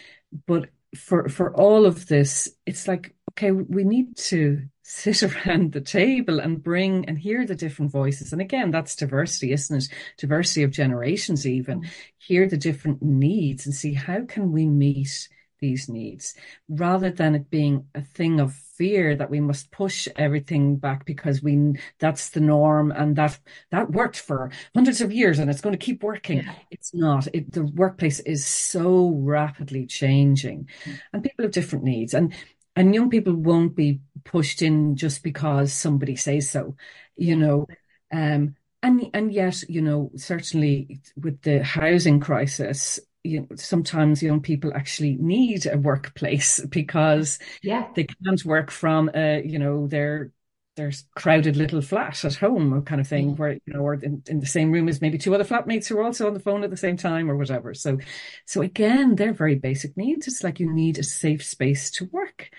but 0.47 0.71
for 0.97 1.29
for 1.29 1.55
all 1.55 1.85
of 1.85 2.07
this 2.07 2.49
it's 2.65 2.89
like 2.89 3.15
okay 3.33 3.51
we 3.51 3.85
need 3.85 4.17
to 4.17 4.63
sit 4.83 5.23
around 5.23 5.73
the 5.73 5.83
table 5.83 6.41
and 6.41 6.63
bring 6.65 7.05
and 7.05 7.19
hear 7.19 7.45
the 7.45 7.55
different 7.55 7.93
voices. 7.93 8.33
And 8.33 8.41
again 8.41 8.71
that's 8.71 8.97
diversity 8.97 9.53
isn't 9.53 9.77
it? 9.77 9.89
Diversity 10.17 10.63
of 10.63 10.71
generations 10.71 11.47
even. 11.47 11.81
Mm-hmm. 11.81 11.91
hear 12.17 12.49
the 12.49 12.57
different 12.57 13.03
needs 13.03 13.67
and 13.67 13.75
see 13.75 13.93
how 13.93 14.25
can 14.25 14.51
we 14.51 14.67
meet 14.67 15.29
these 15.61 15.91
needs 15.91 16.35
rather 16.71 17.11
than 17.11 17.35
it 17.35 17.51
being 17.51 17.85
a 17.95 18.01
thing 18.01 18.41
of 18.41 18.59
fear 18.79 19.17
that 19.17 19.31
we 19.31 19.41
must 19.41 19.71
push 19.73 20.07
everything 20.17 20.77
back 20.77 21.05
because 21.05 21.43
we 21.43 21.75
that's 21.99 22.31
the 22.31 22.41
norm 22.41 22.93
and 22.93 23.17
that 23.17 23.39
that 23.71 23.91
worked 23.91 24.19
for 24.19 24.51
hundreds 24.75 25.01
of 25.01 25.13
years 25.13 25.39
and 25.39 25.51
it's 25.51 25.61
going 25.61 25.77
to 25.77 25.85
keep 25.85 26.03
working 26.03 26.39
yeah. 26.39 26.55
it's 26.71 26.95
not 26.95 27.27
it, 27.35 27.53
the 27.53 27.65
workplace 27.65 28.21
is 28.21 28.47
so 28.47 29.11
rapidly 29.17 29.85
changing 29.85 30.69
mm. 30.85 31.01
and 31.13 31.25
people 31.25 31.45
have 31.45 31.53
different 31.53 31.85
needs 31.85 32.15
and 32.15 32.33
and 32.77 32.95
young 32.95 33.11
people 33.11 33.35
won't 33.35 33.75
be 33.75 34.01
pushed 34.25 34.63
in 34.63 34.95
just 34.95 35.25
because 35.25 35.73
somebody 35.73 36.15
says 36.15 36.49
so 36.49 36.77
you 37.17 37.37
know 37.37 37.67
um 38.13 38.55
and 38.83 39.11
and 39.13 39.33
yet 39.33 39.63
you 39.69 39.83
know 39.83 40.11
certainly 40.17 41.01
with 41.17 41.43
the 41.43 41.63
housing 41.65 42.21
crisis 42.21 43.01
you 43.29 43.41
know, 43.41 43.57
sometimes 43.57 44.23
young 44.23 44.41
people 44.41 44.73
actually 44.75 45.17
need 45.17 45.67
a 45.67 45.77
workplace 45.77 46.61
because 46.71 47.39
yeah. 47.63 47.89
they 47.95 48.05
can't 48.05 48.45
work 48.45 48.71
from 48.71 49.11
a, 49.15 49.43
you 49.45 49.59
know, 49.59 49.87
their 49.87 50.33
their 50.77 50.93
crowded 51.17 51.57
little 51.57 51.83
flat 51.83 52.25
at 52.25 52.37
home 52.37 52.83
kind 52.83 53.01
of 53.01 53.09
thing, 53.09 53.35
where, 53.35 53.55
you 53.55 53.73
know, 53.75 53.81
or 53.81 53.95
in, 53.95 54.23
in 54.29 54.39
the 54.39 54.47
same 54.47 54.71
room 54.71 54.89
as 54.89 55.01
maybe 55.01 55.19
two 55.19 55.35
other 55.35 55.43
flatmates 55.43 55.89
who 55.89 55.99
are 55.99 56.05
also 56.05 56.29
on 56.29 56.35
the 56.35 56.41
phone 56.41 56.63
at 56.63 56.71
the 56.71 56.77
same 56.77 56.97
time 56.97 57.29
or 57.29 57.37
whatever. 57.37 57.75
So 57.75 57.99
so 58.47 58.63
again, 58.63 59.17
they're 59.17 59.33
very 59.33 59.57
basic 59.57 59.97
needs. 59.97 60.29
It's 60.29 60.45
like 60.45 60.61
you 60.61 60.73
need 60.73 60.99
a 60.99 61.03
safe 61.03 61.45
space 61.45 61.91
to 61.93 62.05
work. 62.13 62.51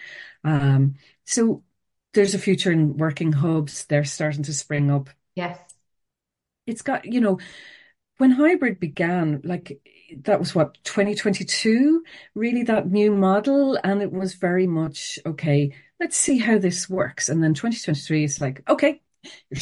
Um, 0.43 0.95
so 1.25 1.63
there's 2.13 2.33
a 2.33 2.39
future 2.39 2.71
in 2.71 2.97
working 2.97 3.31
hubs. 3.31 3.85
They're 3.85 4.03
starting 4.03 4.43
to 4.43 4.53
spring 4.53 4.91
up. 4.91 5.09
Yes. 5.35 5.57
It's 6.67 6.81
got, 6.81 7.05
you 7.05 7.21
know, 7.21 7.39
when 8.17 8.31
hybrid 8.31 8.79
began, 8.79 9.41
like 9.43 9.79
that 10.23 10.39
was 10.39 10.53
what 10.55 10.77
2022, 10.83 12.03
really 12.35 12.63
that 12.63 12.89
new 12.89 13.11
model, 13.11 13.77
and 13.83 14.01
it 14.01 14.11
was 14.11 14.35
very 14.35 14.67
much 14.67 15.19
okay. 15.25 15.73
Let's 15.99 16.17
see 16.17 16.37
how 16.37 16.57
this 16.57 16.89
works, 16.89 17.29
and 17.29 17.43
then 17.43 17.53
2023 17.53 18.23
is 18.23 18.41
like 18.41 18.67
okay, 18.69 19.01
your 19.49 19.61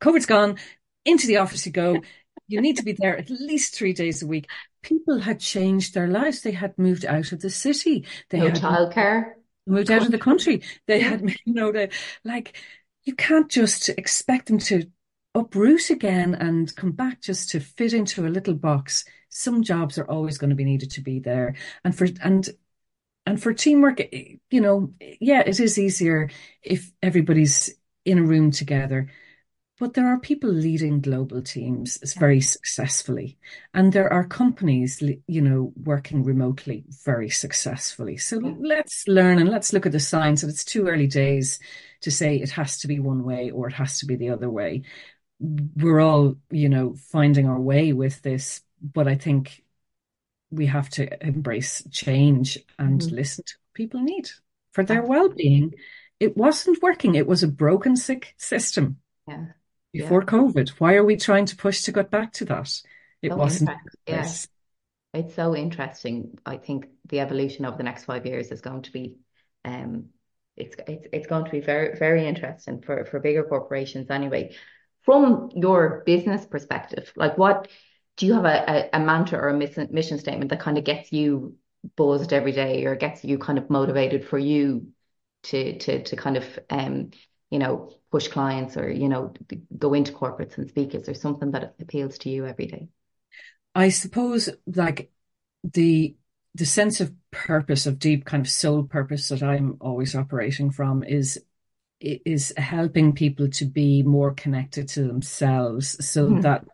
COVID's 0.00 0.26
gone, 0.26 0.58
into 1.04 1.26
the 1.26 1.38
office 1.38 1.66
you 1.66 1.72
go. 1.72 2.00
You 2.46 2.60
need 2.60 2.76
to 2.76 2.82
be 2.82 2.92
there 2.92 3.16
at 3.16 3.30
least 3.30 3.74
three 3.74 3.92
days 3.92 4.22
a 4.22 4.26
week. 4.26 4.50
People 4.82 5.18
had 5.18 5.40
changed 5.40 5.94
their 5.94 6.08
lives. 6.08 6.42
They 6.42 6.52
had 6.52 6.76
moved 6.78 7.06
out 7.06 7.32
of 7.32 7.40
the 7.40 7.50
city. 7.50 8.06
They 8.28 8.38
no 8.38 8.46
had 8.46 8.56
childcare. 8.56 9.32
Moved 9.66 9.90
out 9.90 10.04
of 10.04 10.10
the 10.10 10.18
country. 10.18 10.62
They 10.86 11.00
had, 11.00 11.22
you 11.44 11.54
know, 11.54 11.72
they 11.72 11.88
like 12.22 12.54
you 13.04 13.14
can't 13.14 13.50
just 13.50 13.88
expect 13.90 14.46
them 14.46 14.58
to 14.58 14.86
uproot 15.34 15.90
again 15.90 16.34
and 16.34 16.74
come 16.76 16.92
back 16.92 17.20
just 17.20 17.50
to 17.50 17.60
fit 17.60 17.92
into 17.92 18.26
a 18.26 18.28
little 18.28 18.54
box. 18.54 19.04
Some 19.34 19.64
jobs 19.64 19.98
are 19.98 20.08
always 20.08 20.38
going 20.38 20.50
to 20.50 20.56
be 20.56 20.64
needed 20.64 20.92
to 20.92 21.00
be 21.00 21.18
there. 21.18 21.56
And 21.84 21.96
for, 21.96 22.06
and, 22.22 22.48
and 23.26 23.42
for 23.42 23.52
teamwork, 23.52 24.00
eh, 24.00 24.36
you 24.48 24.60
know, 24.60 24.94
yeah, 25.20 25.40
it 25.40 25.58
is 25.58 25.76
easier 25.76 26.30
if 26.62 26.92
everybody's 27.02 27.74
in 28.04 28.18
a 28.18 28.22
room 28.22 28.52
together. 28.52 29.10
But 29.80 29.94
there 29.94 30.06
are 30.06 30.20
people 30.20 30.50
leading 30.50 31.00
global 31.00 31.42
teams 31.42 31.98
very 32.14 32.40
successfully. 32.40 33.36
And 33.74 33.92
there 33.92 34.12
are 34.12 34.24
companies, 34.24 35.02
you 35.26 35.42
know, 35.42 35.72
working 35.82 36.22
remotely 36.22 36.84
very 37.04 37.28
successfully. 37.28 38.16
So 38.16 38.38
let's 38.60 39.08
learn 39.08 39.40
and 39.40 39.48
let's 39.48 39.72
look 39.72 39.84
at 39.84 39.90
the 39.90 39.98
science. 39.98 40.44
And 40.44 40.52
it's 40.52 40.64
too 40.64 40.86
early 40.86 41.08
days 41.08 41.58
to 42.02 42.12
say 42.12 42.36
it 42.36 42.50
has 42.50 42.78
to 42.78 42.86
be 42.86 43.00
one 43.00 43.24
way 43.24 43.50
or 43.50 43.66
it 43.66 43.74
has 43.74 43.98
to 43.98 44.06
be 44.06 44.14
the 44.14 44.30
other 44.30 44.48
way 44.48 44.84
we're 45.40 46.00
all, 46.00 46.36
you 46.50 46.68
know, 46.68 46.94
finding 47.10 47.46
our 47.46 47.60
way 47.60 47.92
with 47.92 48.22
this, 48.22 48.62
but 48.92 49.08
I 49.08 49.14
think 49.14 49.62
we 50.50 50.66
have 50.66 50.90
to 50.90 51.26
embrace 51.26 51.82
change 51.90 52.58
and 52.78 53.00
mm-hmm. 53.00 53.16
listen 53.16 53.44
to 53.44 53.54
what 53.54 53.74
people 53.74 54.00
need 54.00 54.28
for 54.72 54.84
their 54.84 55.02
well-being. 55.02 55.74
It 56.20 56.36
wasn't 56.36 56.82
working. 56.82 57.14
It 57.14 57.26
was 57.26 57.42
a 57.42 57.48
broken 57.48 57.96
sick 57.96 58.34
system. 58.36 58.98
Yeah. 59.26 59.46
Before 59.92 60.22
yeah. 60.22 60.26
COVID. 60.26 60.68
Why 60.78 60.94
are 60.94 61.04
we 61.04 61.16
trying 61.16 61.46
to 61.46 61.56
push 61.56 61.82
to 61.82 61.92
get 61.92 62.10
back 62.10 62.32
to 62.34 62.44
that? 62.46 62.82
It 63.22 63.30
so 63.30 63.36
wasn't. 63.36 63.70
Yes. 64.06 64.48
Yeah. 65.14 65.20
It's 65.20 65.34
so 65.34 65.54
interesting. 65.54 66.38
I 66.44 66.56
think 66.56 66.88
the 67.08 67.20
evolution 67.20 67.64
over 67.64 67.76
the 67.76 67.84
next 67.84 68.04
five 68.04 68.26
years 68.26 68.50
is 68.50 68.60
going 68.60 68.82
to 68.82 68.92
be 68.92 69.16
um 69.64 70.06
it's 70.56 70.76
it's 70.86 71.06
it's 71.12 71.26
going 71.26 71.44
to 71.44 71.50
be 71.50 71.60
very 71.60 71.96
very 71.96 72.26
interesting 72.26 72.82
for 72.82 73.04
for 73.04 73.20
bigger 73.20 73.44
corporations 73.44 74.10
anyway 74.10 74.54
from 75.04 75.50
your 75.54 76.02
business 76.06 76.46
perspective, 76.46 77.12
like 77.14 77.36
what 77.36 77.68
do 78.16 78.26
you 78.26 78.34
have 78.34 78.44
a, 78.44 78.88
a, 78.94 78.98
a 78.98 79.00
mantra 79.00 79.38
or 79.38 79.48
a 79.48 79.54
mission, 79.54 79.88
mission 79.90 80.18
statement 80.18 80.50
that 80.50 80.60
kind 80.60 80.78
of 80.78 80.84
gets 80.84 81.12
you 81.12 81.56
buzzed 81.96 82.32
every 82.32 82.52
day 82.52 82.84
or 82.84 82.94
gets 82.94 83.24
you 83.24 83.38
kind 83.38 83.58
of 83.58 83.68
motivated 83.70 84.26
for 84.26 84.38
you 84.38 84.88
to 85.42 85.78
to 85.78 86.02
to 86.02 86.16
kind 86.16 86.36
of 86.36 86.58
um 86.70 87.10
you 87.50 87.58
know 87.58 87.92
push 88.10 88.28
clients 88.28 88.76
or 88.76 88.90
you 88.90 89.08
know 89.08 89.32
go 89.76 89.92
into 89.94 90.12
corporates 90.12 90.56
and 90.56 90.68
speak 90.68 90.94
is 90.94 91.06
there 91.06 91.14
something 91.14 91.50
that 91.50 91.74
appeals 91.80 92.18
to 92.18 92.30
you 92.30 92.46
every 92.46 92.66
day 92.66 92.88
i 93.74 93.90
suppose 93.90 94.48
like 94.66 95.10
the 95.62 96.16
the 96.54 96.64
sense 96.64 97.00
of 97.00 97.12
purpose 97.30 97.86
of 97.86 97.98
deep 97.98 98.24
kind 98.24 98.46
of 98.46 98.50
soul 98.50 98.84
purpose 98.84 99.28
that 99.28 99.42
i'm 99.42 99.76
always 99.80 100.14
operating 100.14 100.70
from 100.70 101.02
is 101.02 101.40
is 102.00 102.52
helping 102.56 103.14
people 103.14 103.48
to 103.48 103.64
be 103.64 104.02
more 104.02 104.32
connected 104.32 104.88
to 104.88 105.04
themselves 105.04 106.04
so 106.06 106.28
mm. 106.28 106.42
that 106.42 106.64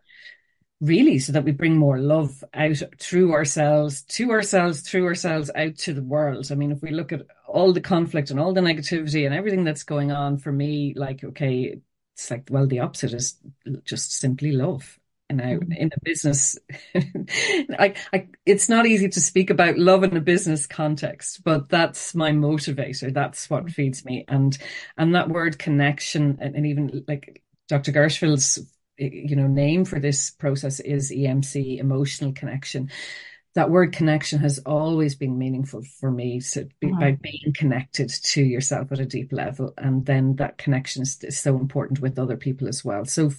really 0.81 1.19
so 1.19 1.31
that 1.31 1.43
we 1.43 1.51
bring 1.51 1.77
more 1.77 1.99
love 1.99 2.43
out 2.55 2.81
through 2.97 3.33
ourselves 3.33 4.01
to 4.01 4.31
ourselves 4.31 4.81
through 4.81 5.05
ourselves 5.05 5.51
out 5.55 5.75
to 5.77 5.93
the 5.93 6.01
world 6.01 6.51
i 6.51 6.55
mean 6.55 6.71
if 6.71 6.81
we 6.81 6.89
look 6.89 7.13
at 7.13 7.21
all 7.47 7.71
the 7.71 7.79
conflict 7.79 8.31
and 8.31 8.39
all 8.39 8.53
the 8.53 8.61
negativity 8.61 9.25
and 9.25 9.33
everything 9.33 9.63
that's 9.63 9.83
going 9.83 10.11
on 10.11 10.37
for 10.37 10.51
me 10.51 10.93
like 10.95 11.23
okay 11.23 11.79
it's 12.15 12.31
like 12.31 12.47
well 12.49 12.65
the 12.65 12.79
opposite 12.79 13.13
is 13.13 13.37
just 13.85 14.11
simply 14.11 14.51
love 14.51 14.99
now 15.29 15.43
mm-hmm. 15.43 15.71
in 15.71 15.91
a 15.95 15.99
business 16.03 16.57
I, 16.95 17.93
I 18.11 18.27
it's 18.45 18.67
not 18.67 18.85
easy 18.85 19.07
to 19.09 19.21
speak 19.21 19.49
about 19.49 19.77
love 19.77 20.03
in 20.03 20.17
a 20.17 20.21
business 20.21 20.65
context 20.65 21.43
but 21.43 21.69
that's 21.69 22.15
my 22.15 22.31
motivator 22.31 23.13
that's 23.13 23.49
what 23.49 23.63
mm-hmm. 23.63 23.71
feeds 23.71 24.03
me 24.03 24.25
and 24.27 24.57
and 24.97 25.15
that 25.15 25.29
word 25.29 25.59
connection 25.59 26.39
and, 26.41 26.55
and 26.55 26.65
even 26.65 27.05
like 27.07 27.43
dr 27.69 27.91
gershfield's 27.91 28.59
you 28.97 29.35
know 29.35 29.47
name 29.47 29.85
for 29.85 29.99
this 29.99 30.31
process 30.31 30.79
is 30.79 31.11
emc 31.11 31.79
emotional 31.79 32.33
connection 32.33 32.89
that 33.53 33.69
word 33.69 33.91
connection 33.91 34.39
has 34.39 34.59
always 34.59 35.15
been 35.15 35.37
meaningful 35.37 35.81
for 35.99 36.09
me. 36.09 36.39
So 36.39 36.63
mm-hmm. 36.63 36.99
by 36.99 37.17
being 37.21 37.53
connected 37.53 38.09
to 38.09 38.41
yourself 38.41 38.91
at 38.91 38.99
a 38.99 39.05
deep 39.05 39.33
level, 39.33 39.73
and 39.77 40.05
then 40.05 40.37
that 40.37 40.57
connection 40.57 41.01
is, 41.01 41.21
is, 41.23 41.39
so 41.39 41.57
important 41.57 41.99
with 41.99 42.17
other 42.17 42.37
people 42.37 42.67
as 42.67 42.85
well. 42.85 43.03
So, 43.05 43.31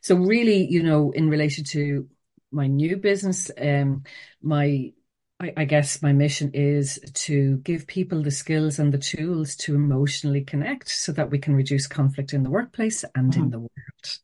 so 0.00 0.16
really, 0.16 0.66
you 0.66 0.82
know, 0.82 1.10
in 1.10 1.28
relation 1.28 1.64
to 1.64 2.08
my 2.50 2.66
new 2.66 2.96
business, 2.96 3.50
um, 3.60 4.04
my 4.42 4.92
I, 5.40 5.52
I 5.56 5.64
guess 5.66 6.02
my 6.02 6.12
mission 6.12 6.50
is 6.54 6.98
to 7.12 7.58
give 7.58 7.86
people 7.86 8.22
the 8.22 8.30
skills 8.30 8.78
and 8.78 8.92
the 8.92 8.98
tools 8.98 9.54
to 9.56 9.74
emotionally 9.74 10.42
connect, 10.44 10.88
so 10.88 11.12
that 11.12 11.30
we 11.30 11.38
can 11.38 11.54
reduce 11.54 11.86
conflict 11.86 12.32
in 12.32 12.42
the 12.42 12.50
workplace 12.50 13.04
and 13.14 13.32
mm-hmm. 13.32 13.42
in 13.42 13.50
the 13.50 13.58
world. 13.58 14.18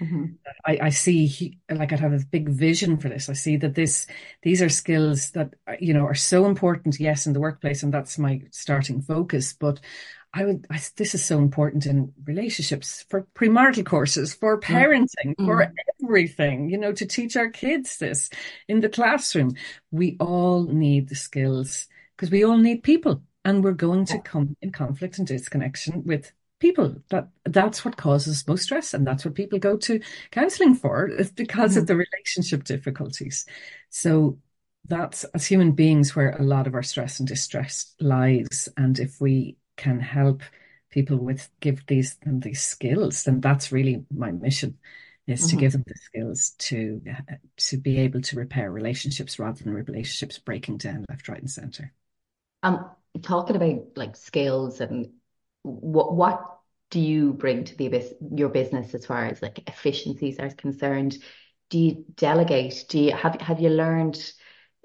Mm-hmm. 0.00 0.24
I, 0.64 0.78
I 0.82 0.88
see 0.90 1.58
like 1.70 1.92
I'd 1.92 2.00
have 2.00 2.12
a 2.12 2.24
big 2.30 2.48
vision 2.48 2.98
for 2.98 3.08
this. 3.08 3.28
I 3.28 3.32
see 3.32 3.56
that 3.58 3.74
this 3.74 4.06
these 4.42 4.60
are 4.62 4.68
skills 4.68 5.30
that 5.30 5.54
you 5.80 5.94
know 5.94 6.04
are 6.04 6.14
so 6.14 6.46
important, 6.46 7.00
yes, 7.00 7.26
in 7.26 7.32
the 7.32 7.40
workplace, 7.40 7.82
and 7.82 7.92
that's 7.92 8.18
my 8.18 8.42
starting 8.50 9.00
focus. 9.00 9.52
But 9.52 9.80
I 10.34 10.44
would, 10.44 10.66
I, 10.70 10.78
this 10.96 11.14
is 11.14 11.24
so 11.24 11.38
important 11.38 11.86
in 11.86 12.12
relationships, 12.26 13.06
for 13.08 13.26
premarital 13.34 13.86
courses, 13.86 14.34
for 14.34 14.60
mm. 14.60 14.64
parenting, 14.64 15.34
mm. 15.34 15.46
for 15.46 15.72
everything, 16.02 16.68
you 16.68 16.76
know, 16.76 16.92
to 16.92 17.06
teach 17.06 17.36
our 17.36 17.48
kids 17.48 17.96
this 17.96 18.28
in 18.68 18.80
the 18.80 18.90
classroom. 18.90 19.54
We 19.90 20.18
all 20.20 20.64
need 20.64 21.08
the 21.08 21.14
skills 21.14 21.86
because 22.14 22.30
we 22.30 22.44
all 22.44 22.58
need 22.58 22.82
people 22.82 23.22
and 23.46 23.62
we're 23.62 23.72
going 23.72 24.04
to 24.06 24.18
come 24.18 24.56
in 24.60 24.72
conflict 24.72 25.18
and 25.18 25.26
disconnection 25.26 26.02
with 26.04 26.32
people 26.58 26.96
that 27.10 27.28
that's 27.44 27.84
what 27.84 27.96
causes 27.96 28.46
most 28.48 28.64
stress 28.64 28.94
and 28.94 29.06
that's 29.06 29.24
what 29.24 29.34
people 29.34 29.58
go 29.58 29.76
to 29.76 30.00
counseling 30.30 30.74
for 30.74 31.06
is 31.06 31.30
because 31.30 31.74
mm. 31.74 31.78
of 31.78 31.86
the 31.86 31.96
relationship 31.96 32.64
difficulties 32.64 33.44
so 33.90 34.38
that's 34.88 35.24
as 35.24 35.46
human 35.46 35.72
beings 35.72 36.16
where 36.16 36.30
a 36.30 36.42
lot 36.42 36.66
of 36.66 36.74
our 36.74 36.82
stress 36.82 37.18
and 37.18 37.28
distress 37.28 37.94
lies 38.00 38.68
and 38.76 38.98
if 38.98 39.20
we 39.20 39.56
can 39.76 40.00
help 40.00 40.42
people 40.96 41.18
with 41.18 41.50
give 41.60 41.84
these 41.86 42.16
them 42.24 42.40
these 42.40 42.62
skills, 42.62 43.24
then 43.24 43.40
that's 43.42 43.70
really 43.70 44.04
my 44.10 44.32
mission 44.32 44.78
is 45.26 45.40
mm-hmm. 45.40 45.50
to 45.50 45.56
give 45.56 45.72
them 45.72 45.84
the 45.86 45.94
skills 45.94 46.50
to 46.58 47.02
to 47.58 47.76
be 47.76 47.98
able 47.98 48.22
to 48.22 48.36
repair 48.36 48.70
relationships 48.70 49.38
rather 49.38 49.62
than 49.62 49.74
relationships 49.74 50.38
breaking 50.38 50.78
down 50.78 51.04
left, 51.08 51.28
right, 51.28 51.40
and 51.40 51.50
center. 51.50 51.92
Um, 52.62 52.90
talking 53.20 53.56
about 53.56 53.88
like 53.96 54.16
skills 54.16 54.80
and 54.80 55.10
what 55.66 56.14
what 56.14 56.58
do 56.90 57.00
you 57.00 57.32
bring 57.32 57.64
to 57.64 57.76
the 57.76 58.16
your 58.34 58.48
business 58.48 58.94
as 58.94 59.04
far 59.06 59.26
as 59.26 59.42
like 59.42 59.68
efficiencies 59.68 60.38
are 60.38 60.50
concerned? 60.50 61.18
Do 61.70 61.78
you 61.78 62.04
delegate? 62.14 62.84
Do 62.88 62.98
you 62.98 63.12
have 63.12 63.40
have 63.40 63.60
you 63.60 63.70
learned 63.70 64.18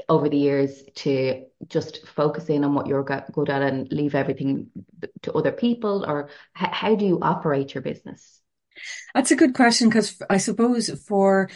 over 0.10 0.30
the 0.30 0.38
years 0.38 0.84
to 0.96 1.44
just 1.68 2.08
focus 2.08 2.50
in 2.50 2.64
on 2.64 2.74
what 2.74 2.88
you're 2.88 3.04
good 3.04 3.50
at 3.50 3.62
and 3.62 3.92
leave 3.92 4.16
everything 4.16 4.68
to 5.22 5.32
other 5.34 5.52
people 5.52 6.06
or 6.08 6.30
how 6.54 6.96
do 6.96 7.06
you 7.06 7.20
operate 7.22 7.76
your 7.76 7.84
business 7.84 8.42
that's 9.14 9.30
a 9.30 9.36
good 9.36 9.54
question 9.54 9.90
because 9.90 10.20
i 10.28 10.38
suppose 10.38 10.90
for 11.08 11.50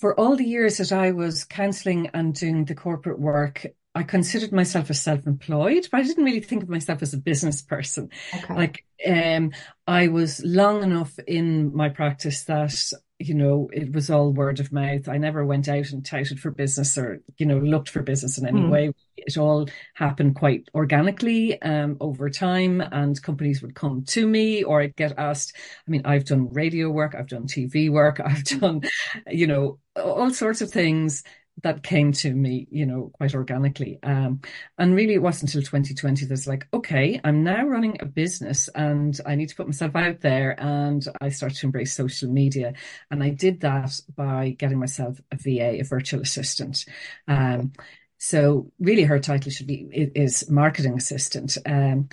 for 0.00 0.18
all 0.18 0.36
the 0.36 0.44
years 0.44 0.76
that 0.78 0.92
i 0.92 1.10
was 1.10 1.44
counseling 1.44 2.08
and 2.14 2.34
doing 2.34 2.64
the 2.64 2.76
corporate 2.76 3.18
work 3.18 3.66
I 3.94 4.02
considered 4.02 4.52
myself 4.52 4.90
as 4.90 5.00
self-employed, 5.00 5.88
but 5.90 6.00
I 6.00 6.02
didn't 6.02 6.24
really 6.24 6.40
think 6.40 6.62
of 6.62 6.68
myself 6.68 7.00
as 7.02 7.14
a 7.14 7.18
business 7.18 7.62
person. 7.62 8.10
Okay. 8.34 8.54
Like, 8.54 8.84
um, 9.06 9.52
I 9.86 10.08
was 10.08 10.42
long 10.44 10.82
enough 10.82 11.16
in 11.26 11.74
my 11.74 11.88
practice 11.90 12.44
that 12.44 12.74
you 13.18 13.34
know, 13.34 13.70
it 13.72 13.92
was 13.92 14.10
all 14.10 14.32
word 14.32 14.58
of 14.58 14.72
mouth. 14.72 15.08
I 15.08 15.18
never 15.18 15.44
went 15.44 15.68
out 15.68 15.90
and 15.90 16.04
touted 16.04 16.40
for 16.40 16.50
business 16.50 16.98
or, 16.98 17.22
you 17.38 17.46
know, 17.46 17.58
looked 17.58 17.88
for 17.88 18.02
business 18.02 18.38
in 18.38 18.46
any 18.46 18.60
mm. 18.60 18.70
way. 18.70 18.92
It 19.16 19.38
all 19.38 19.68
happened 19.94 20.34
quite 20.34 20.68
organically 20.74 21.60
um, 21.62 21.96
over 22.00 22.28
time, 22.28 22.80
and 22.80 23.20
companies 23.22 23.62
would 23.62 23.74
come 23.74 24.02
to 24.08 24.26
me 24.26 24.64
or 24.64 24.82
I'd 24.82 24.96
get 24.96 25.16
asked. 25.16 25.54
I 25.86 25.90
mean, 25.90 26.02
I've 26.04 26.24
done 26.24 26.52
radio 26.52 26.90
work, 26.90 27.14
I've 27.16 27.28
done 27.28 27.46
TV 27.46 27.90
work, 27.90 28.20
I've 28.24 28.44
done, 28.44 28.82
you 29.28 29.46
know, 29.46 29.78
all 29.96 30.30
sorts 30.30 30.60
of 30.60 30.70
things 30.70 31.22
that 31.62 31.82
came 31.82 32.12
to 32.12 32.34
me, 32.34 32.66
you 32.70 32.84
know, 32.84 33.10
quite 33.14 33.34
organically. 33.34 33.98
Um, 34.02 34.40
and 34.78 34.94
really, 34.94 35.14
it 35.14 35.22
wasn't 35.22 35.54
until 35.54 35.62
2020 35.62 36.26
that's 36.26 36.46
like, 36.46 36.66
okay, 36.72 37.20
I'm 37.22 37.44
now 37.44 37.64
running 37.64 37.96
a 38.00 38.06
business 38.06 38.68
and 38.74 39.18
I 39.24 39.34
need 39.34 39.48
to 39.50 39.56
put 39.56 39.66
myself 39.66 39.94
out 39.94 40.20
there. 40.20 40.60
And 40.60 41.06
I 41.20 41.28
started 41.28 41.56
to 41.58 41.66
embrace 41.66 41.94
social 41.94 42.30
media. 42.30 42.74
And 43.10 43.22
I 43.22 43.30
did 43.30 43.60
that 43.60 44.00
by 44.16 44.50
getting 44.58 44.78
myself 44.78 45.20
a 45.30 45.36
VA, 45.36 45.80
a 45.80 45.82
virtual 45.82 46.20
assistant. 46.20 46.84
Um, 47.28 47.72
so 48.18 48.72
really, 48.80 49.04
her 49.04 49.18
title 49.18 49.50
should 49.50 49.66
be 49.66 49.86
is 50.14 50.50
marketing 50.50 50.96
assistant. 50.96 51.56
Um, 51.66 52.08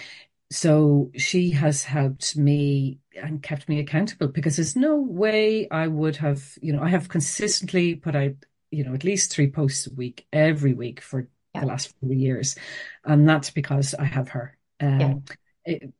so 0.51 1.11
she 1.15 1.51
has 1.51 1.83
helped 1.83 2.35
me 2.35 2.99
and 3.15 3.41
kept 3.41 3.69
me 3.69 3.79
accountable 3.79 4.27
because 4.27 4.57
there's 4.57 4.75
no 4.75 4.97
way 4.97 5.69
I 5.69 5.87
would 5.87 6.17
have, 6.17 6.57
you 6.61 6.73
know, 6.73 6.81
I 6.83 6.89
have 6.89 7.07
consistently 7.07 7.95
put 7.95 8.15
out 8.15 8.33
you 8.71 8.83
know, 8.83 8.93
at 8.93 9.03
least 9.03 9.31
three 9.31 9.51
posts 9.51 9.87
a 9.87 9.93
week, 9.93 10.25
every 10.33 10.73
week 10.73 11.01
for 11.01 11.27
yeah. 11.53 11.61
the 11.61 11.67
last 11.67 11.93
four 11.99 12.13
years. 12.13 12.55
And 13.05 13.27
that's 13.27 13.51
because 13.51 13.93
I 13.93 14.05
have 14.05 14.29
her. 14.29 14.57
Um, 14.79 14.99
yeah. 14.99 15.73
it, 15.73 15.93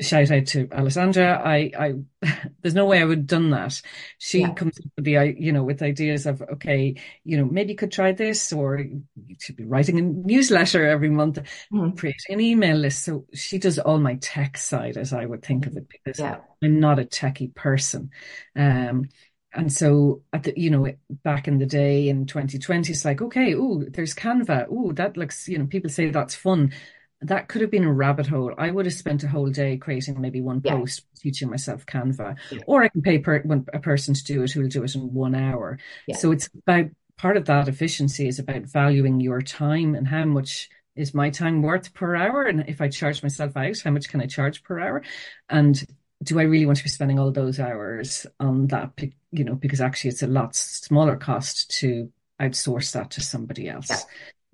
shout 0.00 0.30
out 0.30 0.46
to 0.46 0.68
Alessandra. 0.72 1.40
I, 1.44 1.70
I, 1.78 1.94
there's 2.62 2.74
no 2.74 2.86
way 2.86 3.00
I 3.00 3.04
would 3.04 3.18
have 3.18 3.26
done 3.26 3.50
that. 3.50 3.80
She 4.18 4.40
yeah. 4.40 4.52
comes 4.52 4.78
up 4.78 4.90
with 4.96 5.04
the, 5.04 5.34
you 5.38 5.52
know, 5.52 5.62
with 5.62 5.82
ideas 5.82 6.26
of, 6.26 6.42
okay, 6.42 6.96
you 7.24 7.36
know, 7.36 7.44
maybe 7.44 7.72
you 7.72 7.76
could 7.76 7.92
try 7.92 8.12
this 8.12 8.52
or 8.52 8.78
you 8.78 9.36
should 9.38 9.56
be 9.56 9.64
writing 9.64 9.98
a 9.98 10.02
newsletter 10.02 10.86
every 10.86 11.10
month, 11.10 11.38
mm. 11.72 11.96
create 11.96 12.16
an 12.28 12.40
email 12.40 12.76
list. 12.76 13.04
So 13.04 13.26
she 13.32 13.58
does 13.58 13.78
all 13.78 13.98
my 13.98 14.16
tech 14.16 14.56
side 14.56 14.96
as 14.96 15.12
I 15.12 15.26
would 15.26 15.44
think 15.44 15.66
of 15.66 15.76
it 15.76 15.88
because 15.88 16.18
yeah. 16.18 16.38
I'm 16.62 16.80
not 16.80 16.98
a 16.98 17.04
techie 17.04 17.54
person. 17.54 18.10
Um, 18.56 19.08
and 19.54 19.72
so 19.72 20.22
at 20.32 20.42
the 20.42 20.52
you 20.56 20.70
know 20.70 20.86
back 21.22 21.48
in 21.48 21.58
the 21.58 21.66
day 21.66 22.08
in 22.08 22.26
2020 22.26 22.92
it's 22.92 23.04
like 23.04 23.22
okay 23.22 23.54
oh 23.54 23.84
there's 23.88 24.14
canva. 24.14 24.66
Oh 24.70 24.92
that 24.92 25.16
looks 25.16 25.48
you 25.48 25.58
know 25.58 25.66
people 25.66 25.90
say 25.90 26.10
that's 26.10 26.34
fun. 26.34 26.72
That 27.20 27.48
could 27.48 27.62
have 27.62 27.70
been 27.70 27.84
a 27.84 27.92
rabbit 27.92 28.26
hole. 28.26 28.52
I 28.58 28.70
would 28.70 28.84
have 28.84 28.94
spent 28.94 29.24
a 29.24 29.28
whole 29.28 29.48
day 29.48 29.78
creating 29.78 30.20
maybe 30.20 30.42
one 30.42 30.60
yeah. 30.62 30.76
post 30.76 31.06
teaching 31.16 31.48
myself 31.48 31.86
canva. 31.86 32.36
Yeah. 32.50 32.58
or 32.66 32.82
i 32.82 32.88
can 32.88 33.02
pay 33.02 33.18
per, 33.18 33.36
a 33.72 33.78
person 33.78 34.14
to 34.14 34.24
do 34.24 34.42
it 34.42 34.52
who 34.52 34.60
will 34.60 34.68
do 34.68 34.82
it 34.82 34.94
in 34.94 35.14
one 35.14 35.34
hour. 35.34 35.78
Yeah. 36.06 36.16
so 36.16 36.32
it's 36.32 36.48
about 36.54 36.86
part 37.16 37.36
of 37.36 37.46
that 37.46 37.68
efficiency 37.68 38.26
is 38.28 38.38
about 38.38 38.62
valuing 38.62 39.20
your 39.20 39.40
time 39.40 39.94
and 39.94 40.06
how 40.06 40.24
much 40.24 40.68
is 40.96 41.14
my 41.14 41.30
time 41.30 41.62
worth 41.62 41.94
per 41.94 42.14
hour. 42.14 42.42
And 42.42 42.64
if 42.68 42.80
i 42.80 42.88
charge 42.88 43.22
myself 43.22 43.56
out 43.56 43.78
how 43.80 43.90
much 43.90 44.08
can 44.08 44.20
i 44.20 44.26
charge 44.26 44.62
per 44.62 44.80
hour? 44.80 45.02
And 45.48 45.82
do 46.24 46.40
I 46.40 46.44
really 46.44 46.66
want 46.66 46.78
to 46.78 46.84
be 46.84 46.90
spending 46.90 47.18
all 47.18 47.30
those 47.30 47.60
hours 47.60 48.26
on 48.40 48.66
that? 48.68 48.90
You 49.30 49.44
know, 49.44 49.54
because 49.54 49.80
actually 49.80 50.10
it's 50.10 50.22
a 50.22 50.26
lot 50.26 50.56
smaller 50.56 51.16
cost 51.16 51.70
to 51.80 52.10
outsource 52.40 52.92
that 52.92 53.10
to 53.12 53.20
somebody 53.20 53.68
else. 53.68 53.90
Yeah. 53.90 53.98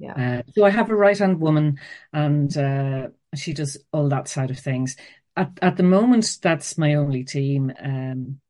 Yeah. 0.00 0.40
Uh, 0.40 0.42
so 0.54 0.64
I 0.64 0.70
have 0.70 0.90
a 0.90 0.96
right 0.96 1.18
hand 1.18 1.40
woman, 1.40 1.78
and 2.12 2.56
uh, 2.56 3.08
she 3.34 3.52
does 3.52 3.76
all 3.92 4.08
that 4.08 4.28
side 4.28 4.50
of 4.50 4.58
things. 4.58 4.96
At 5.36 5.58
at 5.60 5.76
the 5.76 5.82
moment, 5.82 6.38
that's 6.42 6.78
my 6.78 6.94
only 6.94 7.22
team. 7.22 7.70
Um, 7.78 8.40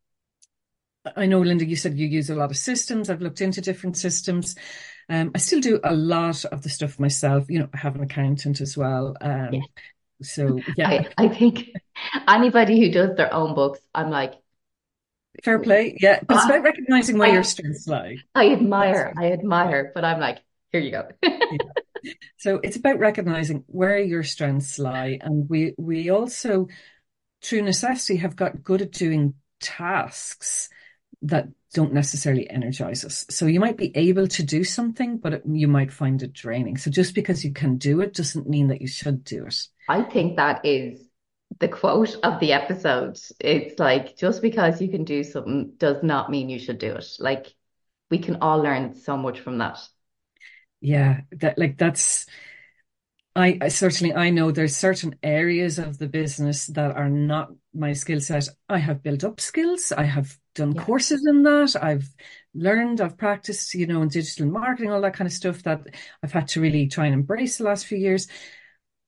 I 1.17 1.27
know, 1.27 1.41
Linda, 1.41 1.65
you 1.65 1.77
said 1.77 1.99
you 1.99 2.07
use 2.07 2.31
a 2.31 2.37
lot 2.37 2.51
of 2.51 2.57
systems. 2.57 3.11
I've 3.11 3.23
looked 3.23 3.41
into 3.41 3.61
different 3.61 3.97
systems. 3.97 4.55
Um, 5.09 5.33
I 5.35 5.39
still 5.39 5.61
do 5.61 5.81
a 5.83 5.95
lot 5.95 6.45
of 6.45 6.63
the 6.63 6.69
stuff 6.69 7.01
myself. 7.01 7.51
You 7.51 7.61
know, 7.61 7.69
I 7.75 7.79
have 7.79 7.97
an 7.97 8.03
accountant 8.03 8.61
as 8.61 8.77
well. 8.77 9.17
Um, 9.21 9.55
yeah. 9.55 9.61
So 10.23 10.61
yeah, 10.77 10.89
I, 10.89 11.25
I 11.25 11.29
think 11.29 11.71
anybody 12.29 12.81
who 12.81 12.91
does 12.91 13.17
their 13.17 13.33
own 13.33 13.55
books, 13.55 13.81
I'm 13.95 14.11
like, 14.11 14.35
fair 15.43 15.59
play. 15.59 15.97
Yeah, 16.01 16.21
but 16.27 16.37
it's 16.37 16.45
about 16.45 16.63
recognizing 16.71 17.19
where 17.19 17.31
I, 17.31 17.33
your 17.33 17.45
strengths 17.45 17.87
lie. 17.87 18.17
I 18.35 18.53
admire, 18.53 19.13
I 19.17 19.33
admire, 19.33 19.93
but 19.95 20.05
I'm 20.05 20.21
like, 20.21 20.39
here 20.73 20.81
you 20.81 20.91
go. 20.91 21.09
yeah. 21.23 22.13
So 22.39 22.61
it's 22.63 22.77
about 22.77 22.99
recognizing 22.99 23.65
where 23.67 23.99
your 23.99 24.23
strengths 24.23 24.79
lie, 24.79 25.19
and 25.21 25.49
we 25.49 25.75
we 25.77 26.11
also, 26.11 26.69
through 27.43 27.63
necessity, 27.63 28.17
have 28.17 28.37
got 28.37 28.63
good 28.63 28.83
at 28.83 28.93
doing 28.93 29.35
tasks 29.61 30.71
that 31.23 31.49
don't 31.75 31.93
necessarily 31.93 32.49
energize 32.49 33.05
us. 33.05 33.27
So 33.31 33.47
you 33.47 33.61
might 33.61 33.77
be 33.77 33.97
able 33.97 34.27
to 34.29 34.43
do 34.43 34.65
something, 34.65 35.19
but 35.19 35.35
it, 35.35 35.43
you 35.47 35.69
might 35.69 35.93
find 35.93 36.23
it 36.23 36.33
draining. 36.33 36.77
So 36.77 36.91
just 36.91 37.15
because 37.15 37.45
you 37.45 37.53
can 37.53 37.77
do 37.77 38.01
it 38.01 38.15
doesn't 38.15 38.49
mean 38.49 38.69
that 38.69 38.81
you 38.81 38.89
should 38.89 39.23
do 39.23 39.47
it. 39.47 39.57
I 39.89 40.03
think 40.03 40.37
that 40.37 40.65
is 40.65 41.10
the 41.59 41.69
quote 41.69 42.17
of 42.23 42.41
the 42.41 42.53
episode. 42.53 43.19
It's 43.41 43.79
like 43.79 44.17
just 44.17 44.43
because 44.43 44.81
you 44.81 44.89
can 44.89 45.05
do 45.05 45.25
something 45.25 45.73
does 45.77 46.03
not 46.03 46.31
mean 46.31 46.49
you 46.49 46.59
should 46.59 46.79
do 46.79 46.95
it. 46.95 47.07
Like 47.19 47.53
we 48.11 48.19
can 48.19 48.37
all 48.41 48.59
learn 48.59 48.95
so 48.95 49.17
much 49.17 49.41
from 49.41 49.59
that. 49.59 49.79
Yeah, 50.81 51.21
that 51.33 51.59
like 51.59 51.77
that's 51.77 52.27
I, 53.37 53.59
I, 53.61 53.69
certainly 53.69 54.13
I 54.15 54.31
know 54.31 54.51
there's 54.51 54.77
certain 54.77 55.15
areas 55.23 55.79
of 55.79 55.99
the 55.99 56.09
business 56.09 56.67
that 56.69 56.97
are 56.97 57.09
not 57.09 57.51
my 57.73 57.93
skill 57.93 58.21
set. 58.21 58.49
I 58.69 58.79
have 58.79 59.03
built 59.03 59.23
up 59.23 59.41
skills. 59.41 59.93
I 59.93 60.03
have 60.03 60.37
done 60.55 60.73
yeah. 60.73 60.83
courses 60.83 61.25
in 61.29 61.45
that. 61.45 61.77
I've 61.81 62.09
learned, 62.55 63.01
I've 63.01 63.17
practiced, 63.17 63.73
you 63.75 63.87
know, 63.87 64.03
in 64.03 64.09
digital 64.09 64.47
marketing, 64.47 64.91
all 64.91 65.01
that 65.03 65.15
kind 65.15 65.27
of 65.27 65.33
stuff 65.33 65.63
that 65.63 65.83
I've 66.25 66.33
had 66.33 66.49
to 66.49 66.61
really 66.61 66.89
try 66.89 67.07
and 67.07 67.15
embrace 67.15 67.59
the 67.59 67.65
last 67.65 67.87
few 67.87 67.99
years. 67.99 68.27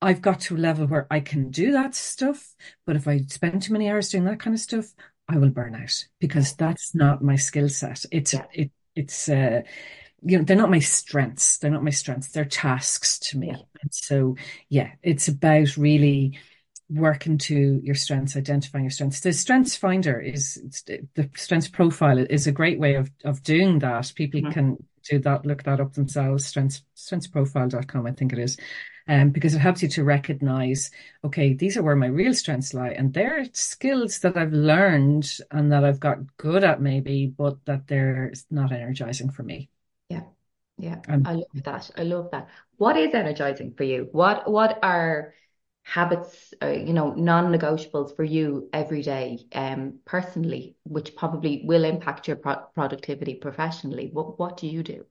I've 0.03 0.21
got 0.21 0.41
to 0.43 0.57
a 0.57 0.59
level 0.59 0.87
where 0.87 1.07
I 1.11 1.21
can 1.21 1.51
do 1.51 1.73
that 1.73 1.95
stuff, 1.95 2.55
but 2.85 2.97
if 2.97 3.07
I 3.07 3.21
spend 3.29 3.63
too 3.63 3.73
many 3.73 3.89
hours 3.89 4.11
doing 4.11 4.25
that 4.25 4.41
kind 4.41 4.53
of 4.53 4.61
stuff, 4.61 4.87
I 5.29 5.39
will 5.39 5.51
burn 5.51 5.77
out 5.77 6.05
because 6.19 6.55
that's 6.55 6.95
not 6.95 7.23
my 7.23 7.37
skill 7.37 7.69
set. 7.69 8.05
It's 8.11 8.35
it 8.53 8.73
it's 8.95 9.29
uh 9.29 9.63
you 10.25 10.39
know 10.39 10.45
they're 10.45 10.57
not 10.57 10.71
my 10.71 10.81
strengths. 10.81 11.59
They're 11.59 11.71
not 11.71 11.85
my 11.85 11.91
strengths. 11.91 12.33
They're 12.33 12.45
tasks 12.45 13.19
to 13.31 13.39
me. 13.39 13.51
And 13.51 13.95
so 13.95 14.37
yeah 14.69 14.91
it's 15.03 15.29
about 15.29 15.77
really 15.77 16.39
working 16.91 17.39
to 17.39 17.81
your 17.83 17.95
strengths 17.95 18.37
identifying 18.37 18.85
your 18.85 18.91
strengths. 18.91 19.21
The 19.21 19.33
strengths 19.33 19.77
finder 19.77 20.21
is 20.21 20.61
the 21.15 21.31
strengths 21.37 21.69
profile 21.69 22.19
is 22.19 22.49
a 22.49 22.53
great 22.53 22.81
way 22.81 22.97
of 22.97 23.11
of 23.25 23.43
doing 23.45 23.79
that. 23.79 24.13
People 24.17 24.41
mm-hmm. 24.41 24.51
can 24.51 24.85
do 25.09 25.21
that 25.21 25.47
look 25.47 25.63
that 25.63 25.81
up 25.81 25.95
themselves. 25.95 26.45
Strengths 26.45 26.83
strengthsprofile.com 26.97 28.07
i 28.07 28.13
think 28.13 28.33
it 28.33 28.39
is 28.39 28.57
um, 29.09 29.31
because 29.31 29.55
it 29.55 29.61
helps 29.61 29.83
you 29.83 29.89
to 29.89 30.05
recognize, 30.05 30.91
okay, 31.25 31.55
these 31.55 31.77
are 31.77 31.83
where 31.83 31.97
my 31.97 32.07
real 32.07 32.35
strengths 32.35 32.75
lie. 32.75 32.91
And 32.91 33.13
they're 33.13 33.47
skills 33.53 34.19
that 34.21 34.37
I've 34.37 34.53
learned 34.53 35.31
and 35.51 35.73
that 35.73 35.85
I've 35.85 36.01
got 36.01 36.37
good 36.37 36.65
at 36.65 36.81
maybe, 36.81 37.27
but 37.27 37.65
that 37.65 37.87
they're 37.87 38.33
not 38.51 38.73
energizing 38.73 39.31
for 39.31 39.43
me. 39.43 39.69
Yeah. 40.09 40.25
Yeah. 40.79 41.01
Um, 41.09 41.23
I 41.27 41.33
love 41.35 41.63
that. 41.65 41.91
I 41.97 42.03
love 42.03 42.31
that. 42.33 42.49
What 42.77 42.97
is 42.97 43.15
energizing 43.15 43.75
for 43.77 43.85
you? 43.85 44.09
What, 44.13 44.51
what 44.51 44.79
are, 44.83 45.35
habits, 45.85 46.55
uh, 46.63 46.69
you 46.69 46.93
know, 46.93 47.13
non-negotiables 47.13 48.15
for 48.15 48.23
you 48.23 48.69
every 48.73 49.03
day, 49.03 49.41
um, 49.53 49.99
personally, 50.05 50.77
which 50.85 51.17
probably 51.17 51.65
will 51.65 51.83
impact 51.83 52.29
your 52.29 52.37
pro 52.37 52.55
productivity 52.73 53.35
professionally. 53.35 54.09
What 54.13 54.39
what 54.39 54.57
do 54.57 54.69
you 54.69 54.85
do? 54.85 55.05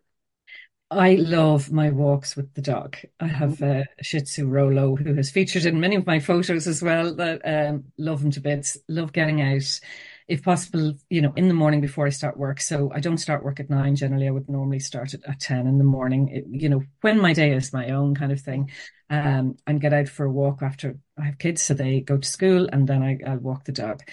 I 0.91 1.15
love 1.15 1.71
my 1.71 1.89
walks 1.89 2.35
with 2.35 2.53
the 2.53 2.61
dog. 2.61 2.97
I 3.21 3.27
have 3.27 3.59
mm-hmm. 3.59 3.81
a 3.99 4.03
Shih 4.03 4.21
Tzu 4.21 4.45
Rolo 4.45 4.97
who 4.97 5.13
has 5.13 5.31
featured 5.31 5.65
in 5.65 5.79
many 5.79 5.95
of 5.95 6.05
my 6.05 6.19
photos 6.19 6.67
as 6.67 6.83
well. 6.83 7.15
That 7.15 7.41
um, 7.45 7.85
love 7.97 8.21
him 8.21 8.31
to 8.31 8.41
bits. 8.41 8.77
Love 8.89 9.13
getting 9.13 9.41
out 9.41 9.79
if 10.27 10.43
possible, 10.43 10.93
you 11.09 11.21
know, 11.21 11.31
in 11.37 11.47
the 11.47 11.53
morning 11.53 11.79
before 11.79 12.07
I 12.07 12.09
start 12.09 12.35
work. 12.35 12.59
So 12.59 12.91
I 12.93 12.99
don't 12.99 13.17
start 13.17 13.43
work 13.43 13.61
at 13.61 13.69
nine. 13.69 13.95
Generally, 13.95 14.27
I 14.27 14.31
would 14.31 14.49
normally 14.49 14.79
start 14.79 15.13
at, 15.13 15.23
at 15.25 15.39
10 15.39 15.65
in 15.65 15.77
the 15.77 15.85
morning, 15.85 16.27
it, 16.27 16.45
you 16.49 16.67
know, 16.67 16.83
when 16.99 17.21
my 17.21 17.31
day 17.31 17.53
is 17.53 17.71
my 17.71 17.89
own 17.91 18.13
kind 18.13 18.33
of 18.33 18.41
thing. 18.41 18.69
Um, 19.09 19.57
and 19.67 19.81
get 19.81 19.93
out 19.93 20.07
for 20.07 20.25
a 20.25 20.31
walk 20.31 20.61
after 20.61 20.97
I 21.17 21.25
have 21.25 21.37
kids. 21.37 21.61
So 21.61 21.73
they 21.73 22.01
go 22.01 22.17
to 22.17 22.27
school 22.27 22.69
and 22.71 22.87
then 22.87 23.01
I, 23.03 23.17
I'll 23.27 23.39
walk 23.39 23.65
the 23.65 23.73
dog. 23.73 24.03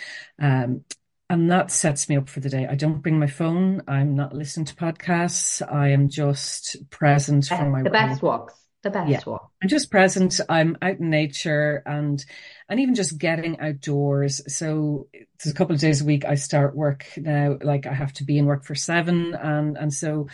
Um, 0.40 0.84
and 1.30 1.50
that 1.50 1.70
sets 1.70 2.08
me 2.08 2.16
up 2.16 2.28
for 2.28 2.40
the 2.40 2.48
day. 2.48 2.66
I 2.66 2.74
don't 2.74 3.02
bring 3.02 3.18
my 3.18 3.26
phone. 3.26 3.82
I'm 3.86 4.14
not 4.14 4.34
listening 4.34 4.66
to 4.66 4.74
podcasts. 4.74 5.60
I 5.70 5.88
am 5.88 6.08
just 6.08 6.76
present 6.90 7.46
for 7.46 7.68
my 7.68 7.82
the 7.82 7.90
best 7.90 8.22
walks 8.22 8.54
the 8.82 8.90
best 8.90 9.10
yeah. 9.10 9.20
one. 9.24 9.40
I'm 9.62 9.68
just 9.68 9.90
present. 9.90 10.40
I'm 10.48 10.76
out 10.82 10.98
in 10.98 11.10
nature 11.10 11.82
and 11.84 12.24
and 12.68 12.80
even 12.80 12.94
just 12.94 13.18
getting 13.18 13.58
outdoors. 13.60 14.40
So 14.54 15.08
there's 15.12 15.52
a 15.52 15.56
couple 15.56 15.74
of 15.74 15.80
days 15.80 16.00
a 16.00 16.04
week 16.04 16.24
I 16.24 16.36
start 16.36 16.76
work 16.76 17.06
now. 17.16 17.58
Like 17.60 17.86
I 17.86 17.92
have 17.92 18.12
to 18.14 18.24
be 18.24 18.38
in 18.38 18.46
work 18.46 18.64
for 18.64 18.74
seven, 18.74 19.34
and 19.34 19.76
and 19.76 19.92
so 19.92 20.28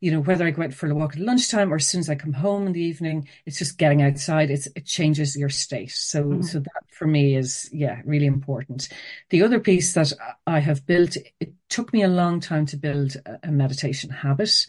you 0.00 0.10
know 0.10 0.20
whether 0.20 0.46
I 0.46 0.50
go 0.50 0.62
out 0.62 0.74
for 0.74 0.90
a 0.90 0.94
walk 0.94 1.14
at 1.14 1.22
lunchtime 1.22 1.72
or 1.72 1.76
as 1.76 1.86
soon 1.86 2.00
as 2.00 2.10
I 2.10 2.14
come 2.14 2.34
home 2.34 2.66
in 2.66 2.72
the 2.72 2.82
evening, 2.82 3.28
it's 3.46 3.58
just 3.58 3.78
getting 3.78 4.02
outside. 4.02 4.50
It's 4.50 4.66
it 4.76 4.84
changes 4.84 5.36
your 5.36 5.48
state. 5.48 5.90
So 5.90 6.24
mm-hmm. 6.24 6.42
so 6.42 6.60
that 6.60 6.84
for 6.90 7.06
me 7.06 7.36
is 7.36 7.70
yeah 7.72 8.00
really 8.04 8.26
important. 8.26 8.88
The 9.30 9.42
other 9.42 9.60
piece 9.60 9.94
that 9.94 10.12
I 10.46 10.60
have 10.60 10.86
built, 10.86 11.16
it 11.40 11.52
took 11.68 11.92
me 11.92 12.02
a 12.02 12.08
long 12.08 12.40
time 12.40 12.66
to 12.66 12.76
build 12.76 13.16
a 13.42 13.50
meditation 13.50 14.10
habit. 14.10 14.66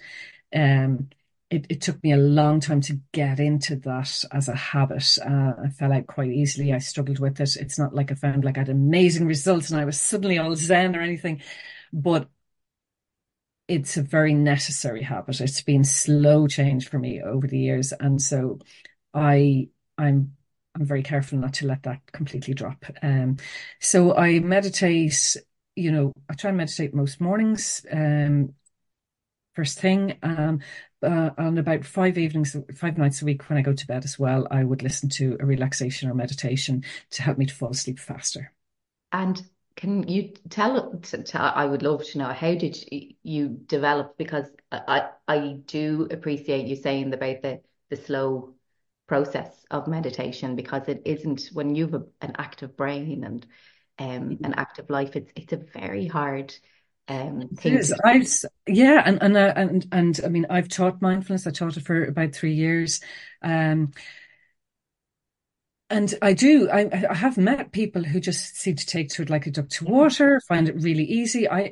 Um, 0.55 1.09
it, 1.49 1.65
it 1.69 1.81
took 1.81 2.03
me 2.03 2.11
a 2.11 2.17
long 2.17 2.59
time 2.59 2.81
to 2.81 2.99
get 3.13 3.39
into 3.39 3.77
that 3.77 4.23
as 4.31 4.49
a 4.49 4.55
habit. 4.55 5.17
Uh, 5.23 5.53
I 5.63 5.69
fell 5.69 5.93
out 5.93 6.07
quite 6.07 6.31
easily. 6.31 6.73
I 6.73 6.79
struggled 6.79 7.19
with 7.19 7.39
it. 7.39 7.55
It's 7.55 7.79
not 7.79 7.95
like 7.95 8.11
I 8.11 8.15
found 8.15 8.43
like 8.43 8.57
I 8.57 8.61
had 8.61 8.69
amazing 8.69 9.27
results 9.27 9.69
and 9.69 9.79
I 9.79 9.85
was 9.85 9.99
suddenly 9.99 10.37
all 10.37 10.55
zen 10.55 10.95
or 10.95 11.01
anything, 11.01 11.41
but 11.93 12.27
it's 13.67 13.97
a 13.97 14.01
very 14.01 14.33
necessary 14.33 15.01
habit. 15.03 15.41
It's 15.41 15.61
been 15.61 15.83
slow 15.83 16.47
change 16.47 16.89
for 16.89 16.99
me 16.99 17.21
over 17.21 17.47
the 17.47 17.59
years, 17.59 17.91
and 17.93 18.21
so 18.21 18.59
I 19.13 19.69
I'm 19.97 20.35
I'm 20.75 20.85
very 20.85 21.03
careful 21.03 21.39
not 21.39 21.55
to 21.55 21.67
let 21.67 21.83
that 21.83 22.11
completely 22.11 22.53
drop. 22.53 22.85
Um, 23.01 23.37
so 23.79 24.15
I 24.15 24.39
meditate. 24.39 25.35
You 25.75 25.91
know, 25.91 26.13
I 26.27 26.33
try 26.33 26.49
and 26.49 26.57
meditate 26.57 26.93
most 26.95 27.21
mornings. 27.21 27.85
Um, 27.91 28.53
first 29.55 29.79
thing. 29.79 30.17
Um, 30.23 30.61
uh, 31.03 31.29
about 31.37 31.85
five 31.85 32.17
evenings, 32.17 32.55
five 32.75 32.97
nights 32.97 33.21
a 33.21 33.25
week 33.25 33.47
when 33.49 33.57
I 33.57 33.61
go 33.61 33.73
to 33.73 33.87
bed 33.87 34.03
as 34.03 34.17
well, 34.17 34.47
I 34.49 34.63
would 34.63 34.81
listen 34.81 35.09
to 35.09 35.37
a 35.39 35.45
relaxation 35.45 36.09
or 36.09 36.15
meditation 36.15 36.83
to 37.11 37.21
help 37.21 37.37
me 37.37 37.45
to 37.45 37.53
fall 37.53 37.69
asleep 37.69 37.99
faster. 37.99 38.51
And 39.11 39.43
can 39.77 40.07
you 40.07 40.33
tell, 40.49 40.91
tell 40.99 41.51
I 41.55 41.65
would 41.65 41.83
love 41.83 42.03
to 42.03 42.17
know, 42.17 42.33
how 42.33 42.55
did 42.55 42.77
you 43.23 43.47
develop? 43.49 44.17
Because 44.17 44.47
I, 44.71 45.09
I 45.27 45.59
do 45.65 46.07
appreciate 46.11 46.65
you 46.65 46.75
saying 46.75 47.13
about 47.13 47.43
the, 47.43 47.61
the 47.89 47.95
slow 47.95 48.55
process 49.07 49.65
of 49.69 49.87
meditation 49.87 50.55
because 50.55 50.89
it 50.89 51.03
isn't 51.05 51.49
when 51.53 51.75
you've 51.75 51.93
a, 51.93 52.03
an 52.21 52.33
active 52.39 52.75
brain 52.75 53.23
and 53.23 53.45
um, 53.99 54.39
an 54.43 54.55
active 54.55 54.89
life, 54.89 55.15
it's, 55.15 55.31
it's 55.35 55.53
a 55.53 55.57
very 55.57 56.07
hard 56.07 56.53
um 57.07 57.47
things. 57.55 57.93
I've 58.03 58.27
yeah, 58.67 59.01
and 59.05 59.21
and 59.21 59.37
uh, 59.37 59.53
and 59.55 59.87
and 59.91 60.19
I 60.25 60.27
mean, 60.27 60.45
I've 60.49 60.67
taught 60.67 61.01
mindfulness. 61.01 61.47
I 61.47 61.51
taught 61.51 61.77
it 61.77 61.85
for 61.85 62.03
about 62.03 62.33
three 62.33 62.53
years. 62.53 62.99
Um, 63.41 63.93
and 65.89 66.13
I 66.21 66.33
do, 66.33 66.69
I, 66.69 66.89
I 67.09 67.13
have 67.13 67.37
met 67.37 67.71
people 67.71 68.03
who 68.03 68.19
just 68.19 68.57
seem 68.57 68.75
to 68.75 68.85
take 68.85 69.07
to 69.11 69.21
it 69.21 69.29
like 69.29 69.47
a 69.47 69.51
duck 69.51 69.69
to 69.69 69.85
water, 69.85 70.41
find 70.45 70.67
it 70.67 70.75
really 70.75 71.05
easy. 71.05 71.49
I, 71.49 71.71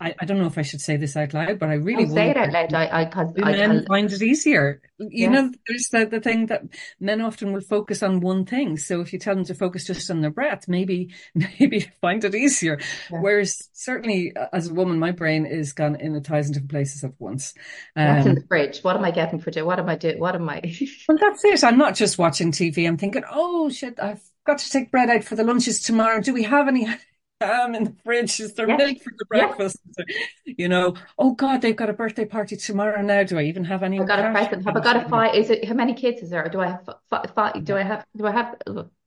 I, 0.00 0.14
I 0.18 0.24
don't 0.24 0.38
know 0.38 0.46
if 0.46 0.56
I 0.56 0.62
should 0.62 0.80
say 0.80 0.96
this 0.96 1.14
out 1.14 1.34
loud, 1.34 1.58
but 1.58 1.68
I 1.68 1.74
really 1.74 2.04
I'll 2.04 2.10
say 2.10 2.30
it 2.30 2.38
out 2.38 2.52
loud. 2.52 2.72
I, 2.72 3.02
I, 3.02 3.04
cause 3.04 3.34
men 3.36 3.80
I, 3.80 3.84
find 3.84 4.10
it 4.10 4.22
easier. 4.22 4.80
You 4.98 5.08
yeah. 5.10 5.28
know, 5.28 5.52
there's 5.68 5.88
the, 5.92 6.06
the 6.06 6.20
thing 6.20 6.46
that 6.46 6.62
men 7.00 7.20
often 7.20 7.52
will 7.52 7.60
focus 7.60 8.02
on 8.02 8.20
one 8.20 8.46
thing. 8.46 8.78
So 8.78 9.02
if 9.02 9.12
you 9.12 9.18
tell 9.18 9.34
them 9.34 9.44
to 9.44 9.54
focus 9.54 9.86
just 9.86 10.10
on 10.10 10.22
their 10.22 10.30
breath, 10.30 10.66
maybe, 10.66 11.12
maybe 11.34 11.80
find 12.00 12.24
it 12.24 12.34
easier. 12.34 12.80
Yeah. 13.10 13.20
Whereas 13.20 13.68
certainly 13.74 14.34
uh, 14.34 14.46
as 14.54 14.68
a 14.68 14.74
woman, 14.74 14.98
my 14.98 15.10
brain 15.10 15.44
is 15.44 15.74
gone 15.74 15.96
in 15.96 16.16
a 16.16 16.20
thousand 16.22 16.54
different 16.54 16.70
places 16.70 17.04
at 17.04 17.12
once. 17.18 17.52
Um, 17.94 18.14
What's 18.14 18.26
in 18.26 18.34
the 18.36 18.46
fridge? 18.48 18.80
What 18.80 18.96
am 18.96 19.04
I 19.04 19.10
getting 19.10 19.38
for 19.38 19.50
dinner? 19.50 19.66
What 19.66 19.78
am 19.78 19.88
I 19.90 19.96
doing? 19.96 20.18
What 20.18 20.34
am 20.34 20.48
I? 20.48 20.62
well, 21.08 21.18
that's 21.20 21.44
it. 21.44 21.62
I'm 21.62 21.76
not 21.76 21.94
just 21.94 22.16
watching 22.16 22.52
TV. 22.52 22.88
I'm 22.88 22.96
thinking, 22.96 23.22
oh, 23.30 23.49
oh 23.50 23.68
shit, 23.68 23.98
I've 24.00 24.22
got 24.46 24.58
to 24.58 24.70
take 24.70 24.90
bread 24.90 25.10
out 25.10 25.24
for 25.24 25.36
the 25.36 25.44
lunches 25.44 25.80
tomorrow. 25.80 26.20
Do 26.20 26.32
we 26.32 26.44
have 26.44 26.68
any 26.68 26.84
ham 27.40 27.74
in 27.74 27.84
the 27.84 27.96
fridge? 28.04 28.40
Is 28.40 28.54
there 28.54 28.68
yes. 28.68 28.78
milk 28.78 29.02
for 29.02 29.12
the 29.18 29.24
breakfast? 29.26 29.78
Yes. 29.98 30.06
You 30.44 30.68
know, 30.68 30.94
oh 31.18 31.34
God, 31.34 31.62
they've 31.62 31.76
got 31.76 31.90
a 31.90 31.94
birthday 31.94 32.24
party 32.24 32.56
tomorrow 32.56 33.02
now. 33.02 33.22
Do 33.24 33.38
I 33.38 33.42
even 33.42 33.64
have 33.64 33.82
any? 33.82 34.00
I've 34.00 34.06
got 34.06 34.18
a 34.18 34.30
present. 34.30 34.64
Have 34.64 34.76
I 34.76 34.80
got 34.80 35.04
a 35.04 35.08
five? 35.08 35.34
Is 35.34 35.50
it 35.50 35.64
how 35.64 35.74
many 35.74 35.94
kids 35.94 36.22
is 36.22 36.30
there? 36.30 36.44
Or 36.44 36.48
do 36.48 36.60
I 36.60 36.68
have 36.68 36.88
five? 37.08 37.30
five 37.34 37.64
do 37.64 37.76
I 37.76 37.82
have? 37.82 38.06
Do 38.16 38.26
I 38.26 38.32
have? 38.32 38.56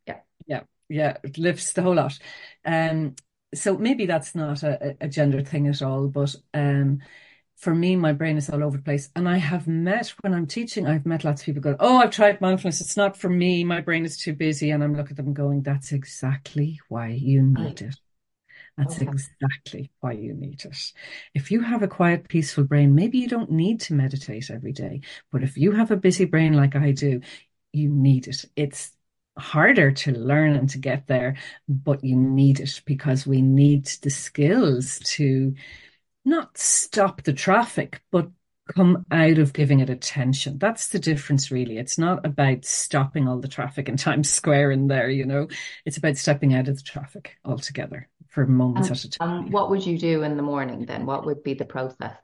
Yeah, 0.05 0.19
yeah, 0.45 0.61
yeah. 0.89 1.17
It 1.23 1.37
lifts 1.37 1.73
the 1.73 1.81
whole 1.81 1.95
lot. 1.95 2.17
Um, 2.65 3.15
so 3.53 3.77
maybe 3.77 4.05
that's 4.05 4.35
not 4.35 4.63
a, 4.63 4.97
a 4.99 5.07
gender 5.07 5.41
thing 5.41 5.67
at 5.67 5.81
all, 5.81 6.07
but 6.07 6.35
um 6.53 7.01
for 7.55 7.73
me, 7.73 7.95
my 7.95 8.13
brain 8.13 8.37
is 8.37 8.49
all 8.49 8.63
over 8.63 8.77
the 8.77 8.83
place. 8.83 9.09
And 9.15 9.27
I 9.27 9.37
have 9.37 9.67
met, 9.67 10.13
when 10.21 10.33
I'm 10.33 10.47
teaching, 10.47 10.85
I've 10.87 11.05
met 11.05 11.23
lots 11.23 11.41
of 11.41 11.45
people 11.45 11.61
go, 11.61 11.75
Oh, 11.79 11.97
I've 11.97 12.11
tried 12.11 12.41
mindfulness. 12.41 12.81
It's 12.81 12.97
not 12.97 13.17
for 13.17 13.29
me. 13.29 13.63
My 13.63 13.81
brain 13.81 14.05
is 14.05 14.17
too 14.17 14.33
busy. 14.33 14.69
And 14.71 14.83
I'm 14.83 14.95
looking 14.95 15.17
at 15.17 15.23
them 15.23 15.33
going, 15.33 15.61
That's 15.61 15.91
exactly 15.91 16.79
why 16.89 17.09
you 17.09 17.41
need 17.41 17.81
it. 17.81 17.95
That's 18.77 18.97
okay. 18.97 19.05
exactly 19.05 19.91
why 19.99 20.13
you 20.13 20.33
need 20.33 20.65
it. 20.65 20.93
If 21.33 21.51
you 21.51 21.61
have 21.61 21.83
a 21.83 21.87
quiet, 21.87 22.27
peaceful 22.27 22.63
brain, 22.63 22.95
maybe 22.95 23.19
you 23.19 23.27
don't 23.27 23.51
need 23.51 23.81
to 23.81 23.93
meditate 23.93 24.49
every 24.49 24.71
day. 24.71 25.01
But 25.31 25.43
if 25.43 25.57
you 25.57 25.73
have 25.73 25.91
a 25.91 25.95
busy 25.95 26.25
brain 26.25 26.53
like 26.53 26.75
I 26.75 26.91
do, 26.91 27.21
you 27.71 27.89
need 27.89 28.27
it. 28.27 28.45
It's 28.55 28.91
harder 29.37 29.91
to 29.91 30.11
learn 30.11 30.55
and 30.55 30.69
to 30.69 30.77
get 30.77 31.07
there, 31.07 31.35
but 31.67 32.03
you 32.03 32.15
need 32.15 32.59
it 32.59 32.81
because 32.85 33.25
we 33.27 33.41
need 33.41 33.85
the 34.01 34.09
skills 34.09 34.99
to 35.05 35.53
not 36.25 36.57
stop 36.57 37.23
the 37.23 37.33
traffic, 37.33 38.01
but 38.11 38.29
come 38.73 39.05
out 39.11 39.37
of 39.37 39.53
giving 39.53 39.79
it 39.79 39.89
attention. 39.89 40.57
That's 40.57 40.87
the 40.87 40.99
difference, 40.99 41.51
really. 41.51 41.77
It's 41.77 41.97
not 41.97 42.25
about 42.25 42.65
stopping 42.65 43.27
all 43.27 43.39
the 43.39 43.47
traffic 43.47 43.89
in 43.89 43.97
Times 43.97 44.29
Square 44.29 44.71
in 44.71 44.87
there, 44.87 45.09
you 45.09 45.25
know, 45.25 45.47
it's 45.85 45.97
about 45.97 46.17
stepping 46.17 46.53
out 46.53 46.67
of 46.67 46.77
the 46.77 46.83
traffic 46.83 47.37
altogether 47.43 48.09
for 48.29 48.47
moments 48.47 48.89
at 48.89 49.03
a 49.03 49.23
um, 49.23 49.43
time. 49.43 49.51
what 49.51 49.69
would 49.69 49.85
you 49.85 49.97
do 49.97 50.23
in 50.23 50.37
the 50.37 50.43
morning 50.43 50.85
then? 50.85 51.05
What 51.05 51.25
would 51.25 51.43
be 51.43 51.53
the 51.53 51.65
process? 51.65 52.15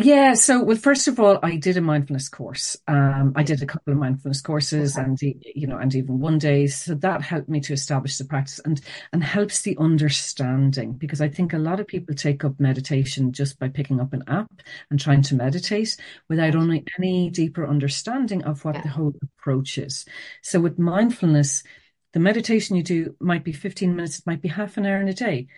Yeah, 0.00 0.34
so 0.34 0.62
well, 0.62 0.76
first 0.76 1.08
of 1.08 1.18
all, 1.18 1.40
I 1.42 1.56
did 1.56 1.76
a 1.76 1.80
mindfulness 1.80 2.28
course. 2.28 2.76
Um, 2.86 3.32
I 3.34 3.42
did 3.42 3.62
a 3.62 3.66
couple 3.66 3.92
of 3.92 3.98
mindfulness 3.98 4.40
courses, 4.40 4.96
okay. 4.96 5.04
and 5.04 5.18
you 5.20 5.66
know, 5.66 5.76
and 5.76 5.92
even 5.92 6.20
one 6.20 6.38
day. 6.38 6.68
So 6.68 6.94
that 6.94 7.20
helped 7.20 7.48
me 7.48 7.58
to 7.62 7.72
establish 7.72 8.16
the 8.16 8.24
practice 8.24 8.60
and 8.60 8.80
and 9.12 9.24
helps 9.24 9.62
the 9.62 9.76
understanding 9.78 10.92
because 10.92 11.20
I 11.20 11.28
think 11.28 11.52
a 11.52 11.58
lot 11.58 11.80
of 11.80 11.88
people 11.88 12.14
take 12.14 12.44
up 12.44 12.60
meditation 12.60 13.32
just 13.32 13.58
by 13.58 13.70
picking 13.70 14.00
up 14.00 14.12
an 14.12 14.22
app 14.28 14.62
and 14.88 15.00
trying 15.00 15.22
to 15.22 15.34
meditate 15.34 15.96
without 16.28 16.54
only 16.54 16.84
any 16.96 17.28
deeper 17.30 17.66
understanding 17.66 18.44
of 18.44 18.64
what 18.64 18.76
yeah. 18.76 18.82
the 18.82 18.90
whole 18.90 19.14
approach 19.20 19.78
is. 19.78 20.04
So 20.42 20.60
with 20.60 20.78
mindfulness, 20.78 21.64
the 22.12 22.20
meditation 22.20 22.76
you 22.76 22.84
do 22.84 23.16
might 23.18 23.42
be 23.42 23.52
15 23.52 23.96
minutes, 23.96 24.20
it 24.20 24.26
might 24.28 24.42
be 24.42 24.48
half 24.48 24.76
an 24.76 24.86
hour 24.86 25.00
in 25.00 25.08
a 25.08 25.12
day 25.12 25.48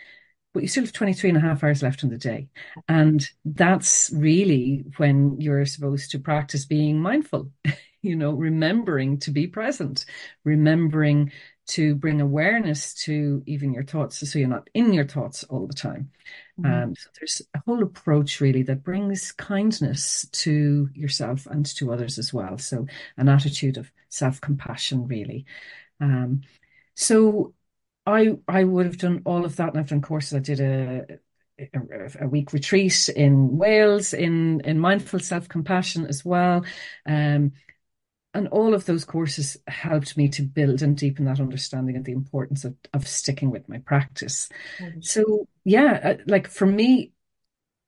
but 0.53 0.63
you 0.63 0.69
still 0.69 0.85
have 0.85 0.93
23 0.93 1.31
and 1.31 1.39
a 1.39 1.41
half 1.41 1.63
hours 1.63 1.83
left 1.83 2.03
in 2.03 2.11
the 2.11 2.19
day. 2.19 2.49
And 2.89 3.27
that's 3.45 4.11
really 4.15 4.85
when 4.97 5.41
you're 5.41 5.67
supposed 5.67 6.11
to 6.11 6.19
practice 6.19 6.65
being 6.65 6.99
mindful, 6.99 7.51
you 8.03 8.17
know, 8.17 8.33
remembering 8.33 9.19
to 9.21 9.31
be 9.31 9.47
present, 9.47 10.05
remembering 10.45 11.33
to 11.69 11.95
bring 11.95 12.21
awareness 12.21 12.95
to 12.95 13.45
even 13.47 13.73
your 13.73 13.85
thoughts 13.85 14.29
so 14.29 14.39
you're 14.41 14.49
not 14.49 14.69
in 14.75 14.93
your 14.93 15.07
thoughts 15.07 15.45
all 15.45 15.69
the 15.69 15.75
time. 15.75 16.11
Mm. 16.61 16.83
Um, 16.83 16.95
so 16.97 17.09
there's 17.19 17.43
a 17.55 17.61
whole 17.65 17.83
approach 17.85 18.41
really 18.41 18.65
that 18.65 18.83
brings 18.83 19.31
kindness 19.31 20.27
to 20.33 20.89
yourself 20.95 21.47
and 21.47 21.65
to 21.77 21.93
others 21.93 22.19
as 22.19 22.35
well. 22.35 22.59
So 22.59 22.87
an 23.17 23.29
attitude 23.29 23.77
of 23.77 23.93
self-compassion 24.09 25.07
really. 25.07 25.47
Um, 26.01 26.41
so 26.97 27.55
I 28.13 28.37
I 28.49 28.65
would 28.65 28.87
have 28.87 28.99
done 28.99 29.23
all 29.25 29.45
of 29.45 29.57
that 29.57 29.71
and 29.71 29.79
I've 29.79 29.89
done 29.89 30.03
courses. 30.03 30.35
I 30.35 30.39
did 30.41 30.61
a 30.61 31.19
a, 31.59 32.25
a 32.25 32.29
week 32.29 32.53
retreat 32.53 33.09
in 33.09 33.57
Wales 33.57 34.13
in 34.13 34.61
in 34.61 34.79
mindful 34.79 35.21
self-compassion 35.21 36.07
as 36.07 36.25
well. 36.25 36.65
Um, 37.07 37.53
and 38.33 38.47
all 38.49 38.75
of 38.75 38.85
those 38.85 39.05
courses 39.05 39.57
helped 39.67 40.17
me 40.17 40.29
to 40.29 40.43
build 40.43 40.83
and 40.83 40.97
deepen 40.97 41.25
that 41.25 41.41
understanding 41.41 41.97
of 41.97 42.05
the 42.05 42.13
importance 42.13 42.65
of, 42.65 42.77
of 42.95 43.09
sticking 43.09 43.51
with 43.51 43.69
my 43.69 43.79
practice. 43.79 44.49
Mm-hmm. 44.79 45.01
So 45.01 45.49
yeah, 45.65 46.01
uh, 46.03 46.23
like 46.27 46.47
for 46.49 46.67
me, 46.67 47.13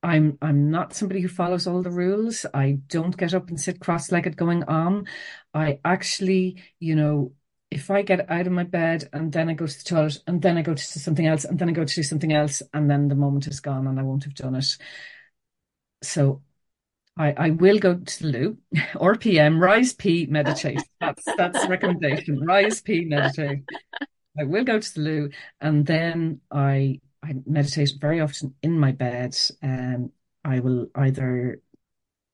I'm 0.02 0.38
I'm 0.42 0.70
not 0.70 0.94
somebody 0.94 1.20
who 1.20 1.28
follows 1.28 1.66
all 1.66 1.82
the 1.82 1.90
rules. 1.90 2.44
I 2.52 2.78
don't 2.88 3.16
get 3.16 3.34
up 3.34 3.48
and 3.48 3.60
sit 3.60 3.78
cross-legged 3.78 4.36
going 4.36 4.64
on. 4.64 5.06
I 5.54 5.78
actually, 5.84 6.62
you 6.80 6.96
know, 6.96 7.32
if 7.72 7.90
I 7.90 8.02
get 8.02 8.30
out 8.30 8.46
of 8.46 8.52
my 8.52 8.64
bed 8.64 9.08
and 9.12 9.32
then 9.32 9.48
I 9.48 9.54
go 9.54 9.66
to 9.66 9.78
the 9.78 9.84
toilet 9.84 10.18
and 10.26 10.42
then 10.42 10.58
I 10.58 10.62
go 10.62 10.74
to 10.74 10.82
something 10.82 11.26
else 11.26 11.44
and 11.44 11.58
then 11.58 11.70
I 11.70 11.72
go 11.72 11.84
to 11.84 11.94
do 11.94 12.02
something 12.02 12.32
else 12.32 12.62
and 12.74 12.90
then 12.90 13.08
the 13.08 13.14
moment 13.14 13.46
is 13.46 13.60
gone 13.60 13.86
and 13.86 13.98
I 13.98 14.02
won't 14.02 14.24
have 14.24 14.34
done 14.34 14.54
it. 14.56 14.76
So 16.02 16.42
I, 17.16 17.32
I 17.32 17.50
will 17.50 17.78
go 17.78 17.94
to 17.94 18.22
the 18.22 18.28
loo 18.28 18.58
RPM, 18.74 19.58
rise, 19.58 19.94
pee, 19.94 20.26
meditate. 20.26 20.82
That's 21.00 21.24
that's 21.36 21.66
recommendation. 21.66 22.44
Rise, 22.44 22.82
pee, 22.82 23.06
meditate. 23.06 23.64
I 24.38 24.44
will 24.44 24.64
go 24.64 24.78
to 24.78 24.94
the 24.94 25.00
loo 25.00 25.30
and 25.60 25.86
then 25.86 26.40
I 26.50 27.00
I 27.22 27.34
meditate 27.46 27.92
very 27.98 28.20
often 28.20 28.54
in 28.62 28.78
my 28.78 28.92
bed. 28.92 29.34
Um, 29.62 30.10
I 30.44 30.60
will 30.60 30.88
either 30.94 31.60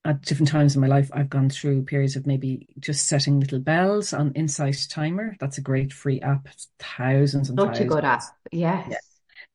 at 0.04 0.22
different 0.22 0.48
times 0.48 0.74
in 0.74 0.80
my 0.80 0.86
life 0.86 1.10
I've 1.12 1.28
gone 1.28 1.50
through 1.50 1.84
periods 1.84 2.16
of 2.16 2.26
maybe 2.26 2.66
just 2.80 3.06
setting 3.06 3.40
little 3.40 3.58
bells 3.58 4.12
on 4.12 4.32
Insight 4.32 4.86
Timer. 4.90 5.36
That's 5.40 5.58
a 5.58 5.62
great 5.62 5.92
free 5.92 6.20
app. 6.20 6.48
Thousands 6.78 7.50
and 7.50 7.58
Such 7.58 7.66
thousands. 7.68 7.80
a 7.80 7.84
good 7.84 8.04
app. 8.04 8.22
Yes. 8.52 8.86
Yeah. 8.90 8.96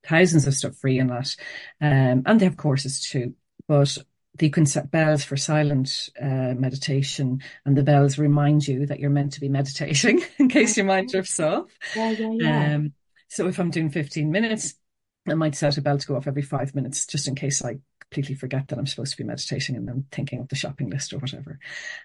Thousands 0.05 0.45
of 0.47 0.53
stuff 0.53 0.75
free 0.75 0.99
in 0.99 1.07
that. 1.07 1.35
Um, 1.81 2.23
and 2.25 2.39
they 2.39 2.45
have 2.45 2.57
courses 2.57 3.01
too. 3.01 3.35
But 3.67 3.97
you 4.41 4.49
can 4.49 4.65
set 4.65 4.91
bells 4.91 5.23
for 5.23 5.37
silent 5.37 6.09
uh, 6.21 6.53
meditation, 6.57 7.41
and 7.65 7.77
the 7.77 7.83
bells 7.83 8.17
remind 8.17 8.67
you 8.67 8.85
that 8.87 8.99
you're 8.99 9.09
meant 9.09 9.33
to 9.33 9.39
be 9.39 9.47
meditating 9.49 10.21
in 10.39 10.49
case 10.49 10.75
your 10.75 10.85
mind 10.85 11.09
drifts 11.09 11.39
off. 11.39 11.69
Yeah, 11.95 12.11
yeah, 12.11 12.31
yeah. 12.31 12.75
Um, 12.75 12.93
so 13.29 13.47
if 13.47 13.59
I'm 13.59 13.69
doing 13.69 13.89
15 13.89 14.31
minutes, 14.31 14.73
I 15.27 15.35
might 15.35 15.55
set 15.55 15.77
a 15.77 15.81
bell 15.81 15.97
to 15.97 16.07
go 16.07 16.15
off 16.17 16.27
every 16.27 16.41
five 16.41 16.75
minutes, 16.75 17.05
just 17.05 17.27
in 17.27 17.35
case 17.35 17.63
I 17.63 17.77
completely 18.13 18.35
forget 18.35 18.67
that 18.67 18.77
I'm 18.77 18.85
supposed 18.85 19.11
to 19.11 19.17
be 19.17 19.23
meditating 19.23 19.75
and 19.75 19.89
I'm 19.89 20.05
thinking 20.11 20.39
of 20.39 20.47
the 20.47 20.55
shopping 20.55 20.89
list 20.89 21.13
or 21.13 21.17
whatever. 21.17 21.59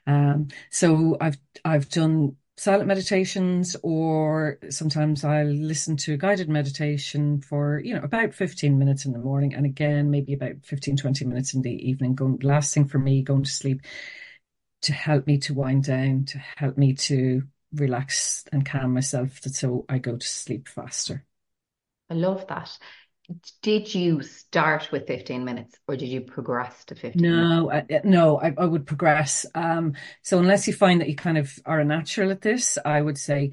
Um, 0.07 0.49
so 0.71 1.19
I've 1.21 1.37
I've 1.65 1.89
done 1.91 2.37
silent 2.57 2.89
meditations 2.89 3.77
or 3.83 4.59
sometimes 4.71 5.23
I'll 5.23 5.45
listen 5.45 5.97
to 5.99 6.15
a 6.15 6.17
guided 6.17 6.49
meditation 6.49 7.43
for, 7.43 7.79
you 7.79 7.95
know, 7.95 8.03
about 8.03 8.33
15 8.33 8.79
minutes 8.79 9.05
in 9.05 9.13
the 9.13 9.19
morning 9.19 9.55
and 9.55 9.67
again, 9.67 10.11
maybe 10.11 10.33
about 10.33 10.65
15, 10.65 10.97
20 10.97 11.25
minutes 11.27 11.53
in 11.53 11.61
the 11.63 11.89
evening. 11.89 12.15
Going, 12.15 12.39
last 12.43 12.73
thing 12.73 12.87
for 12.87 12.99
me, 12.99 13.23
going 13.23 13.45
to 13.45 13.51
sleep 13.51 13.83
to 14.83 14.93
help 14.93 15.27
me 15.27 15.39
to 15.39 15.55
wind 15.55 15.85
down, 15.85 16.25
to 16.27 16.39
help 16.57 16.79
me 16.79 16.95
to 16.95 17.43
relax 17.75 18.45
and 18.51 18.65
calm 18.65 18.95
myself 18.95 19.41
so 19.43 19.85
I 19.89 19.99
go 19.99 20.17
to 20.17 20.27
sleep 20.27 20.69
faster. 20.69 21.25
I 22.11 22.15
love 22.15 22.47
that 22.49 22.79
did 23.63 23.95
you 23.95 24.23
start 24.23 24.91
with 24.91 25.07
15 25.07 25.45
minutes 25.45 25.77
or 25.87 25.97
did 25.97 26.09
you 26.09 26.23
progress 26.23 26.85
to 26.87 26.95
15 26.95 27.21
no 27.21 27.71
I, 27.71 27.85
no 28.05 28.41
I, 28.41 28.55
I, 28.57 28.65
would 28.65 28.87
progress 28.87 29.45
um, 29.55 29.95
so 30.23 30.39
unless 30.39 30.67
you 30.67 30.73
find 30.73 31.01
that 31.01 31.09
you 31.09 31.17
kind 31.17 31.37
of 31.37 31.53
are 31.67 31.81
a 31.81 31.85
natural 31.85 32.31
at 32.31 32.41
this 32.41 32.79
i 32.85 33.01
would 33.01 33.19
say 33.19 33.53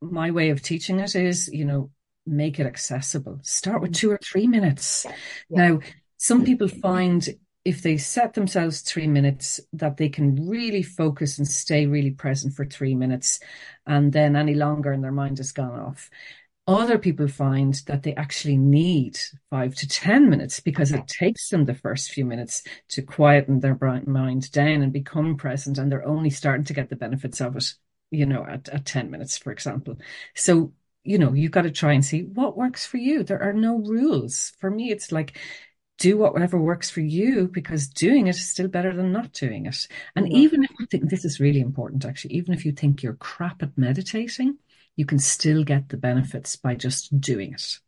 my 0.00 0.30
way 0.30 0.50
of 0.50 0.62
teaching 0.62 1.00
it 1.00 1.16
is 1.16 1.48
you 1.48 1.64
know 1.64 1.90
make 2.26 2.60
it 2.60 2.66
accessible 2.66 3.40
start 3.42 3.82
with 3.82 3.90
mm. 3.90 3.96
two 3.96 4.10
or 4.10 4.18
three 4.22 4.46
minutes 4.46 5.04
yeah. 5.04 5.16
Yeah. 5.48 5.68
now 5.68 5.80
some 6.16 6.44
people 6.44 6.68
find 6.68 7.28
if 7.64 7.82
they 7.82 7.96
set 7.96 8.34
themselves 8.34 8.80
three 8.80 9.08
minutes 9.08 9.58
that 9.72 9.96
they 9.96 10.08
can 10.08 10.48
really 10.48 10.84
focus 10.84 11.38
and 11.38 11.48
stay 11.48 11.86
really 11.86 12.12
present 12.12 12.54
for 12.54 12.64
three 12.64 12.94
minutes 12.94 13.40
and 13.86 14.12
then 14.12 14.36
any 14.36 14.54
longer 14.54 14.92
and 14.92 15.02
their 15.02 15.10
mind 15.10 15.38
has 15.38 15.50
gone 15.50 15.78
off 15.80 16.08
other 16.66 16.98
people 16.98 17.28
find 17.28 17.74
that 17.86 18.02
they 18.02 18.14
actually 18.14 18.56
need 18.56 19.18
five 19.50 19.74
to 19.76 19.88
10 19.88 20.28
minutes 20.28 20.58
because 20.58 20.90
it 20.90 21.06
takes 21.06 21.48
them 21.48 21.64
the 21.64 21.74
first 21.74 22.10
few 22.10 22.24
minutes 22.24 22.62
to 22.88 23.02
quieten 23.02 23.60
their 23.60 23.78
mind 24.06 24.50
down 24.50 24.82
and 24.82 24.92
become 24.92 25.36
present. 25.36 25.78
And 25.78 25.90
they're 25.90 26.06
only 26.06 26.30
starting 26.30 26.64
to 26.64 26.74
get 26.74 26.88
the 26.88 26.96
benefits 26.96 27.40
of 27.40 27.56
it, 27.56 27.72
you 28.10 28.26
know, 28.26 28.44
at, 28.44 28.68
at 28.68 28.84
10 28.84 29.10
minutes, 29.10 29.38
for 29.38 29.52
example. 29.52 29.96
So, 30.34 30.72
you 31.04 31.18
know, 31.18 31.34
you've 31.34 31.52
got 31.52 31.62
to 31.62 31.70
try 31.70 31.92
and 31.92 32.04
see 32.04 32.22
what 32.22 32.56
works 32.56 32.84
for 32.84 32.96
you. 32.96 33.22
There 33.22 33.42
are 33.42 33.52
no 33.52 33.78
rules. 33.78 34.52
For 34.58 34.68
me, 34.68 34.90
it's 34.90 35.12
like, 35.12 35.38
do 35.98 36.18
whatever 36.18 36.60
works 36.60 36.90
for 36.90 37.00
you 37.00 37.48
because 37.48 37.88
doing 37.88 38.26
it 38.26 38.36
is 38.36 38.48
still 38.48 38.68
better 38.68 38.94
than 38.94 39.12
not 39.12 39.32
doing 39.32 39.66
it. 39.66 39.86
And 40.14 40.30
even 40.30 40.62
if 40.64 40.70
you 40.78 40.86
think 40.86 41.08
this 41.08 41.24
is 41.24 41.40
really 41.40 41.60
important, 41.60 42.04
actually, 42.04 42.34
even 42.34 42.52
if 42.52 42.66
you 42.66 42.72
think 42.72 43.02
you're 43.02 43.14
crap 43.14 43.62
at 43.62 43.78
meditating, 43.78 44.58
you 44.96 45.04
can 45.04 45.18
still 45.18 45.62
get 45.62 45.88
the 45.88 45.96
benefits 45.96 46.56
by 46.56 46.74
just 46.74 47.20
doing 47.20 47.52
it. 47.52 47.78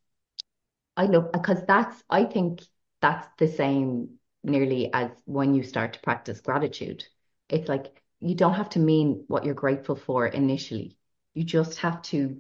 I 0.97 1.07
know 1.07 1.23
because 1.23 1.65
that's 1.67 2.03
I 2.11 2.25
think 2.25 2.63
that's 3.01 3.27
the 3.39 3.49
same 3.49 4.19
nearly 4.45 4.93
as 4.93 5.11
when 5.25 5.55
you 5.55 5.63
start 5.63 5.95
to 5.95 6.01
practice 6.01 6.41
gratitude. 6.41 7.05
It's 7.49 7.69
like 7.69 8.03
you 8.21 8.35
don't 8.35 8.55
have 8.55 8.71
to 8.71 8.79
mean 8.79 9.25
what 9.29 9.45
you're 9.45 9.55
grateful 9.55 9.97
for 9.97 10.27
initially. 10.27 10.97
You 11.35 11.45
just 11.45 11.79
have 11.79 12.03
to 12.03 12.39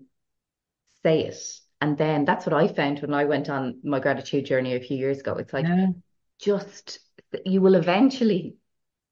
say 1.04 1.26
it. 1.26 1.38
And 1.80 1.96
then 1.96 2.24
that's 2.24 2.44
what 2.44 2.54
I 2.54 2.66
found 2.66 2.98
when 3.00 3.14
I 3.14 3.24
went 3.24 3.48
on 3.48 3.80
my 3.84 4.00
gratitude 4.00 4.46
journey 4.46 4.74
a 4.74 4.80
few 4.80 4.96
years 4.96 5.20
ago. 5.20 5.34
It's 5.34 5.52
like 5.52 5.66
yeah. 5.66 5.86
just 6.40 6.98
you 7.44 7.60
will 7.60 7.76
eventually 7.76 8.56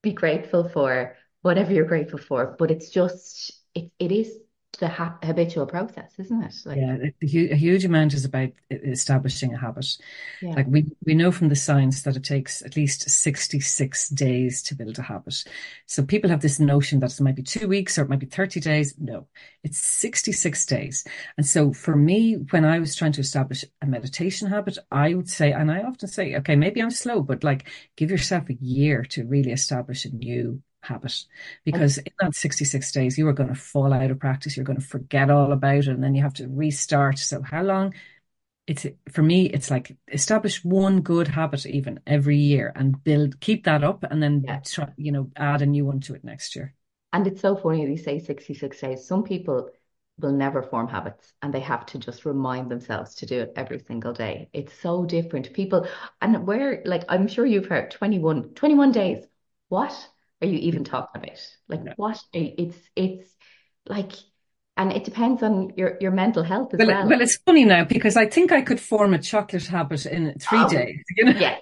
be 0.01 0.11
grateful 0.11 0.67
for 0.67 1.15
whatever 1.41 1.71
you're 1.71 1.85
grateful 1.85 2.19
for, 2.19 2.55
but 2.59 2.69
it's 2.69 2.89
just 2.89 3.53
it 3.73 3.91
it 3.97 4.11
is 4.11 4.37
the 4.79 4.87
ha- 4.87 5.17
habitual 5.23 5.65
process, 5.65 6.13
isn't 6.19 6.43
it? 6.43 6.55
Like, 6.65 6.77
yeah, 6.77 6.97
a, 7.21 7.53
a, 7.53 7.55
huge 7.55 7.83
amount 7.83 8.13
is 8.13 8.25
about 8.25 8.49
establishing 8.69 9.53
a 9.53 9.57
habit. 9.57 9.97
Yeah. 10.41 10.53
Like 10.53 10.67
we 10.67 10.85
we 11.05 11.15
know 11.15 11.31
from 11.31 11.49
the 11.49 11.55
science 11.55 12.03
that 12.03 12.15
it 12.15 12.23
takes 12.23 12.61
at 12.61 12.75
least 12.75 13.09
sixty 13.09 13.59
six 13.59 14.09
days 14.09 14.61
to 14.63 14.75
build 14.75 14.99
a 14.99 15.01
habit. 15.01 15.43
So 15.87 16.03
people 16.03 16.29
have 16.29 16.41
this 16.41 16.59
notion 16.59 16.99
that 16.99 17.13
it 17.13 17.21
might 17.21 17.35
be 17.35 17.43
two 17.43 17.67
weeks 17.67 17.97
or 17.97 18.03
it 18.03 18.09
might 18.09 18.19
be 18.19 18.27
thirty 18.27 18.59
days. 18.59 18.93
No, 18.99 19.27
it's 19.63 19.79
sixty 19.79 20.31
six 20.31 20.65
days. 20.65 21.05
And 21.37 21.45
so 21.45 21.73
for 21.73 21.95
me, 21.95 22.33
when 22.51 22.65
I 22.65 22.79
was 22.79 22.95
trying 22.95 23.13
to 23.13 23.21
establish 23.21 23.65
a 23.81 23.85
meditation 23.87 24.47
habit, 24.47 24.77
I 24.91 25.13
would 25.13 25.29
say, 25.29 25.53
and 25.53 25.71
I 25.71 25.81
often 25.81 26.07
say, 26.07 26.35
okay, 26.35 26.55
maybe 26.55 26.81
I'm 26.81 26.91
slow, 26.91 27.21
but 27.21 27.43
like 27.43 27.67
give 27.95 28.11
yourself 28.11 28.49
a 28.49 28.53
year 28.53 29.03
to 29.09 29.25
really 29.25 29.51
establish 29.51 30.05
a 30.05 30.09
new 30.09 30.61
habit. 30.87 31.25
Because 31.63 31.97
in 31.97 32.13
that 32.19 32.35
66 32.35 32.91
days 32.91 33.17
you 33.17 33.27
are 33.27 33.33
going 33.33 33.49
to 33.49 33.55
fall 33.55 33.93
out 33.93 34.11
of 34.11 34.19
practice 34.19 34.55
you're 34.55 34.65
going 34.65 34.79
to 34.79 34.85
forget 34.85 35.29
all 35.29 35.51
about 35.51 35.77
it 35.77 35.87
and 35.87 36.03
then 36.03 36.15
you 36.15 36.23
have 36.23 36.33
to 36.35 36.47
restart. 36.47 37.19
So 37.19 37.41
how 37.41 37.63
long? 37.63 37.93
It's 38.65 38.85
for 39.11 39.21
me 39.21 39.45
it's 39.45 39.71
like 39.71 39.95
establish 40.11 40.63
one 40.63 40.99
good 40.99 41.29
habit 41.29 41.65
even 41.65 42.01
every 42.05 42.37
year 42.37 42.73
and 42.75 43.01
build 43.01 43.39
keep 43.39 43.63
that 43.63 43.81
up 43.81 44.03
and 44.03 44.21
then 44.21 44.43
yeah. 44.45 44.59
try 44.59 44.89
you 44.97 45.13
know 45.13 45.31
add 45.37 45.61
a 45.61 45.65
new 45.65 45.85
one 45.85 46.01
to 46.01 46.15
it 46.15 46.23
next 46.23 46.55
year. 46.55 46.73
And 47.13 47.25
it's 47.27 47.39
so 47.39 47.55
funny 47.55 47.85
you 47.85 47.97
say 47.97 48.19
66 48.19 48.79
days. 48.79 49.07
Some 49.07 49.23
people 49.23 49.69
will 50.19 50.31
never 50.31 50.63
form 50.63 50.87
habits 50.87 51.33
and 51.41 51.53
they 51.53 51.59
have 51.59 51.85
to 51.85 51.99
just 51.99 52.25
remind 52.25 52.69
themselves 52.69 53.15
to 53.15 53.25
do 53.25 53.39
it 53.39 53.53
every 53.55 53.79
single 53.79 54.13
day. 54.13 54.49
It's 54.51 54.73
so 54.81 55.05
different. 55.05 55.53
People 55.53 55.87
and 56.21 56.45
where 56.47 56.81
like 56.85 57.03
i'm 57.09 57.27
sure 57.27 57.45
you've 57.45 57.67
heard 57.67 57.91
21 57.91 58.49
21 58.55 58.91
days. 58.91 59.25
What 59.69 60.09
are 60.41 60.47
you 60.47 60.59
even 60.59 60.83
talking 60.83 61.21
about? 61.21 61.39
Like 61.67 61.83
no. 61.83 61.93
what? 61.95 62.21
It's 62.33 62.77
it's 62.95 63.29
like 63.87 64.13
and 64.77 64.93
it 64.93 65.03
depends 65.03 65.41
on 65.41 65.73
your, 65.75 65.97
your 65.99 66.11
mental 66.11 66.43
health 66.43 66.73
as 66.73 66.77
well, 66.77 66.87
well. 66.87 67.07
Well, 67.07 67.21
it's 67.21 67.37
funny 67.37 67.65
now 67.65 67.83
because 67.83 68.15
I 68.15 68.27
think 68.27 68.51
I 68.51 68.61
could 68.61 68.79
form 68.79 69.15
a 69.15 69.17
chocolate 69.17 69.65
habit 69.65 70.05
in 70.05 70.37
three 70.39 70.59
oh, 70.59 70.69
days. 70.69 71.03
You 71.17 71.25
know? 71.25 71.31
Yeah, 71.31 71.57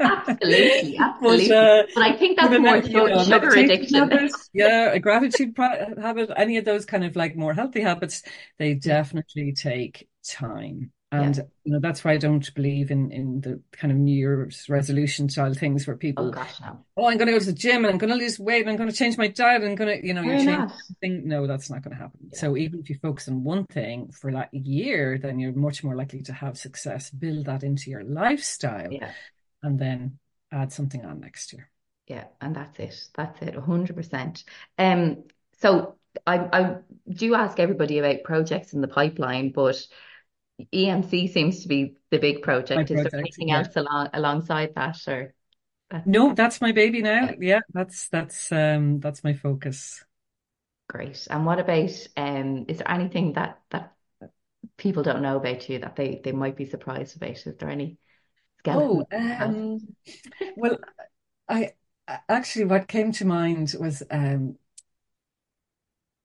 absolutely, 0.00 0.96
absolutely. 1.00 1.48
But, 1.48 1.56
uh, 1.56 1.82
but 1.92 2.02
I 2.04 2.16
think 2.16 2.38
that's 2.38 2.58
more 2.60 2.76
you 2.76 3.08
know, 3.08 3.24
sugar 3.24 3.48
addiction. 3.48 3.98
Habit, 3.98 4.30
yeah, 4.52 4.92
a 4.92 5.00
gratitude 5.00 5.56
habit, 5.58 6.30
any 6.36 6.56
of 6.56 6.64
those 6.64 6.84
kind 6.84 7.04
of 7.04 7.16
like 7.16 7.34
more 7.34 7.52
healthy 7.52 7.80
habits, 7.80 8.22
they 8.58 8.74
definitely 8.74 9.52
take 9.54 10.08
time. 10.24 10.92
And 11.12 11.36
yeah. 11.36 11.42
you 11.64 11.72
know 11.72 11.78
that's 11.78 12.02
why 12.02 12.12
I 12.12 12.16
don't 12.16 12.54
believe 12.54 12.90
in 12.90 13.12
in 13.12 13.42
the 13.42 13.60
kind 13.70 13.92
of 13.92 13.98
New 13.98 14.16
Year's 14.16 14.66
resolution 14.70 15.28
style 15.28 15.52
things 15.52 15.86
where 15.86 15.94
people, 15.94 16.28
oh 16.28 16.30
gosh, 16.30 16.58
no, 16.58 16.78
oh, 16.96 17.06
I'm 17.06 17.18
going 17.18 17.26
to 17.26 17.34
go 17.34 17.38
to 17.38 17.44
the 17.44 17.52
gym 17.52 17.84
and 17.84 17.92
I'm 17.92 17.98
going 17.98 18.12
to 18.12 18.16
lose 18.16 18.40
weight 18.40 18.62
and 18.62 18.70
I'm 18.70 18.78
going 18.78 18.88
to 18.88 18.96
change 18.96 19.18
my 19.18 19.28
diet 19.28 19.60
and 19.60 19.72
I'm 19.72 19.76
going 19.76 20.00
to, 20.00 20.06
you 20.06 20.14
know, 20.14 20.22
you're 20.22 20.38
changing 20.38 20.70
thing. 21.02 21.28
No, 21.28 21.46
that's 21.46 21.68
not 21.68 21.82
going 21.82 21.94
to 21.94 22.02
happen. 22.02 22.18
Yeah. 22.32 22.38
So 22.38 22.56
even 22.56 22.80
if 22.80 22.88
you 22.88 22.96
focus 23.02 23.28
on 23.28 23.44
one 23.44 23.66
thing 23.66 24.10
for 24.10 24.32
that 24.32 24.54
year, 24.54 25.18
then 25.18 25.38
you're 25.38 25.52
much 25.52 25.84
more 25.84 25.94
likely 25.94 26.22
to 26.22 26.32
have 26.32 26.56
success. 26.56 27.10
Build 27.10 27.44
that 27.44 27.62
into 27.62 27.90
your 27.90 28.04
lifestyle, 28.04 28.90
yeah. 28.90 29.10
and 29.62 29.78
then 29.78 30.18
add 30.50 30.72
something 30.72 31.04
on 31.04 31.20
next 31.20 31.52
year. 31.52 31.68
Yeah, 32.06 32.24
and 32.40 32.56
that's 32.56 32.78
it. 32.78 33.08
That's 33.14 33.42
it. 33.42 33.54
hundred 33.54 33.96
percent. 33.96 34.44
Um, 34.78 35.24
so 35.60 35.96
I 36.26 36.38
I 36.38 36.76
do 37.08 37.34
ask 37.34 37.60
everybody 37.60 37.98
about 37.98 38.24
projects 38.24 38.72
in 38.72 38.80
the 38.80 38.88
pipeline, 38.88 39.52
but 39.52 39.76
EMC 40.72 41.32
seems 41.32 41.62
to 41.62 41.68
be 41.68 41.96
the 42.10 42.18
big 42.18 42.42
project. 42.42 42.76
My 42.76 42.82
Is 42.82 42.90
project, 42.90 43.12
there 43.12 43.20
anything 43.20 43.48
yeah. 43.48 43.58
else 43.58 43.76
along 43.76 44.10
alongside 44.12 44.74
that 44.74 44.96
or 45.08 45.34
that's... 45.90 46.06
No, 46.06 46.34
that's 46.34 46.60
my 46.60 46.72
baby 46.72 47.02
now. 47.02 47.24
Yeah. 47.24 47.34
yeah, 47.40 47.60
that's 47.72 48.08
that's 48.08 48.50
um 48.52 49.00
that's 49.00 49.22
my 49.24 49.34
focus. 49.34 50.04
Great. 50.88 51.26
And 51.30 51.44
what 51.44 51.58
about 51.58 51.90
um 52.16 52.64
is 52.68 52.78
there 52.78 52.90
anything 52.90 53.34
that 53.34 53.60
that 53.70 53.94
people 54.76 55.02
don't 55.02 55.22
know 55.22 55.36
about 55.36 55.68
you 55.68 55.78
that 55.80 55.96
they 55.96 56.20
they 56.22 56.32
might 56.32 56.56
be 56.56 56.64
surprised 56.64 57.16
about? 57.16 57.30
Is 57.30 57.56
there 57.58 57.70
any 57.70 57.98
Oh, 58.64 59.04
um, 59.10 59.80
well, 60.56 60.78
I 61.48 61.72
actually 62.28 62.66
what 62.66 62.86
came 62.86 63.10
to 63.12 63.24
mind 63.24 63.74
was 63.78 64.02
um 64.10 64.56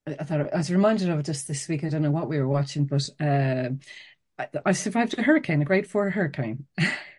I 0.06 0.24
thought 0.24 0.54
I 0.54 0.58
was 0.58 0.72
reminded 0.72 1.10
of 1.10 1.20
it 1.20 1.26
just 1.26 1.48
this 1.48 1.68
week. 1.68 1.84
I 1.84 1.90
don't 1.90 2.02
know 2.02 2.12
what 2.12 2.30
we 2.30 2.40
were 2.40 2.48
watching, 2.48 2.86
but 2.86 3.10
uh, 3.20 3.70
I, 4.40 4.48
I 4.66 4.72
survived 4.72 5.18
a 5.18 5.24
hurricane, 5.24 5.62
a 5.62 5.66
grade 5.66 5.88
four 5.88 6.10
hurricane. 6.10 6.66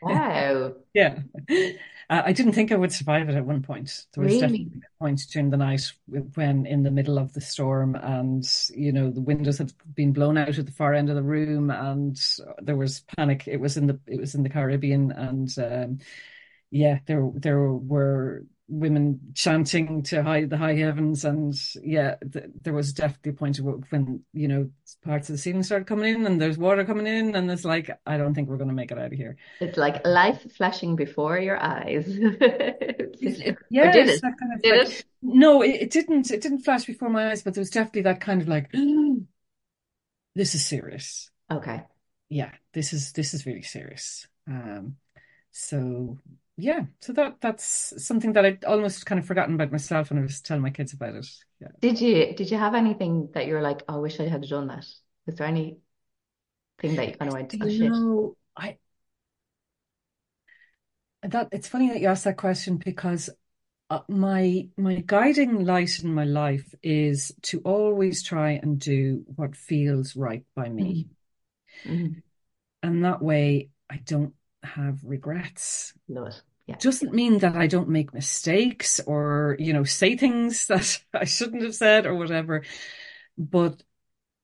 Wow. 0.03 0.75
yeah. 0.95 1.19
Uh, 2.11 2.23
I 2.25 2.33
didn't 2.33 2.53
think 2.53 2.73
I 2.73 2.77
would 2.77 2.93
survive 2.93 3.29
it 3.29 3.35
at 3.35 3.45
one 3.45 3.63
point. 3.63 4.07
There 4.15 4.25
was 4.25 4.35
really? 4.35 4.41
definitely 4.41 4.81
a 4.83 5.05
point 5.05 5.21
during 5.31 5.51
the 5.51 5.57
night 5.57 5.93
when 6.35 6.65
in 6.65 6.83
the 6.83 6.91
middle 6.91 7.19
of 7.19 7.33
the 7.35 7.41
storm 7.41 7.97
and, 7.97 8.45
you 8.71 8.93
know, 8.93 9.11
the 9.11 9.21
windows 9.21 9.59
had 9.59 9.73
been 9.95 10.13
blown 10.13 10.39
out 10.39 10.59
at 10.59 10.67
the 10.67 10.73
far 10.73 10.95
end 10.95 11.11
of 11.11 11.17
the 11.17 11.23
room 11.23 11.71
and 11.71 12.19
there 12.63 12.77
was 12.77 13.01
panic. 13.01 13.47
It 13.47 13.59
was 13.59 13.77
in 13.77 13.89
the, 13.89 14.01
it 14.07 14.21
was 14.21 14.35
in 14.35 14.43
the 14.43 14.49
Caribbean 14.49 15.11
and, 15.13 15.59
um, 15.59 15.99
yeah, 16.71 17.01
there, 17.07 17.31
there 17.35 17.73
were 17.73 18.45
women 18.69 19.19
chanting 19.35 20.03
to 20.03 20.23
high 20.23 20.45
the 20.45 20.57
high 20.57 20.75
heavens 20.75 21.25
and 21.25 21.59
yeah 21.83 22.17
th- 22.33 22.51
there 22.63 22.75
was 22.75 22.93
definitely 22.93 23.31
a 23.31 23.35
point 23.35 23.59
when 23.89 24.23
you 24.35 24.47
know 24.47 24.69
parts 25.03 25.31
of 25.31 25.35
the 25.35 25.39
ceiling 25.39 25.63
started 25.63 25.87
coming 25.87 26.15
in 26.15 26.27
and 26.27 26.39
there's 26.39 26.59
water 26.59 26.85
coming 26.85 27.07
in 27.07 27.35
and 27.35 27.51
it's 27.51 27.65
like 27.65 27.91
i 28.07 28.19
don't 28.19 28.35
think 28.35 28.47
we're 28.47 28.59
going 28.59 28.69
to 28.69 28.75
make 28.75 28.91
it 28.91 28.99
out 28.99 29.07
of 29.07 29.13
here. 29.13 29.37
It's 29.61 29.79
like 29.79 30.07
life 30.07 30.45
flashing 30.57 30.97
before 30.97 31.39
your 31.39 31.61
eyes. 31.63 32.07
Yeah 33.71 33.91
did, 33.93 34.09
it? 34.09 34.23
Kind 34.23 34.55
of 34.55 34.63
did 34.63 34.79
like, 34.79 34.89
it? 34.89 35.05
No 35.23 35.63
it, 35.63 35.83
it, 35.83 35.91
didn't 35.91 36.31
it 36.31 36.41
didn't 36.41 36.61
flash 36.61 36.85
before 36.85 37.11
my 37.11 37.31
eyes 37.31 37.43
but 37.43 37.55
there 37.55 37.61
was 37.61 37.71
definitely 37.71 38.03
that 38.03 38.21
kind 38.21 38.41
of 38.41 38.49
like 38.49 38.71
this 40.35 40.55
is 40.55 40.65
serious. 40.65 41.31
Okay. 41.51 41.83
Yeah 42.29 42.53
this 42.73 42.93
is 42.93 43.13
this 43.13 43.35
is 43.35 43.45
really 43.45 43.63
serious. 43.63 44.29
Um 44.47 44.97
so 45.51 46.19
yeah, 46.61 46.87
so 47.01 47.13
that 47.13 47.37
that's 47.41 47.95
something 48.05 48.33
that 48.33 48.45
I'd 48.45 48.65
almost 48.65 49.07
kind 49.07 49.21
of 49.21 49.27
forgotten 49.27 49.55
about 49.55 49.71
myself 49.71 50.11
when 50.11 50.19
I 50.19 50.23
was 50.23 50.41
telling 50.41 50.63
my 50.63 50.71
kids 50.71 50.93
about 50.93 51.15
it. 51.15 51.29
Yeah. 51.61 51.69
Did 51.81 52.01
you 52.01 52.35
did 52.35 52.51
you 52.51 52.59
have 52.59 52.75
anything 52.75 53.31
that 53.35 53.47
you 53.47 53.55
were 53.55 53.63
like, 53.63 53.85
oh, 53.89 53.95
I 53.95 53.99
wish 53.99 54.19
I 54.19 54.27
had 54.27 54.43
done 54.43 54.67
that? 54.67 54.85
Was 55.27 55.37
there 55.37 55.47
any 55.47 55.79
thing 56.81 56.97
that 56.97 57.09
you 57.09 57.15
kind 57.15 57.29
of 57.29 57.35
went, 57.35 57.55
oh? 57.61 57.67
No, 57.67 58.37
I 58.57 58.77
that 61.23 61.49
it's 61.53 61.69
funny 61.69 61.91
that 61.91 62.01
you 62.01 62.09
asked 62.09 62.25
that 62.25 62.37
question 62.37 62.77
because 62.77 63.31
uh, 63.91 64.01
my 64.09 64.69
my 64.77 64.97
guiding 65.07 65.65
light 65.65 66.03
in 66.03 66.13
my 66.13 66.25
life 66.25 66.75
is 66.83 67.33
to 67.43 67.61
always 67.61 68.25
try 68.25 68.51
and 68.51 68.81
do 68.81 69.25
what 69.37 69.55
feels 69.55 70.17
right 70.17 70.45
by 70.57 70.69
me, 70.69 71.07
mm-hmm. 71.85 72.19
and 72.83 73.05
that 73.05 73.23
way 73.23 73.71
I 73.89 73.99
don't 74.05 74.35
have 74.65 74.99
regrets. 75.05 75.93
Love 76.09 76.29
it. 76.29 76.43
Yeah. 76.69 76.77
Doesn't 76.79 77.15
mean 77.15 77.39
that 77.39 77.57
I 77.57 77.67
don't 77.67 77.89
make 77.89 78.13
mistakes 78.13 79.01
or, 79.01 79.57
you 79.59 79.73
know, 79.73 79.85
say 79.85 80.17
things 80.17 80.67
that 80.69 81.01
I 81.15 81.25
shouldn't 81.25 81.63
have 81.63 81.75
said 81.75 82.07
or 82.07 82.15
whatever. 82.15 82.63
But 83.39 83.83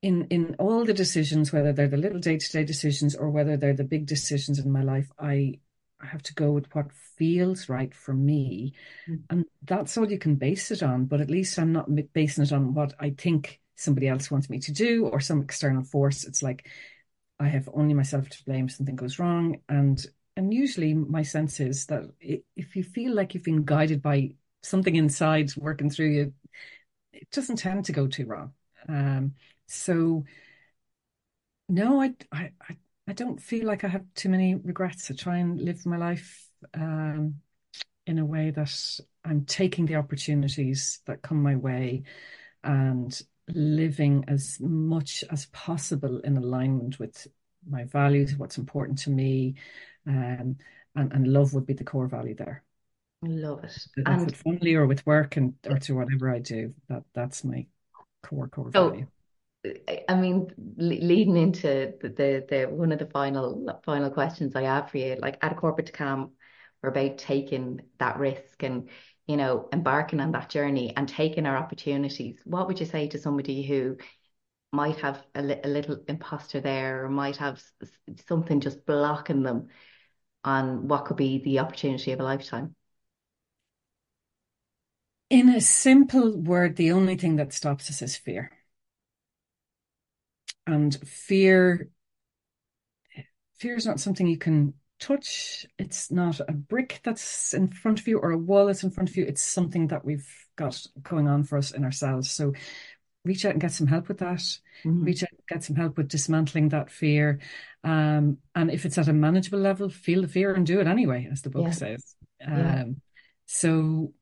in 0.01 0.27
in 0.29 0.57
all 0.59 0.85
the 0.85 0.95
decisions, 0.95 1.53
whether 1.53 1.72
they're 1.72 1.89
the 1.89 1.99
little 1.99 2.20
day-to-day 2.20 2.64
decisions 2.64 3.14
or 3.14 3.31
whether 3.31 3.57
they're 3.57 3.75
the 3.75 3.85
big 3.85 4.07
decisions 4.07 4.59
in 4.59 4.70
my 4.70 4.83
life, 4.83 5.11
I 5.18 5.61
I 6.01 6.07
have 6.07 6.22
to 6.25 6.35
go 6.35 6.51
with 6.51 6.75
what 6.75 6.93
feels 7.18 7.68
right 7.68 7.95
for 7.95 8.14
me. 8.14 8.72
Mm. 9.09 9.22
And 9.31 9.45
that's 9.62 9.97
all 9.99 10.11
you 10.11 10.18
can 10.18 10.37
base 10.37 10.70
it 10.70 10.83
on. 10.83 11.05
But 11.05 11.20
at 11.20 11.31
least 11.31 11.59
I'm 11.59 11.72
not 11.72 11.89
basing 12.14 12.45
it 12.45 12.53
on 12.53 12.75
what 12.75 12.95
I 12.99 13.11
think 13.11 13.61
somebody 13.77 14.09
else 14.09 14.31
wants 14.31 14.49
me 14.49 14.61
to 14.61 14.72
do 14.72 15.07
or 15.07 15.20
some 15.20 15.43
external 15.43 15.85
force. 15.85 16.25
It's 16.25 16.43
like 16.43 16.68
I 17.39 17.49
have 17.49 17.68
only 17.72 17.95
myself 17.95 18.29
to 18.31 18.45
blame 18.45 18.66
if 18.66 18.72
something 18.72 18.97
goes 18.97 19.18
wrong. 19.18 19.61
And 19.68 20.05
and 20.37 20.53
usually 20.53 20.95
my 20.95 21.22
sense 21.22 21.61
is 21.61 21.87
that 21.87 22.05
if 22.20 22.76
you 22.76 22.82
feel 22.82 23.14
like 23.14 23.35
you've 23.35 23.45
been 23.45 23.64
guided 23.64 24.03
by 24.03 24.35
something 24.62 24.97
inside 24.97 25.55
working 25.57 25.91
through 25.91 26.11
you, 26.11 26.32
it 27.12 27.30
doesn't 27.30 27.57
tend 27.57 27.85
to 27.85 27.93
go 27.93 28.07
too 28.07 28.26
wrong. 28.26 28.53
Um, 28.89 29.35
so 29.66 30.24
no, 31.68 32.03
I, 32.03 32.14
I 32.32 32.51
I 33.07 33.12
don't 33.12 33.41
feel 33.41 33.66
like 33.66 33.85
I 33.85 33.89
have 33.89 34.05
too 34.14 34.28
many 34.28 34.55
regrets. 34.55 35.11
I 35.11 35.14
try 35.14 35.39
and 35.39 35.61
live 35.61 35.85
my 35.85 35.97
life 35.99 36.49
um, 36.74 37.37
in 38.07 38.18
a 38.18 38.24
way 38.24 38.51
that 38.51 39.01
I'm 39.24 39.45
taking 39.45 39.87
the 39.87 39.97
opportunities 39.97 41.01
that 41.07 41.22
come 41.22 41.43
my 41.43 41.57
way 41.57 42.05
and 42.62 43.20
living 43.49 44.24
as 44.28 44.59
much 44.61 45.22
as 45.30 45.47
possible 45.47 46.18
in 46.20 46.37
alignment 46.37 46.99
with 46.99 47.26
my 47.68 47.85
values, 47.85 48.37
what's 48.37 48.59
important 48.59 48.99
to 49.01 49.11
me, 49.11 49.55
um, 50.07 50.57
and, 50.95 51.13
and 51.13 51.29
love 51.29 51.55
would 51.55 51.67
be 51.67 51.75
the 51.75 51.85
core 51.85 52.07
value 52.07 52.35
there. 52.35 52.63
Love 53.23 53.65
it. 53.65 53.87
and 54.05 54.27
with 54.27 54.37
family 54.37 54.75
or 54.75 54.87
with 54.87 55.05
work 55.07 55.37
and 55.37 55.55
or 55.69 55.79
to 55.79 55.95
whatever 55.95 56.31
I 56.31 56.39
do, 56.39 56.75
that 56.89 57.05
that's 57.15 57.45
my 57.45 57.67
core 58.23 58.49
core 58.49 58.71
so, 58.73 58.91
value. 58.91 59.07
I 60.09 60.15
mean, 60.15 60.53
leading 60.77 61.39
into 61.39 61.95
the, 62.01 62.09
the, 62.11 62.47
the 62.49 62.65
one 62.67 62.93
of 62.93 62.99
the 62.99 63.07
final 63.07 63.81
final 63.85 64.11
questions 64.11 64.55
I 64.55 64.63
have 64.63 64.91
for 64.91 64.99
you, 64.99 65.17
like 65.19 65.39
at 65.43 65.57
corporate 65.57 65.93
calm, 65.93 66.33
we're 66.83 66.91
about 66.91 67.17
taking 67.17 67.81
that 67.99 68.19
risk 68.19 68.63
and 68.63 68.91
you 69.27 69.37
know, 69.37 69.69
embarking 69.73 70.21
on 70.21 70.33
that 70.33 70.51
journey 70.51 70.95
and 70.97 71.09
taking 71.09 71.47
our 71.47 71.57
opportunities, 71.57 72.41
what 72.45 72.67
would 72.67 72.79
you 72.79 72.87
say 72.87 73.09
to 73.09 73.19
somebody 73.19 73.63
who 73.63 73.97
might 74.73 74.97
have 74.97 75.23
a, 75.35 75.43
li- 75.43 75.61
a 75.65 75.69
little 75.69 75.99
imposter 76.09 76.61
there 76.61 77.05
or 77.05 77.09
might 77.09 77.37
have 77.37 77.63
something 78.29 78.61
just 78.61 78.85
blocking 78.85 79.43
them 79.43 79.69
on 80.45 80.88
what 80.88 81.07
could 81.07 81.16
be 81.16 81.38
the 81.38 81.59
opportunity 81.61 82.12
of 82.12 82.20
a 82.20 82.24
lifetime? 82.24 82.74
In 85.30 85.49
a 85.49 85.61
simple 85.61 86.36
word, 86.36 86.76
the 86.76 86.92
only 86.92 87.16
thing 87.16 87.36
that 87.36 87.53
stops 87.53 87.90
us 87.90 88.03
is 88.03 88.16
fear. 88.16 88.53
And 90.66 90.95
fear, 91.07 91.88
fear 93.57 93.74
is 93.74 93.86
not 93.86 94.01
something 94.01 94.26
you 94.26 94.38
can 94.38 94.74
touch. 95.01 95.66
It's 95.78 96.11
not 96.11 96.40
a 96.40 96.53
brick 96.53 97.01
that's 97.03 97.55
in 97.55 97.68
front 97.68 98.01
of 98.01 98.09
you 98.09 98.18
or 98.18 98.30
a 98.30 98.38
wall 98.38 98.66
that's 98.66 98.84
in 98.84 98.90
front 98.90 99.11
of 99.11 99.16
you. 99.16 99.24
It's 99.24 99.42
something 99.42 99.88
that 99.88 100.05
we've 100.05 100.28
got 100.57 100.86
going 101.03 101.26
on 101.26 101.45
for 101.45 101.59
us 101.59 101.72
in 101.72 101.84
ourselves. 101.84 102.30
So 102.30 102.53
reach 103.25 103.45
out 103.45 103.53
and 103.53 103.61
get 103.61 103.72
some 103.72 103.87
help 103.87 104.09
with 104.09 104.18
that. 104.18 104.39
Mm-hmm. 104.85 105.05
Reach 105.05 105.22
out 105.22 105.31
and 105.31 105.49
get 105.49 105.64
some 105.64 105.77
help 105.77 105.97
with 105.97 106.09
dismantling 106.09 106.70
that 106.70 106.91
fear. 106.91 107.41
Um, 107.83 108.39
and 108.55 108.70
if 108.70 108.85
it's 108.85 108.99
at 108.99 109.09
a 109.09 109.12
manageable 109.12 109.59
level, 109.59 109.89
feel 109.89 110.22
the 110.22 110.29
fear 110.29 110.55
and 110.55 110.66
do 110.66 110.81
it 110.81 110.87
anyway, 110.87 111.29
as 111.31 111.43
the 111.43 111.51
book 111.51 111.66
yeah. 111.66 111.70
says. 111.70 112.16
Um, 112.47 112.59
yeah. 112.59 112.85
So 113.47 114.12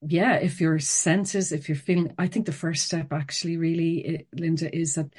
yeah, 0.00 0.34
if 0.36 0.60
your 0.60 0.78
senses, 0.78 1.52
if 1.52 1.68
you're 1.68 1.76
feeling, 1.76 2.14
I 2.18 2.28
think 2.28 2.46
the 2.46 2.52
first 2.52 2.84
step 2.84 3.12
actually 3.12 3.56
really, 3.56 3.98
it, 3.98 4.28
Linda, 4.32 4.74
is 4.74 4.94
that 4.94 5.12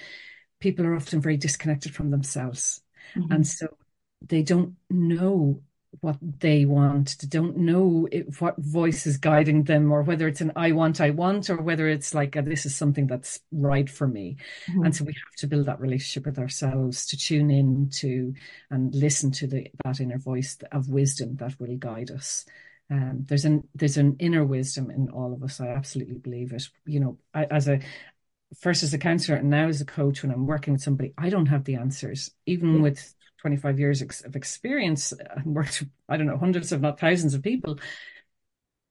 people 0.59 0.85
are 0.85 0.95
often 0.95 1.21
very 1.21 1.37
disconnected 1.37 1.93
from 1.93 2.11
themselves. 2.11 2.81
Mm-hmm. 3.15 3.31
And 3.31 3.47
so 3.47 3.77
they 4.21 4.43
don't 4.43 4.75
know 4.89 5.61
what 6.01 6.17
they 6.21 6.65
want. 6.65 7.17
They 7.19 7.27
don't 7.27 7.57
know 7.57 8.07
if, 8.11 8.41
what 8.41 8.57
voice 8.57 9.07
is 9.07 9.17
guiding 9.17 9.63
them 9.63 9.91
or 9.91 10.03
whether 10.03 10.27
it's 10.27 10.41
an 10.41 10.51
i 10.55 10.71
want 10.71 11.01
i 11.01 11.09
want 11.09 11.49
or 11.49 11.57
whether 11.57 11.87
it's 11.87 12.13
like 12.13 12.35
a, 12.35 12.41
this 12.41 12.65
is 12.65 12.75
something 12.75 13.07
that's 13.07 13.39
right 13.51 13.89
for 13.89 14.07
me. 14.07 14.37
Mm-hmm. 14.67 14.85
and 14.85 14.95
so 14.95 15.03
we 15.03 15.13
have 15.13 15.35
to 15.37 15.47
build 15.47 15.65
that 15.65 15.79
relationship 15.79 16.25
with 16.25 16.39
ourselves 16.39 17.05
to 17.07 17.17
tune 17.17 17.49
in 17.49 17.89
to 17.95 18.33
and 18.69 18.93
listen 18.93 19.31
to 19.31 19.47
the, 19.47 19.67
that 19.83 19.99
inner 19.99 20.19
voice 20.19 20.57
of 20.71 20.89
wisdom 20.89 21.35
that 21.37 21.59
will 21.59 21.75
guide 21.77 22.11
us. 22.11 22.45
Um, 22.91 23.25
there's 23.27 23.45
an 23.45 23.67
there's 23.75 23.97
an 23.97 24.15
inner 24.19 24.43
wisdom 24.43 24.89
in 24.89 25.09
all 25.09 25.33
of 25.33 25.43
us. 25.43 25.59
I 25.59 25.67
absolutely 25.67 26.17
believe 26.17 26.53
it. 26.53 26.63
You 26.85 26.99
know 26.99 27.17
I, 27.33 27.45
as 27.45 27.67
a 27.67 27.79
first 28.57 28.83
as 28.83 28.93
a 28.93 28.97
counselor 28.97 29.37
and 29.37 29.49
now 29.49 29.67
as 29.67 29.81
a 29.81 29.85
coach, 29.85 30.23
when 30.23 30.31
I'm 30.31 30.47
working 30.47 30.73
with 30.73 30.81
somebody, 30.81 31.13
I 31.17 31.29
don't 31.29 31.47
have 31.47 31.65
the 31.65 31.75
answers, 31.75 32.31
even 32.45 32.75
yeah. 32.75 32.81
with 32.81 33.13
25 33.41 33.79
years 33.79 34.01
of 34.01 34.35
experience 34.35 35.13
and 35.13 35.55
worked, 35.55 35.83
I 36.07 36.17
don't 36.17 36.27
know, 36.27 36.37
hundreds, 36.37 36.71
if 36.71 36.81
not 36.81 36.99
thousands 36.99 37.33
of 37.33 37.43
people. 37.43 37.79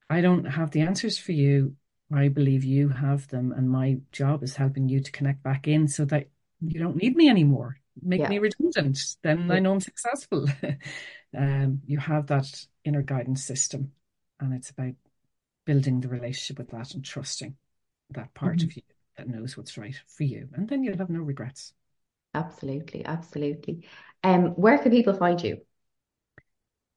I 0.08 0.20
don't 0.20 0.44
have 0.44 0.70
the 0.70 0.80
answers 0.80 1.18
for 1.18 1.32
you. 1.32 1.76
I 2.12 2.28
believe 2.28 2.64
you 2.64 2.88
have 2.88 3.28
them. 3.28 3.52
And 3.52 3.68
my 3.68 3.98
job 4.12 4.42
is 4.42 4.56
helping 4.56 4.88
you 4.88 5.00
to 5.00 5.12
connect 5.12 5.42
back 5.42 5.68
in 5.68 5.88
so 5.88 6.04
that 6.06 6.28
you 6.60 6.80
don't 6.80 6.96
need 6.96 7.14
me 7.14 7.28
anymore. 7.28 7.78
Make 8.00 8.20
yeah. 8.20 8.28
me 8.28 8.38
redundant. 8.38 8.98
Then 9.22 9.48
yeah. 9.48 9.54
I 9.54 9.58
know 9.58 9.72
I'm 9.72 9.80
successful. 9.80 10.46
um, 11.36 11.82
you 11.86 11.98
have 11.98 12.28
that 12.28 12.48
inner 12.84 13.02
guidance 13.02 13.44
system. 13.44 13.92
And 14.40 14.54
it's 14.54 14.70
about 14.70 14.94
building 15.66 16.00
the 16.00 16.08
relationship 16.08 16.58
with 16.58 16.70
that 16.70 16.94
and 16.94 17.04
trusting 17.04 17.56
that 18.10 18.32
part 18.32 18.58
mm-hmm. 18.58 18.68
of 18.68 18.76
you 18.76 18.82
that 19.18 19.28
knows 19.28 19.56
what's 19.56 19.76
right 19.76 20.00
for 20.06 20.22
you. 20.22 20.48
And 20.54 20.68
then 20.68 20.82
you'll 20.82 20.96
have 20.96 21.10
no 21.10 21.20
regrets. 21.20 21.74
Absolutely. 22.34 23.04
Absolutely. 23.04 23.86
Um, 24.22 24.48
where 24.50 24.78
can 24.78 24.90
people 24.90 25.14
find 25.14 25.42
you? 25.42 25.60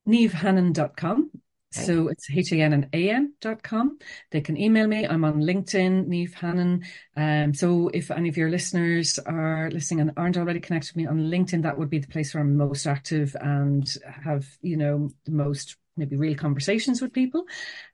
Niamhhannan.com 0.07 1.32
Okay. 1.73 1.86
So 1.86 2.09
it's 2.09 2.29
H-A-N 2.29 2.73
and 2.73 2.89
A-N 2.91 3.34
dot 3.39 3.63
com. 3.63 3.97
They 4.32 4.41
can 4.41 4.57
email 4.57 4.88
me. 4.88 5.07
I'm 5.07 5.23
on 5.23 5.41
LinkedIn, 5.41 6.07
Niamh 6.07 6.34
Hannan. 6.34 6.84
Um, 7.15 7.53
so 7.53 7.89
if 7.93 8.11
any 8.11 8.27
of 8.27 8.36
your 8.36 8.49
listeners 8.49 9.19
are 9.19 9.69
listening 9.71 10.01
and 10.01 10.11
aren't 10.17 10.36
already 10.36 10.59
connected 10.59 10.89
with 10.89 10.97
me 10.97 11.07
on 11.07 11.29
LinkedIn, 11.32 11.61
that 11.61 11.77
would 11.77 11.89
be 11.89 11.99
the 11.99 12.07
place 12.07 12.34
where 12.34 12.43
I'm 12.43 12.57
most 12.57 12.86
active 12.86 13.38
and 13.39 13.88
have, 14.03 14.45
you 14.61 14.75
know, 14.75 15.11
the 15.23 15.32
most 15.32 15.77
maybe 15.97 16.15
real 16.15 16.35
conversations 16.35 17.01
with 17.01 17.13
people. 17.13 17.45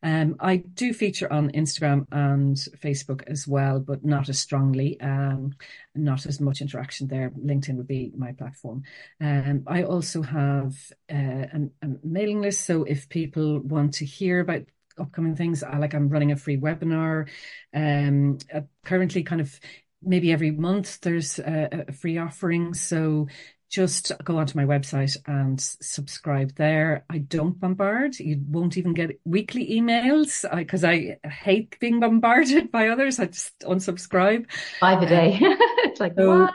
Um, 0.04 0.36
I 0.40 0.58
do 0.58 0.94
feature 0.94 1.32
on 1.32 1.52
Instagram 1.52 2.06
and 2.12 2.56
Facebook 2.56 3.24
as 3.28 3.48
well, 3.48 3.80
but 3.80 4.06
not 4.06 4.30
as 4.30 4.40
strongly, 4.40 5.00
um, 5.02 5.56
not 5.96 6.26
as 6.26 6.40
much 6.40 6.62
interaction 6.62 7.08
there. 7.08 7.32
LinkedIn 7.32 7.76
would 7.76 7.88
be 7.88 8.12
my 8.16 8.32
platform. 8.34 8.84
Um, 9.20 9.64
I 9.68 9.84
also 9.84 10.22
have 10.22 10.76
uh, 11.12 11.48
a, 11.54 11.70
a 11.82 11.88
mailing 12.04 12.42
list, 12.42 12.66
so 12.66 12.84
if 12.84 13.10
people 13.10 13.60
want 13.60 13.96
to 13.96 14.06
hear 14.06 14.40
about 14.40 14.64
upcoming 14.98 15.36
things, 15.36 15.64
I 15.64 15.78
like 15.78 15.94
I'm 15.94 16.10
running 16.10 16.32
a 16.32 16.38
free 16.38 16.58
webinar. 16.58 17.28
Um, 17.74 18.38
uh, 18.54 18.62
currently, 18.84 19.24
kind 19.24 19.42
of 19.42 19.60
maybe 20.02 20.32
every 20.32 20.52
month 20.52 21.02
there's 21.02 21.40
a, 21.40 21.86
a, 21.88 21.92
free 21.92 22.18
offering 22.20 22.74
so 22.74 23.28
just 23.70 24.12
go 24.24 24.38
onto 24.38 24.58
my 24.58 24.66
website 24.66 25.18
and 25.28 25.60
subscribe 25.60 26.56
there. 26.56 27.04
I 27.10 27.18
don't 27.18 27.60
bombard. 27.60 28.18
You 28.18 28.42
won't 28.48 28.78
even 28.78 28.94
get 28.94 29.20
weekly 29.26 29.70
emails 29.72 30.46
because 30.56 30.84
I, 30.84 31.18
I, 31.24 31.28
hate 31.28 31.78
being 31.80 32.00
bombarded 32.00 32.72
by 32.72 32.88
others. 32.90 33.20
I 33.20 33.26
just 33.26 33.60
unsubscribe. 33.60 34.46
Five 34.80 35.02
a 35.04 35.06
day. 35.06 35.40
It's 35.88 36.02
like, 36.02 36.14
so, 36.16 36.48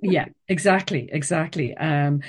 yeah, 0.00 0.26
exactly. 0.48 1.08
Exactly. 1.10 1.76
Um, 1.76 2.20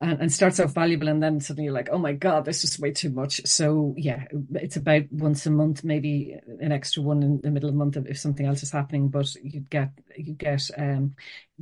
and, 0.00 0.20
and 0.20 0.32
starts 0.32 0.58
off 0.58 0.72
valuable 0.72 1.08
and 1.08 1.22
then 1.22 1.40
suddenly 1.40 1.64
you're 1.64 1.74
like 1.74 1.90
oh 1.92 1.98
my 1.98 2.12
god 2.12 2.44
this 2.44 2.64
is 2.64 2.78
way 2.78 2.90
too 2.90 3.10
much. 3.10 3.40
So 3.46 3.94
yeah 3.96 4.24
it's 4.54 4.76
about 4.76 5.02
once 5.10 5.46
a 5.46 5.50
month 5.50 5.84
maybe 5.84 6.36
an 6.60 6.72
extra 6.72 7.02
one 7.02 7.22
in 7.22 7.40
the 7.42 7.50
middle 7.50 7.68
of 7.68 7.74
the 7.74 7.78
month 7.78 7.96
if 7.96 8.18
something 8.18 8.46
else 8.46 8.62
is 8.62 8.70
happening 8.70 9.08
but 9.08 9.34
you 9.36 9.60
get 9.60 9.90
you 10.16 10.34
get 10.34 10.70
um, 10.78 11.14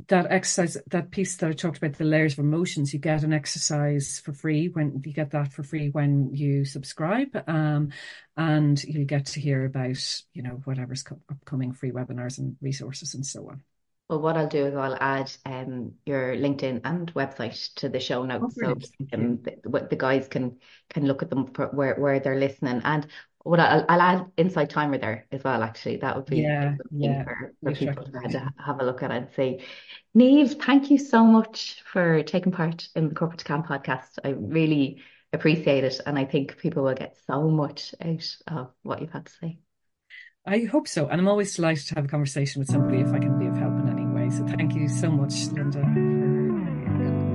that 0.07 0.31
exercise 0.31 0.77
that 0.87 1.11
piece 1.11 1.35
that 1.37 1.49
i 1.49 1.53
talked 1.53 1.77
about 1.77 1.97
the 1.97 2.05
layers 2.05 2.33
of 2.33 2.39
emotions 2.39 2.93
you 2.93 2.99
get 2.99 3.23
an 3.23 3.33
exercise 3.33 4.19
for 4.19 4.31
free 4.31 4.67
when 4.69 5.01
you 5.05 5.13
get 5.13 5.31
that 5.31 5.51
for 5.51 5.63
free 5.63 5.89
when 5.89 6.33
you 6.33 6.63
subscribe 6.63 7.43
um, 7.47 7.89
and 8.37 8.83
you 8.85 9.03
get 9.03 9.25
to 9.25 9.41
hear 9.41 9.65
about 9.65 10.23
you 10.33 10.41
know 10.41 10.61
whatever's 10.63 11.03
co- 11.03 11.19
upcoming 11.29 11.73
free 11.73 11.91
webinars 11.91 12.37
and 12.37 12.55
resources 12.61 13.13
and 13.13 13.25
so 13.25 13.49
on 13.49 13.61
well, 14.09 14.19
what 14.19 14.37
I'll 14.37 14.47
do 14.47 14.65
is 14.65 14.75
I'll 14.75 14.97
add 14.99 15.31
um, 15.45 15.93
your 16.05 16.35
LinkedIn 16.35 16.81
and 16.83 17.13
website 17.13 17.73
to 17.75 17.89
the 17.89 17.99
show 17.99 18.25
notes, 18.25 18.57
oh, 18.63 18.75
so 18.75 19.07
um, 19.13 19.39
the, 19.43 19.87
the, 19.87 19.95
guys 19.95 20.27
can 20.27 20.57
can 20.89 21.05
look 21.05 21.21
at 21.21 21.29
them 21.29 21.53
for 21.53 21.67
where 21.67 21.93
where 21.95 22.19
they're 22.19 22.39
listening. 22.39 22.81
And 22.83 23.05
what 23.43 23.59
I'll, 23.59 23.85
I'll 23.87 24.01
add 24.01 24.25
Insight 24.35 24.71
Timer 24.71 24.97
there 24.97 25.27
as 25.31 25.43
well. 25.43 25.61
Actually, 25.61 25.97
that 25.97 26.15
would 26.15 26.25
be 26.25 26.41
yeah, 26.41 26.75
yeah. 26.89 27.23
for, 27.23 27.53
for 27.61 27.71
people 27.73 28.03
to, 28.03 28.29
to 28.29 28.53
have 28.57 28.81
a 28.81 28.83
look 28.83 29.03
at 29.03 29.11
and 29.11 29.27
see. 29.35 29.63
Niamh, 30.17 30.59
thank 30.59 30.89
you 30.89 30.97
so 30.97 31.23
much 31.23 31.83
for 31.85 32.23
taking 32.23 32.51
part 32.51 32.89
in 32.95 33.09
the 33.09 33.15
Corporate 33.15 33.39
to 33.39 33.45
Calm 33.45 33.61
podcast. 33.61 34.17
I 34.23 34.29
really 34.29 35.03
appreciate 35.33 35.83
it, 35.83 36.01
and 36.03 36.17
I 36.17 36.25
think 36.25 36.57
people 36.57 36.83
will 36.83 36.95
get 36.95 37.15
so 37.27 37.47
much 37.47 37.93
out 38.03 38.35
of 38.47 38.71
what 38.81 39.01
you've 39.01 39.11
had 39.11 39.27
to 39.27 39.31
say. 39.33 39.59
I 40.47 40.61
hope 40.65 40.87
so. 40.87 41.07
And 41.07 41.21
I'm 41.21 41.27
always 41.27 41.55
delighted 41.55 41.85
to 41.87 41.95
have 41.95 42.05
a 42.05 42.07
conversation 42.07 42.59
with 42.59 42.71
somebody 42.71 43.01
if 43.01 43.13
I 43.13 43.19
can 43.19 43.37
be 43.37 43.45
of 43.45 43.55
help 43.55 43.78
So 44.31 44.45
thank 44.45 44.75
you 44.75 44.87
so 44.87 45.09
much, 45.09 45.47
Linda, 45.47 45.79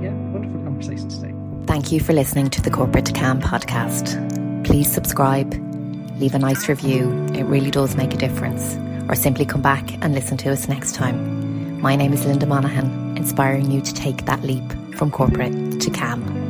yeah, 0.01 0.13
wonderful 0.31 0.63
conversation 0.63 1.09
today. 1.09 1.33
Thank 1.65 1.91
you 1.91 1.99
for 1.99 2.13
listening 2.13 2.49
to 2.51 2.61
the 2.61 2.69
Corporate 2.69 3.13
Calm 3.13 3.41
podcast. 3.41 4.15
Please 4.63 4.91
subscribe, 4.91 5.53
leave 6.19 6.35
a 6.35 6.39
nice 6.39 6.69
review. 6.69 7.11
It 7.33 7.43
really 7.43 7.69
does 7.69 7.95
make 7.97 8.13
a 8.13 8.17
difference. 8.17 8.77
Or 9.09 9.15
simply 9.15 9.45
come 9.45 9.61
back 9.61 9.91
and 10.03 10.13
listen 10.13 10.37
to 10.37 10.51
us 10.51 10.67
next 10.67 10.95
time. 10.95 11.81
My 11.81 11.95
name 11.95 12.13
is 12.13 12.25
Linda 12.25 12.45
Monaghan, 12.45 13.17
inspiring 13.17 13.71
you 13.71 13.81
to 13.81 13.93
take 13.93 14.25
that 14.25 14.41
leap 14.43 14.63
from 14.95 15.11
corporate 15.11 15.81
to 15.81 15.89
calm. 15.91 16.44